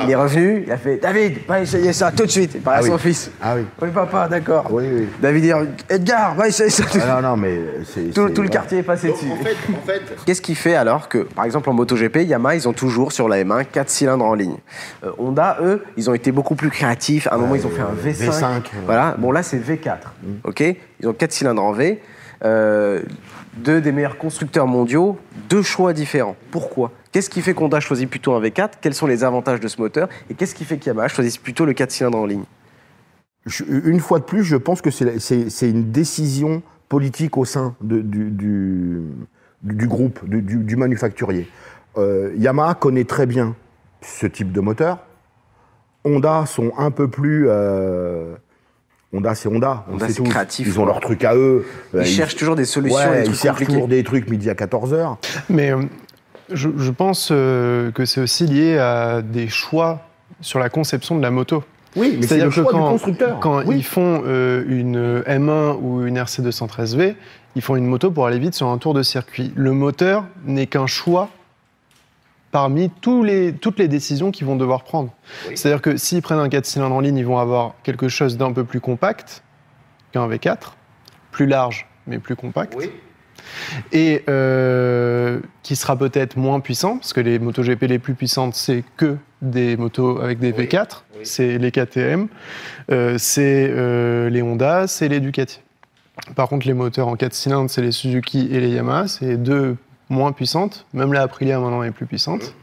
Il 0.03 0.11
est 0.11 0.15
revenu, 0.15 0.63
il 0.67 0.71
a 0.71 0.77
fait, 0.77 0.97
David, 0.97 1.39
va 1.47 1.61
essayer 1.61 1.91
ça 1.93 2.11
tout 2.11 2.25
de 2.25 2.29
suite. 2.31 2.51
Il 2.55 2.61
parlait 2.61 2.79
Ah 2.79 2.81
à 2.81 2.83
oui. 2.85 2.89
son 2.91 2.97
fils. 2.99 3.31
Ah 3.41 3.55
oui. 3.55 3.63
Oui, 3.81 3.89
papa, 3.91 4.27
d'accord. 4.27 4.67
Oui, 4.69 4.83
oui. 4.91 5.07
David 5.19 5.41
dit, 5.43 5.51
Edgar, 5.89 6.35
va 6.35 6.47
essayer 6.47 6.69
ça. 6.69 6.83
tout 6.83 6.97
de 6.99 7.03
Ah 7.03 7.19
non, 7.21 7.29
non, 7.29 7.37
mais 7.37 7.59
c'est. 7.85 8.13
tout, 8.13 8.27
c'est- 8.27 8.33
tout 8.33 8.41
le 8.43 8.49
quartier 8.49 8.77
est 8.79 8.83
passé 8.83 9.09
dessus. 9.11 9.25
En 9.31 9.43
fait, 9.43 9.55
en 9.73 9.85
fait, 9.85 10.01
Qu'est-ce 10.25 10.41
qui 10.43 10.53
fait 10.53 10.75
alors 10.75 11.09
que, 11.09 11.19
par 11.19 11.45
exemple, 11.45 11.69
en 11.69 11.73
MotoGP, 11.73 12.17
Yamaha, 12.25 12.55
ils 12.55 12.69
ont 12.69 12.73
toujours 12.73 13.11
sur 13.11 13.27
la 13.27 13.37
M1 13.43 13.65
4 13.65 13.89
cylindres 13.89 14.25
en 14.25 14.35
ligne. 14.35 14.57
Euh, 15.03 15.09
Honda, 15.17 15.57
eux, 15.63 15.83
ils 15.97 16.07
ont 16.09 16.13
été 16.13 16.31
beaucoup 16.31 16.55
plus 16.55 16.69
créatifs. 16.69 17.27
À 17.27 17.33
un 17.35 17.37
moment, 17.39 17.55
ils 17.55 17.65
ont 17.65 17.71
fait 17.71 17.81
un 17.81 17.95
V5. 17.95 18.29
V5, 18.29 18.43
ouais. 18.43 18.61
Voilà. 18.85 19.15
Bon, 19.17 19.31
là, 19.31 19.41
c'est 19.41 19.57
V4. 19.57 19.97
OK 20.43 20.61
Ils 21.01 21.07
ont 21.07 21.13
4 21.13 21.31
cylindres 21.31 21.63
en 21.63 21.71
V. 21.71 21.99
Euh, 22.45 23.01
deux 23.57 23.81
des 23.81 23.91
meilleurs 23.91 24.17
constructeurs 24.17 24.67
mondiaux, 24.67 25.17
deux 25.49 25.63
choix 25.63 25.91
différents. 25.93 26.35
Pourquoi? 26.51 26.91
Qu'est-ce 27.11 27.29
qui 27.29 27.41
fait 27.41 27.53
qu'Honda 27.53 27.79
choisit 27.79 28.09
plutôt 28.09 28.33
un 28.33 28.41
V4 28.41 28.73
Quels 28.81 28.93
sont 28.93 29.07
les 29.07 29.23
avantages 29.23 29.59
de 29.59 29.67
ce 29.67 29.81
moteur? 29.81 30.07
Et 30.29 30.33
qu'est-ce 30.35 30.53
qui 30.53 30.63
fait 30.65 30.77
qu'Yamaha 30.77 31.07
choisisse 31.07 31.37
plutôt 31.37 31.65
le 31.65 31.73
4 31.73 31.91
cylindres 31.91 32.19
en 32.19 32.25
ligne? 32.25 32.43
Je- 33.45 33.63
une 33.65 33.99
fois 33.99 34.19
de 34.19 34.25
plus, 34.25 34.43
je 34.43 34.55
pense 34.57 34.81
que 34.81 34.91
c'est 34.91 35.69
une 35.69 35.91
décision 35.91 36.61
politique 36.87 37.37
au 37.37 37.45
sein 37.45 37.75
de- 37.81 38.01
du, 38.01 38.29
du, 38.29 39.01
du 39.63 39.87
groupe, 39.87 40.19
du, 40.27 40.41
du- 40.41 40.57
du 40.63 40.75
manufacturier. 40.75 41.47
Euh, 41.97 42.31
Yamaha 42.37 42.75
connaît 42.75 43.05
très 43.05 43.25
bien 43.25 43.55
ce 44.01 44.27
type 44.27 44.51
de 44.51 44.59
moteur. 44.61 44.99
Honda 46.05 46.45
sont 46.45 46.71
un 46.77 46.91
peu 46.91 47.07
plus. 47.09 47.45
euh, 47.49 48.35
Honda, 49.11 49.33
c'est 49.33 49.49
Honda. 49.49 49.85
on 49.89 49.95
Honda, 49.95 50.07
c'est 50.09 50.21
créatif, 50.23 50.67
Ils 50.67 50.79
ont 50.79 50.85
leur 50.85 50.99
truc 50.99 51.23
à 51.23 51.35
eux. 51.35 51.65
Ils 51.95 52.05
cherchent 52.05 52.35
toujours 52.35 52.55
des 52.55 52.65
solutions, 52.65 52.97
ouais, 53.09 53.23
des 53.23 53.29
ils 53.29 53.35
cherchent 53.35 53.65
toujours 53.65 53.87
des 53.87 54.03
trucs 54.03 54.29
midi 54.29 54.49
à 54.49 54.53
14h. 54.53 55.17
Mais 55.49 55.71
euh, 55.73 55.81
je, 56.51 56.69
je 56.77 56.91
pense 56.91 57.29
euh, 57.31 57.91
que 57.91 58.05
c'est 58.05 58.21
aussi 58.21 58.45
lié 58.45 58.77
à 58.77 59.21
des 59.21 59.47
choix 59.47 60.01
sur 60.41 60.59
la 60.59 60.69
conception 60.69 61.15
de 61.17 61.21
la 61.21 61.31
moto. 61.31 61.63
Oui, 61.95 62.17
mais 62.19 62.27
c'est 62.27 62.37
le 62.37 62.45
que 62.45 62.51
choix 62.51 62.71
du 62.71 62.77
quand, 62.79 62.89
constructeur. 62.91 63.39
quand 63.39 63.63
Oui. 63.65 63.77
ils 63.77 63.83
font 63.83 64.21
euh, 64.25 64.63
une 64.67 65.21
M1 65.21 65.77
ou 65.81 66.05
une 66.05 66.17
RC213V, 66.19 67.15
ils 67.55 67.61
font 67.61 67.75
une 67.75 67.87
moto 67.87 68.11
pour 68.11 68.27
aller 68.27 68.37
vite 68.39 68.53
sur 68.53 68.67
un 68.67 68.77
tour 68.77 68.93
de 68.93 69.01
circuit. 69.01 69.51
Le 69.55 69.71
moteur 69.71 70.25
n'est 70.45 70.67
qu'un 70.67 70.85
choix 70.87 71.29
parmi 72.51 72.89
tous 73.01 73.23
les, 73.23 73.53
toutes 73.53 73.79
les 73.79 73.87
décisions 73.87 74.31
qu'ils 74.31 74.45
vont 74.47 74.55
devoir 74.55 74.83
prendre. 74.83 75.11
C'est-à-dire 75.55 75.81
que 75.81 75.97
s'ils 75.97 76.21
prennent 76.21 76.39
un 76.39 76.49
4 76.49 76.65
cylindres 76.65 76.95
en 76.95 76.99
ligne, 76.99 77.17
ils 77.17 77.25
vont 77.25 77.37
avoir 77.39 77.73
quelque 77.83 78.07
chose 78.07 78.37
d'un 78.37 78.51
peu 78.53 78.63
plus 78.63 78.79
compact 78.79 79.43
qu'un 80.11 80.27
V4, 80.27 80.73
plus 81.31 81.45
large 81.47 81.87
mais 82.07 82.17
plus 82.17 82.35
compact. 82.35 82.75
Et 83.91 84.23
euh, 84.29 85.39
qui 85.63 85.75
sera 85.75 85.95
peut-être 85.95 86.37
moins 86.37 86.59
puissant, 86.59 86.97
parce 86.97 87.13
que 87.13 87.21
les 87.21 87.39
motos 87.39 87.63
GP 87.63 87.83
les 87.83 87.99
plus 87.99 88.13
puissantes, 88.13 88.55
c'est 88.55 88.83
que 88.97 89.17
des 89.41 89.77
motos 89.77 90.19
avec 90.19 90.39
des 90.39 90.51
V4, 90.51 91.03
c'est 91.23 91.57
les 91.57 91.71
KTM, 91.71 92.27
euh, 92.91 93.17
c'est 93.17 93.69
euh, 93.69 94.29
les 94.29 94.41
Honda, 94.41 94.87
c'est 94.87 95.07
les 95.07 95.19
Ducati. 95.19 95.61
Par 96.35 96.49
contre, 96.49 96.67
les 96.67 96.73
moteurs 96.73 97.07
en 97.07 97.15
4 97.15 97.33
cylindres, 97.33 97.69
c'est 97.69 97.81
les 97.81 97.91
Suzuki 97.91 98.49
et 98.51 98.59
les 98.59 98.69
Yamaha, 98.69 99.07
c'est 99.07 99.37
deux 99.37 99.77
moins 100.09 100.31
puissantes. 100.31 100.85
Même 100.93 101.13
la 101.13 101.21
Aprilia 101.21 101.59
maintenant 101.59 101.83
est 101.83 101.91
plus 101.91 102.05
puissante. 102.05 102.55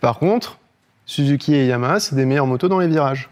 Par 0.00 0.18
contre, 0.18 0.58
Suzuki 1.06 1.54
et 1.54 1.66
Yamaha, 1.66 2.00
c'est 2.00 2.16
des 2.16 2.24
meilleures 2.24 2.46
motos 2.46 2.68
dans 2.68 2.78
les 2.78 2.88
virages. 2.88 3.28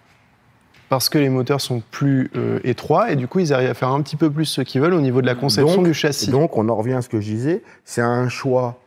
Parce 0.93 1.09
que 1.09 1.17
les 1.17 1.31
moteurs 1.31 1.63
sont 1.63 1.83
plus 1.91 2.31
euh, 2.37 2.59
étroits 2.65 3.11
et 3.11 3.17
du 3.17 3.27
coup, 3.27 3.39
ils 3.39 3.55
arrivent 3.55 3.71
à 3.71 3.73
faire 3.73 3.89
un 3.89 4.03
petit 4.03 4.17
peu 4.17 4.31
plus 4.31 4.45
ce 4.45 4.61
qu'ils 4.61 4.83
veulent 4.83 4.93
au 4.93 5.01
niveau 5.01 5.23
de 5.23 5.27
la 5.27 5.35
conception 5.35 5.77
Donc- 5.77 5.87
du 5.87 5.95
châssis. 5.95 6.31
Donc, 6.31 6.59
on 6.59 6.69
en 6.69 6.77
revient 6.77 6.93
à 6.93 7.01
ce 7.01 7.09
que 7.09 7.19
je 7.19 7.31
disais, 7.31 7.63
c'est 7.87 8.03
un 8.03 8.29
choix 8.29 8.79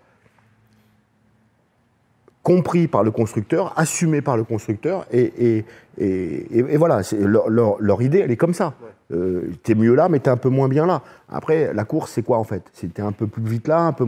compris 2.44 2.88
par 2.88 3.02
le 3.04 3.10
constructeur, 3.10 3.74
assumé 3.76 4.22
par 4.22 4.38
le 4.38 4.44
constructeur, 4.44 5.08
et, 5.12 5.34
et, 5.40 5.66
et, 5.98 6.60
et- 6.60 6.74
et 6.74 6.78
voilà, 6.78 7.02
leur, 7.20 7.50
leur- 7.50 7.78
leur 7.80 8.02
idée, 8.04 8.20
elle 8.20 8.30
est 8.30 8.38
comme 8.38 8.54
ça. 8.54 8.76
Euh, 9.12 9.50
t'es 9.64 9.74
mieux 9.74 9.96
là, 9.96 10.08
mais 10.08 10.20
t'es 10.20 10.30
un 10.30 10.38
peu 10.38 10.50
moins 10.50 10.68
bien 10.68 10.86
là. 10.86 11.02
Après, 11.28 11.74
la 11.74 11.86
course, 11.86 12.12
c'est 12.12 12.22
quoi 12.22 12.38
en 12.38 12.44
fait? 12.44 12.62
C'est 12.74 12.94
t'es 12.94 13.02
un 13.02 13.14
peu 13.14 13.26
plus 13.26 13.42
vite 13.42 13.68
là, 13.68 13.80
un 13.80 13.94
peu, 13.94 14.06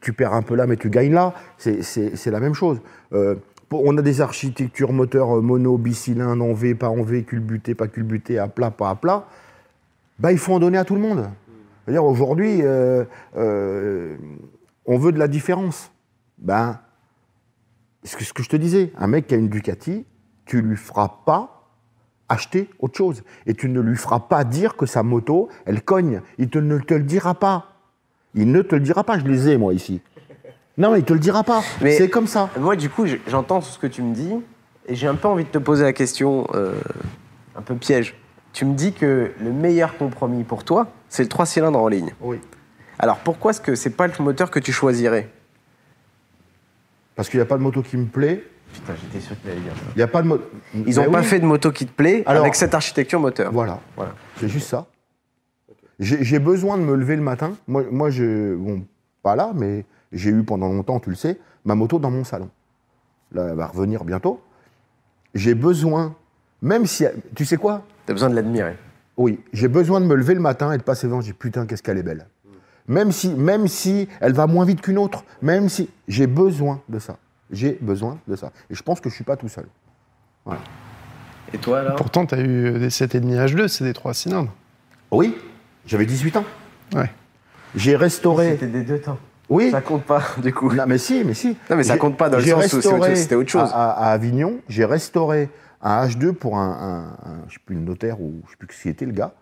tu- 0.00 0.12
perds 0.12 0.34
un 0.34 0.42
peu 0.42 0.54
là, 0.54 0.68
mais 0.68 0.76
tu 0.76 0.90
gagnes 0.90 1.12
là. 1.14 1.34
C'est- 1.58 1.82
C'est 1.82 2.14
c'est 2.14 2.30
la 2.30 2.38
même 2.38 2.54
chose. 2.54 2.78
Euh, 3.12 3.34
on 3.72 3.96
a 3.96 4.02
des 4.02 4.20
architectures 4.20 4.92
moteurs 4.92 5.38
euh, 5.38 5.40
mono, 5.40 5.78
bicylindres, 5.78 6.44
en 6.44 6.52
V, 6.52 6.74
pas 6.74 6.88
en 6.88 7.02
V, 7.02 7.22
culbuté, 7.24 7.74
pas 7.74 7.88
culbuté, 7.88 8.38
à 8.38 8.48
plat, 8.48 8.70
pas 8.70 8.90
à 8.90 8.94
plat. 8.94 9.26
Bah, 10.18 10.32
il 10.32 10.38
faut 10.38 10.54
en 10.54 10.60
donner 10.60 10.78
à 10.78 10.84
tout 10.84 10.94
le 10.94 11.00
monde. 11.00 11.28
C'est-à-dire 11.84 12.04
aujourd'hui, 12.04 12.60
euh, 12.62 13.04
euh, 13.36 14.16
on 14.86 14.98
veut 14.98 15.12
de 15.12 15.18
la 15.18 15.28
différence. 15.28 15.90
Ben, 16.38 16.78
ce 18.04 18.16
que, 18.16 18.24
ce 18.24 18.32
que 18.32 18.42
je 18.42 18.48
te 18.48 18.56
disais, 18.56 18.92
un 18.96 19.06
mec 19.06 19.26
qui 19.26 19.34
a 19.34 19.36
une 19.36 19.48
Ducati, 19.48 20.04
tu 20.44 20.60
lui 20.60 20.76
feras 20.76 21.20
pas 21.24 21.68
acheter 22.28 22.70
autre 22.78 22.96
chose. 22.96 23.22
Et 23.46 23.54
tu 23.54 23.68
ne 23.68 23.80
lui 23.80 23.96
feras 23.96 24.20
pas 24.20 24.44
dire 24.44 24.76
que 24.76 24.86
sa 24.86 25.02
moto, 25.02 25.48
elle 25.66 25.82
cogne. 25.82 26.20
Il 26.38 26.48
te, 26.48 26.58
ne 26.58 26.78
te 26.78 26.94
le 26.94 27.04
dira 27.04 27.34
pas. 27.34 27.66
Il 28.34 28.50
ne 28.50 28.62
te 28.62 28.74
le 28.74 28.80
dira 28.80 29.04
pas. 29.04 29.18
Je 29.18 29.26
les 29.26 29.50
ai, 29.50 29.56
moi, 29.58 29.74
ici. 29.74 30.00
Non, 30.78 30.92
mais 30.92 31.00
il 31.00 31.04
te 31.04 31.12
le 31.12 31.18
dira 31.18 31.42
pas. 31.44 31.62
Mais- 31.80 31.92
C'est 31.96 32.08
comme 32.08 32.26
ça. 32.26 32.48
Moi, 32.58 32.76
du 32.76 32.88
coup, 32.88 33.06
je- 33.06 33.16
j'entends 33.28 33.60
tout 33.60 33.66
ce 33.68 33.78
que 33.78 33.86
tu 33.86 34.02
me 34.02 34.14
dis 34.14 34.32
et 34.86 34.94
j'ai 34.94 35.06
un 35.06 35.14
peu 35.14 35.28
envie 35.28 35.44
de 35.44 35.48
te 35.50 35.58
poser 35.58 35.84
la 35.84 35.92
question 35.92 36.46
euh, 36.54 36.74
un 37.56 37.62
peu 37.62 37.74
piège. 37.74 38.14
Tu 38.52 38.64
me 38.64 38.74
dis 38.74 38.92
que 38.92 39.32
le 39.40 39.52
meilleur 39.52 39.96
compromis 39.96 40.44
pour 40.44 40.64
toi, 40.64 40.88
c'est 41.08 41.22
le 41.22 41.28
3 41.28 41.46
cylindres 41.46 41.78
en 41.78 41.88
ligne. 41.88 42.14
Oui. 42.20 42.38
Alors 42.98 43.18
pourquoi 43.18 43.50
est-ce 43.50 43.60
que 43.60 43.74
c'est 43.74 43.90
pas 43.90 44.06
le 44.06 44.12
moteur 44.22 44.50
que 44.50 44.58
tu 44.58 44.72
choisirais? 44.72 45.28
Parce 47.16 47.28
qu'il 47.28 47.38
n'y 47.38 47.42
a 47.42 47.46
pas 47.46 47.56
de 47.58 47.62
moto 47.62 47.82
qui 47.82 47.96
me 47.96 48.06
plaît. 48.06 48.44
Putain, 48.72 48.94
j'étais 49.00 49.20
sûr 49.24 49.38
qu'il 49.40 49.50
allait 49.50 49.60
dire 49.60 49.72
ça. 49.74 49.82
Il 49.94 49.98
n'y 49.98 50.02
a 50.02 50.06
pas 50.08 50.22
de 50.22 50.28
moto. 50.28 50.44
Ils 50.74 50.96
n'ont 50.96 51.10
pas 51.10 51.22
fait 51.22 51.38
de 51.38 51.44
moto 51.44 51.70
qui 51.70 51.84
te 51.86 51.92
plaît 51.92 52.22
Alors- 52.26 52.42
avec 52.42 52.54
cette 52.54 52.74
architecture 52.74 53.20
moteur. 53.20 53.52
Voilà. 53.52 53.80
Voilà. 53.96 54.14
C'est 54.40 54.48
juste 54.48 54.68
ça. 54.68 54.86
J'ai 55.98 56.24
j'ai 56.24 56.38
besoin 56.38 56.78
de 56.78 56.82
me 56.82 56.94
lever 56.96 57.16
le 57.16 57.22
matin. 57.22 57.52
Moi, 57.68 57.84
moi 57.90 58.08
je, 58.10 58.54
bon, 58.56 58.84
pas 59.22 59.36
là, 59.36 59.52
mais 59.54 59.84
j'ai 60.12 60.30
eu 60.30 60.42
pendant 60.42 60.68
longtemps, 60.68 61.00
tu 61.00 61.10
le 61.10 61.16
sais, 61.16 61.38
ma 61.64 61.74
moto 61.74 61.98
dans 61.98 62.10
mon 62.10 62.24
salon. 62.24 62.50
Là, 63.32 63.48
elle 63.50 63.56
va 63.56 63.66
revenir 63.66 64.04
bientôt. 64.04 64.40
J'ai 65.34 65.54
besoin, 65.54 66.14
même 66.60 66.86
si, 66.86 67.04
tu 67.34 67.44
sais 67.44 67.56
quoi? 67.56 67.82
T'as 68.06 68.12
besoin 68.12 68.30
de 68.30 68.34
l'admirer. 68.34 68.76
Oui, 69.16 69.40
j'ai 69.52 69.68
besoin 69.68 70.00
de 70.00 70.06
me 70.06 70.14
lever 70.14 70.34
le 70.34 70.40
matin 70.40 70.72
et 70.72 70.78
de 70.78 70.82
passer 70.82 71.06
devant. 71.06 71.20
J'ai 71.20 71.32
putain, 71.32 71.66
qu'est-ce 71.66 71.82
qu'elle 71.82 71.98
est 71.98 72.02
belle. 72.02 72.26
Même 72.88 73.12
si, 73.12 73.32
même 73.34 73.68
si 73.68 74.08
elle 74.20 74.32
va 74.32 74.46
moins 74.46 74.64
vite 74.64 74.80
qu'une 74.80 74.98
autre, 74.98 75.24
même 75.40 75.68
si 75.68 75.88
j'ai 76.08 76.26
besoin 76.26 76.80
de 76.88 76.98
ça. 76.98 77.16
J'ai 77.50 77.78
besoin 77.80 78.18
de 78.26 78.34
ça. 78.36 78.50
Et 78.70 78.74
je 78.74 78.82
pense 78.82 79.00
que 79.00 79.08
je 79.08 79.14
suis 79.14 79.24
pas 79.24 79.36
tout 79.36 79.48
seul. 79.48 79.66
Et 81.52 81.58
toi 81.58 81.80
alors? 81.80 81.96
Pourtant, 81.96 82.26
tu 82.26 82.34
as 82.34 82.40
eu 82.40 82.78
des 82.78 82.88
7,5 82.88 83.46
H2, 83.46 83.68
c'est 83.68 83.84
des 83.84 83.92
3 83.92 84.14
cylindres. 84.14 84.52
Oui, 85.10 85.36
j'avais 85.86 86.06
18 86.06 86.36
ans. 86.38 86.44
Ouais. 86.94 87.10
J'ai 87.74 87.94
restauré. 87.94 88.52
C'était 88.52 88.66
des 88.66 88.82
deux 88.82 89.00
temps. 89.00 89.18
Oui. 89.52 89.70
Ça 89.70 89.80
compte 89.80 90.04
pas 90.04 90.22
du 90.42 90.52
coup. 90.52 90.72
Non, 90.72 90.84
mais 90.86 90.98
si, 90.98 91.22
mais 91.24 91.34
si. 91.34 91.56
Non, 91.70 91.76
mais 91.76 91.82
ça 91.82 91.96
compte 91.98 92.16
pas 92.16 92.28
dans 92.30 92.38
le 92.38 92.42
sens 92.44 92.72
où 92.72 92.80
c'était 93.16 93.34
autre 93.34 93.50
chose. 93.50 93.70
À, 93.72 93.90
à- 93.90 94.08
à 94.08 94.12
Avignon, 94.12 94.54
j'ai 94.68 94.84
restauré 94.84 95.48
un 95.82 96.06
H2 96.06 96.32
pour 96.32 96.56
un, 96.58 96.70
un- 97.24 97.30
un- 97.30 97.44
je 97.48 97.54
sais 97.54 97.60
plus, 97.64 97.76
une 97.76 97.84
notaire 97.84 98.20
ou 98.20 98.40
je 98.46 98.50
sais 98.52 98.56
plus 98.58 98.68
qui 98.68 98.88
était 98.88 99.06
le 99.06 99.12
gars. 99.12 99.32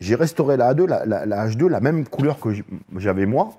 J'ai 0.00 0.14
restauré 0.14 0.56
la 0.56 0.72
A2, 0.74 0.86
la, 0.86 1.04
la- 1.06 1.26
la 1.26 1.46
H2, 1.48 1.66
la 1.68 1.80
même 1.80 2.06
couleur 2.06 2.38
que 2.40 2.50
j'avais 2.96 3.26
moi. 3.26 3.50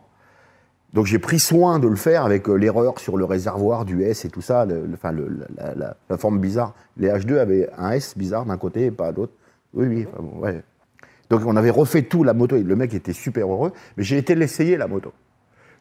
Donc 0.94 1.06
j'ai 1.06 1.20
pris 1.20 1.40
soin 1.40 1.80
de 1.80 1.88
le 1.88 1.96
faire 1.96 2.26
avec 2.26 2.50
euh, 2.50 2.56
l'erreur 2.56 3.00
sur 3.00 3.16
le 3.16 3.24
réservoir 3.26 3.86
du 3.86 4.04
S 4.04 4.26
et 4.26 4.30
tout 4.30 4.42
ça, 4.42 4.66
le- 4.66 4.86
le- 4.86 4.94
enfin, 4.96 5.12
le- 5.12 5.46
la, 5.56 6.18
forme 6.18 6.40
bizarre. 6.40 6.74
Les 6.98 7.08
H2 7.10 7.38
avaient 7.40 7.70
un 7.78 7.92
S 7.92 8.18
bizarre 8.18 8.46
d'un 8.46 8.58
côté 8.58 8.86
et 8.88 8.92
pas 8.92 9.12
d'autre. 9.14 9.32
Oui, 9.74 9.88
oui, 9.88 10.06
enfin, 10.12 10.22
bon, 10.24 10.40
ouais. 10.40 10.62
Donc 11.30 11.44
on 11.46 11.56
avait 11.56 11.70
refait 11.70 12.02
tout 12.02 12.26
la 12.26 12.34
moto 12.34 12.58
et 12.58 12.64
le 12.64 12.76
mec 12.76 12.94
était 12.94 13.14
super 13.14 13.50
heureux, 13.50 13.72
mais 13.96 14.04
j'ai 14.04 14.18
été 14.18 14.36
l'essayer 14.36 14.76
la 14.76 14.88
moto. 14.88 15.14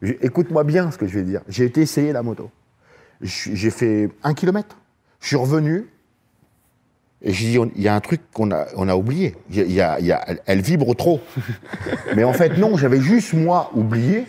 Écoute-moi 0.02 0.64
bien 0.64 0.90
ce 0.90 0.98
que 0.98 1.06
je 1.06 1.14
vais 1.18 1.24
dire. 1.24 1.42
J'ai 1.48 1.64
été 1.64 1.82
essayer 1.82 2.12
la 2.12 2.22
moto. 2.22 2.50
Je- 3.20 3.50
J'ai 3.54 3.70
fait 3.70 4.08
un 4.22 4.32
kilomètre. 4.34 4.76
Je 5.20 5.26
suis 5.28 5.36
revenu 5.36 5.86
et 7.22 7.32
j'ai 7.32 7.50
dit 7.50 7.58
on- 7.58 7.70
il 7.76 7.82
y 7.82 7.88
a 7.88 7.94
un 7.94 8.00
truc 8.00 8.22
qu'on 8.32 8.50
a, 8.50 8.66
on 8.76 8.88
a 8.88 8.94
oublié. 8.96 9.36
Y 9.50 9.60
a- 9.60 9.64
y 9.64 9.80
a- 9.80 10.00
il 10.00 10.06
y 10.06 10.12
a- 10.12 10.24
elle, 10.26 10.40
elle 10.46 10.60
vibre 10.62 10.94
trop. 10.96 11.20
mais 12.16 12.24
en 12.24 12.32
fait 12.32 12.56
non, 12.56 12.76
j'avais 12.78 13.00
juste 13.00 13.34
moi 13.34 13.70
oublié 13.74 14.24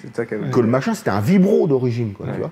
que 0.51 0.59
le 0.59 0.67
machin 0.67 0.93
c'était 0.93 1.09
un 1.11 1.21
vibro 1.21 1.67
d'origine, 1.67 2.11
quoi, 2.13 2.27
tu 2.33 2.39
vois. 2.39 2.51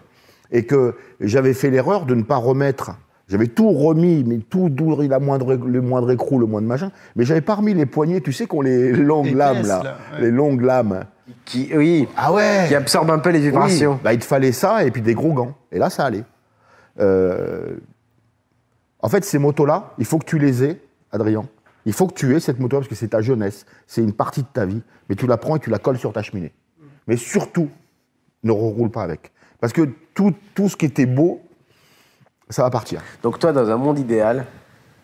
Et 0.52 0.66
que 0.66 0.96
j'avais 1.20 1.54
fait 1.54 1.70
l'erreur 1.70 2.06
de 2.06 2.16
ne 2.16 2.24
pas 2.24 2.38
remettre. 2.38 2.92
J'avais 3.28 3.46
tout 3.48 3.70
remis, 3.72 4.24
mais 4.26 4.38
tout 4.40 4.70
d'où 4.70 5.00
la 5.08 5.20
moindre, 5.20 5.54
le 5.54 5.82
moindre 5.82 6.10
écrou, 6.10 6.40
le 6.40 6.48
moindre 6.48 6.68
machin. 6.68 6.92
Mais 7.16 7.26
j'avais 7.26 7.42
pas 7.42 7.54
remis 7.56 7.76
les 7.76 7.86
poignées, 7.86 8.22
tu 8.22 8.34
sais, 8.34 8.48
qu'on 8.48 8.62
les 8.62 8.92
longues 8.92 9.36
lames 9.36 9.62
là, 9.68 9.84
là, 9.84 9.98
ouais. 10.16 10.22
les 10.22 10.32
longues 10.32 10.62
lames. 10.62 11.04
Qui, 11.46 11.70
oui, 11.76 12.08
Ah 12.18 12.32
ouais. 12.32 12.66
qui 12.68 12.76
absorbe 12.76 13.10
un 13.12 13.20
peu 13.20 13.30
les 13.30 13.40
vibrations. 13.40 13.94
Oui, 13.94 14.00
bah, 14.04 14.14
il 14.14 14.20
te 14.20 14.26
fallait 14.26 14.52
ça 14.52 14.84
et 14.84 14.92
puis 14.92 15.02
des 15.02 15.14
gros 15.14 15.34
gants. 15.34 15.54
Et 15.72 15.80
là, 15.80 15.90
ça 15.90 16.06
allait. 16.06 16.24
Euh, 17.00 17.78
En 19.02 19.10
fait, 19.10 19.24
ces 19.24 19.38
motos-là, 19.40 19.94
il 19.98 20.06
faut 20.06 20.18
que 20.20 20.26
tu 20.26 20.40
les 20.40 20.64
aies, 20.64 20.82
Adrien. 21.12 21.46
Il 21.86 21.94
faut 21.94 22.08
que 22.08 22.14
tu 22.14 22.36
aies 22.36 22.40
cette 22.40 22.60
moto 22.60 22.78
parce 22.78 22.88
que 22.90 22.96
c'est 22.96 23.08
ta 23.10 23.22
jeunesse, 23.22 23.66
c'est 23.88 24.02
une 24.02 24.12
partie 24.14 24.42
de 24.42 24.48
ta 24.52 24.66
vie. 24.66 24.82
Mais 25.08 25.16
tu 25.16 25.26
la 25.28 25.38
prends 25.38 25.56
et 25.56 25.60
tu 25.60 25.70
la 25.70 25.80
colles 25.80 25.98
sur 25.98 26.12
ta 26.14 26.22
cheminée. 26.22 26.52
Mais 27.08 27.16
surtout, 27.16 27.70
ne 28.44 28.52
roule 28.52 28.92
pas 28.92 29.04
avec. 29.04 29.32
Parce 29.62 29.74
que 29.74 29.90
tout, 30.14 30.34
tout 30.54 30.68
ce 30.70 30.76
qui 30.76 30.86
était 30.86 31.06
beau, 31.06 31.42
ça 32.50 32.64
va 32.64 32.70
partir. 32.70 33.02
Donc 33.24 33.40
toi, 33.40 33.52
dans 33.54 33.70
un 33.70 33.78
monde 33.78 33.98
idéal, 34.00 34.46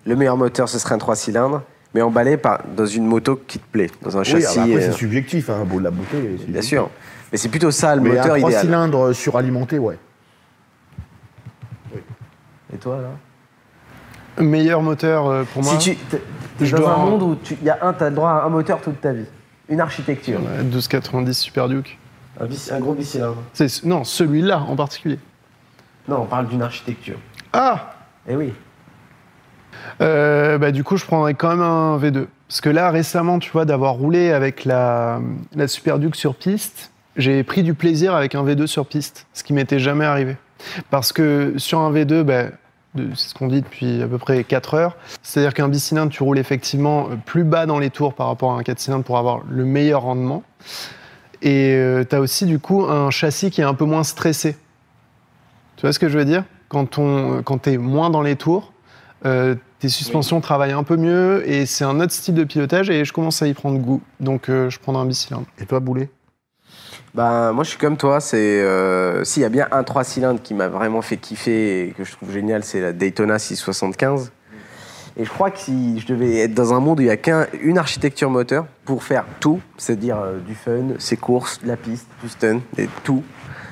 le 0.06 0.16
meilleur 0.16 0.38
moteur, 0.38 0.68
ce 0.70 0.78
serait 0.80 0.96
un 0.96 0.98
3 1.00 1.16
cylindres, 1.16 1.64
mais 1.96 2.02
emballé 2.02 2.36
par, 2.36 2.60
dans 2.76 2.86
une 2.86 3.06
moto 3.06 3.40
qui 3.48 3.58
te 3.58 3.66
plaît, 3.72 3.90
dans 4.02 4.18
un 4.18 4.20
Oui, 4.20 4.26
châssis. 4.26 4.60
après, 4.60 4.74
euh, 4.76 4.82
c'est 4.82 4.98
subjectif, 4.98 5.50
hein, 5.50 5.64
beau 5.66 5.80
de 5.80 5.86
la 5.86 5.92
beauté. 5.92 6.18
bien 6.46 6.62
sûr. 6.62 6.90
Mais 7.32 7.38
c'est 7.38 7.48
plutôt 7.48 7.72
ça, 7.72 7.96
le 7.96 8.02
Mais 8.02 8.10
moteur 8.10 8.26
un 8.34 8.38
3 8.38 8.50
idéal. 8.50 8.66
cylindres 8.66 9.16
suralimenté, 9.16 9.80
ouais. 9.80 9.98
Et 12.74 12.78
toi, 12.78 12.98
là 13.02 14.44
Meilleur 14.44 14.82
moteur 14.82 15.28
euh, 15.28 15.44
pour 15.54 15.64
moi. 15.64 15.72
Si 15.80 15.92
tu 15.92 15.96
t'es 15.96 16.22
t'es 16.58 16.66
je 16.66 16.76
dans 16.76 16.82
dois 16.82 16.92
un 16.92 16.96
en- 16.96 17.10
monde 17.12 17.24
où 17.24 17.36
tu 17.42 17.56
y 17.64 17.70
a 17.70 17.78
un, 17.82 17.94
t'as 17.94 18.10
le 18.10 18.16
droit 18.16 18.32
à 18.32 18.44
un 18.44 18.50
moteur 18.50 18.82
toute 18.82 19.00
ta 19.00 19.14
vie. 19.14 19.26
Une 19.70 19.80
architecture. 19.80 20.42
Ouais, 20.42 20.64
1290 20.64 21.34
Super 21.38 21.70
Duke. 21.70 21.98
Un, 22.42 22.46
un 22.76 22.80
gros 22.82 22.94
bicylindre. 22.94 23.38
C'est- 23.54 23.86
Non, 23.86 24.04
celui-là 24.04 24.60
en 24.60 24.76
particulier. 24.76 25.20
Non, 26.10 26.24
on 26.24 26.26
parle 26.26 26.50
d'une 26.50 26.62
architecture. 26.62 27.18
Ah 27.54 27.94
Eh 28.28 28.36
oui. 28.36 28.54
Euh, 30.02 30.58
bah, 30.58 30.72
du 30.72 30.84
coup, 30.84 30.98
je 30.98 31.06
prendrais 31.06 31.34
quand 31.34 31.50
même 31.50 31.62
un 31.62 31.98
V2. 31.98 32.28
Parce 32.48 32.62
que 32.62 32.70
là, 32.70 32.92
récemment, 32.92 33.40
tu 33.40 33.52
vois, 33.52 33.66
d'avoir 33.66 33.94
roulé 33.94 34.32
avec 34.32 34.66
la, 34.66 35.20
la 35.56 35.68
Super 35.68 36.00
Duke 36.00 36.16
sur 36.16 36.36
piste, 36.36 36.92
j'ai 37.16 37.44
pris 37.44 37.64
du 37.64 37.74
plaisir 37.74 38.14
avec 38.14 38.36
un 38.36 38.44
V2 38.44 38.68
sur 38.68 38.86
piste, 38.86 39.26
ce 39.34 39.44
qui 39.44 39.54
m'était 39.54 39.80
jamais 39.80 40.06
arrivé. 40.06 40.38
Parce 40.90 41.14
que 41.14 41.54
sur 41.58 41.80
un 41.80 41.92
V2, 41.92 42.24
bah, 42.24 42.46
c'est 42.96 43.30
ce 43.30 43.34
qu'on 43.34 43.48
dit 43.48 43.62
depuis 43.62 44.02
à 44.02 44.08
peu 44.08 44.18
près 44.18 44.44
4 44.44 44.74
heures, 44.74 44.98
c'est-à-dire 45.22 45.54
qu'un 45.54 45.68
bicylindre, 45.68 46.12
tu 46.12 46.24
roules 46.24 46.40
effectivement 46.40 47.10
plus 47.26 47.44
bas 47.44 47.66
dans 47.66 47.80
les 47.80 47.90
tours 47.90 48.14
par 48.14 48.28
rapport 48.28 48.54
à 48.54 48.58
un 48.58 48.64
4 48.64 48.80
cylindres 48.80 49.04
pour 49.04 49.18
avoir 49.18 49.42
le 49.50 49.66
meilleur 49.66 50.04
rendement. 50.04 50.44
Et 51.42 51.78
tu 52.10 52.16
as 52.16 52.20
aussi, 52.20 52.46
du 52.46 52.60
coup, 52.60 52.86
un 52.86 53.10
châssis 53.12 53.52
qui 53.52 53.62
est 53.62 53.66
un 53.66 53.74
peu 53.74 53.86
moins 53.86 54.04
stressé. 54.04 54.58
Tu 55.76 55.82
vois 55.82 55.94
ce 55.94 56.00
que 56.00 56.08
je 56.08 56.18
veux 56.18 56.26
dire? 56.26 56.44
Quand, 56.70 57.00
quand 57.44 57.62
tu 57.62 57.74
es 57.74 57.78
moins 57.78 58.10
dans 58.10 58.22
les 58.22 58.36
tours, 58.36 58.72
euh, 59.26 59.56
tes 59.80 59.90
suspensions 59.90 60.40
travaillent 60.42 60.72
un 60.72 60.84
peu 60.84 60.98
mieux 60.98 61.48
et 61.50 61.66
c'est 61.66 61.84
un 61.84 62.00
autre 62.00 62.12
style 62.12 62.36
de 62.36 62.44
pilotage 62.44 62.90
et 62.90 63.04
je 63.06 63.14
commence 63.14 63.42
à 63.42 63.48
y 63.48 63.54
prendre 63.54 63.80
goût. 63.80 64.02
Donc 64.20 64.50
euh, 64.50 64.70
je 64.70 64.80
prendrai 64.80 65.02
un 65.02 65.06
bicylindre. 65.06 65.46
Et 65.60 65.66
toi, 65.66 65.80
Boulet? 65.80 66.10
Bah, 67.16 67.54
moi, 67.54 67.64
je 67.64 67.70
suis 67.70 67.80
comme 67.80 67.98
toi. 67.98 68.20
C'est 68.20 68.62
euh, 68.62 69.24
s'il 69.24 69.42
y 69.42 69.46
a 69.46 69.50
bien 69.50 69.68
un 69.72 69.84
3 69.84 70.04
cylindres 70.04 70.42
qui 70.42 70.54
m'a 70.54 70.68
vraiment 70.68 71.02
fait 71.02 71.18
kiffer 71.18 71.88
et 71.88 71.92
que 71.92 72.04
je 72.04 72.12
trouve 72.12 72.32
génial, 72.32 72.64
c'est 72.64 72.82
la 72.82 72.94
Daytona 72.94 73.40
675. 73.40 74.32
Et 75.18 75.24
je 75.24 75.30
crois 75.30 75.50
que 75.50 75.60
si 75.60 76.00
je 76.00 76.08
devais 76.08 76.40
être 76.40 76.54
dans 76.54 76.74
un 76.74 76.82
monde 76.82 77.00
où 77.00 77.02
il 77.02 77.06
n'y 77.06 77.12
a 77.12 77.18
qu'une 77.18 77.78
architecture 77.78 78.30
moteur 78.30 78.66
pour 78.84 79.02
faire 79.02 79.24
tout, 79.40 79.62
c'est-à-dire 79.78 80.20
euh, 80.20 80.40
du 80.40 80.56
fun, 80.56 80.96
ses 81.00 81.16
courses, 81.16 81.62
de 81.62 81.70
la 81.70 81.78
piste, 81.78 82.08
du 82.22 82.28
stun 82.28 82.60
et 82.78 82.90
tout, 83.06 83.24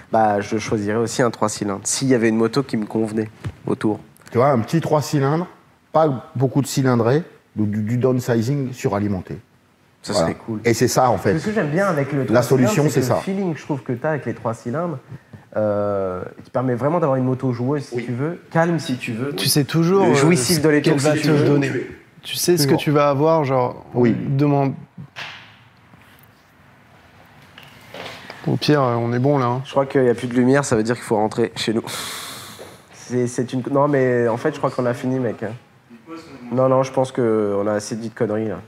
bah, 0.09 0.39
je 0.39 0.57
choisirais 0.57 0.97
aussi 0.97 1.21
un 1.21 1.29
3 1.29 1.49
cylindres. 1.49 1.81
S'il 1.83 2.07
y 2.07 2.15
avait 2.15 2.29
une 2.29 2.37
moto 2.37 2.63
qui 2.63 2.77
me 2.77 2.85
convenait 2.85 3.29
autour. 3.67 3.99
Tu 4.33 4.39
vois, 4.39 4.47
un 4.49 4.57
petit 4.61 4.81
3 4.81 5.03
cylindres, 5.03 5.45
pas 5.91 6.31
beaucoup 6.35 6.63
de 6.63 6.65
cylindrés, 6.65 7.21
donc 7.55 7.69
du, 7.69 7.83
du 7.83 7.97
downsizing 7.97 8.73
suralimenté. 8.73 9.37
Ça 10.01 10.11
Voilà. 10.13 10.27
serait 10.29 10.37
cool. 10.43 10.59
Et 10.65 10.73
c'est 10.73 10.87
ça, 10.87 11.11
en 11.11 11.19
fait. 11.19 11.37
Ce 11.37 11.45
que 11.45 11.53
j'aime 11.53 11.69
bien 11.69 11.85
avec 11.85 12.11
le 12.11 12.25
3 12.25 12.33
La 12.33 12.41
solution, 12.41 12.89
cylindres, 12.89 12.91
c'est 12.93 13.01
ça. 13.03 13.15
Le 13.17 13.21
feeling, 13.21 13.55
je 13.55 13.61
trouve 13.61 13.83
que 13.83 13.93
tu 13.93 14.03
as 14.03 14.09
avec 14.09 14.25
les 14.25 14.33
3 14.33 14.55
cylindres, 14.55 14.97
euh, 15.55 16.23
qui 16.43 16.49
permet 16.49 16.73
vraiment 16.73 16.99
d'avoir 16.99 17.15
une 17.17 17.25
moto 17.25 17.53
joueuse 17.53 17.83
si 17.83 18.03
tu 18.03 18.11
veux, 18.11 18.41
calme 18.49 18.79
si 18.79 18.95
tu 18.97 19.11
veux. 19.13 19.35
Tu 19.35 19.47
sais 19.47 19.65
toujours 19.65 20.03
Le 20.07 20.13
euh, 20.13 20.15
jouissif 20.15 20.63
de 20.63 20.69
l'étoile, 20.69 20.99
si 20.99 21.21
tu 21.21 21.27
veux. 21.29 21.45
donner. 21.45 21.71
Tu 22.23 22.35
sais 22.35 22.57
ce 22.57 22.65
que 22.65 22.73
tu 22.73 22.89
vas 22.89 23.09
avoir, 23.09 23.43
genre. 23.45 23.85
Oui. 23.93 24.15
Demande. 24.29 24.73
Au 28.47 28.57
pire, 28.57 28.81
euh, 28.81 28.95
on 28.95 29.13
est 29.13 29.19
bon 29.19 29.37
là. 29.37 29.45
hein. 29.45 29.61
Je 29.63 29.69
crois 29.71 29.85
qu'il 29.85 30.01
n'y 30.01 30.09
a 30.09 30.15
plus 30.15 30.27
de 30.27 30.33
lumière, 30.33 30.65
ça 30.65 30.75
veut 30.75 30.81
dire 30.83 30.95
qu'il 30.95 31.03
faut 31.03 31.17
rentrer 31.17 31.51
chez 31.55 31.71
nous. 31.73 31.83
Non, 33.71 33.87
mais 33.87 34.27
en 34.27 34.37
fait, 34.37 34.53
je 34.53 34.57
crois 34.57 34.69
qu'on 34.71 34.85
a 34.85 34.93
fini, 34.93 35.19
mec. 35.19 35.43
Non, 36.51 36.69
non, 36.69 36.83
je 36.83 36.91
pense 36.91 37.11
qu'on 37.11 37.67
a 37.67 37.73
assez 37.73 37.95
dit 37.95 38.09
de 38.09 38.13
conneries 38.13 38.49
là. 38.49 38.59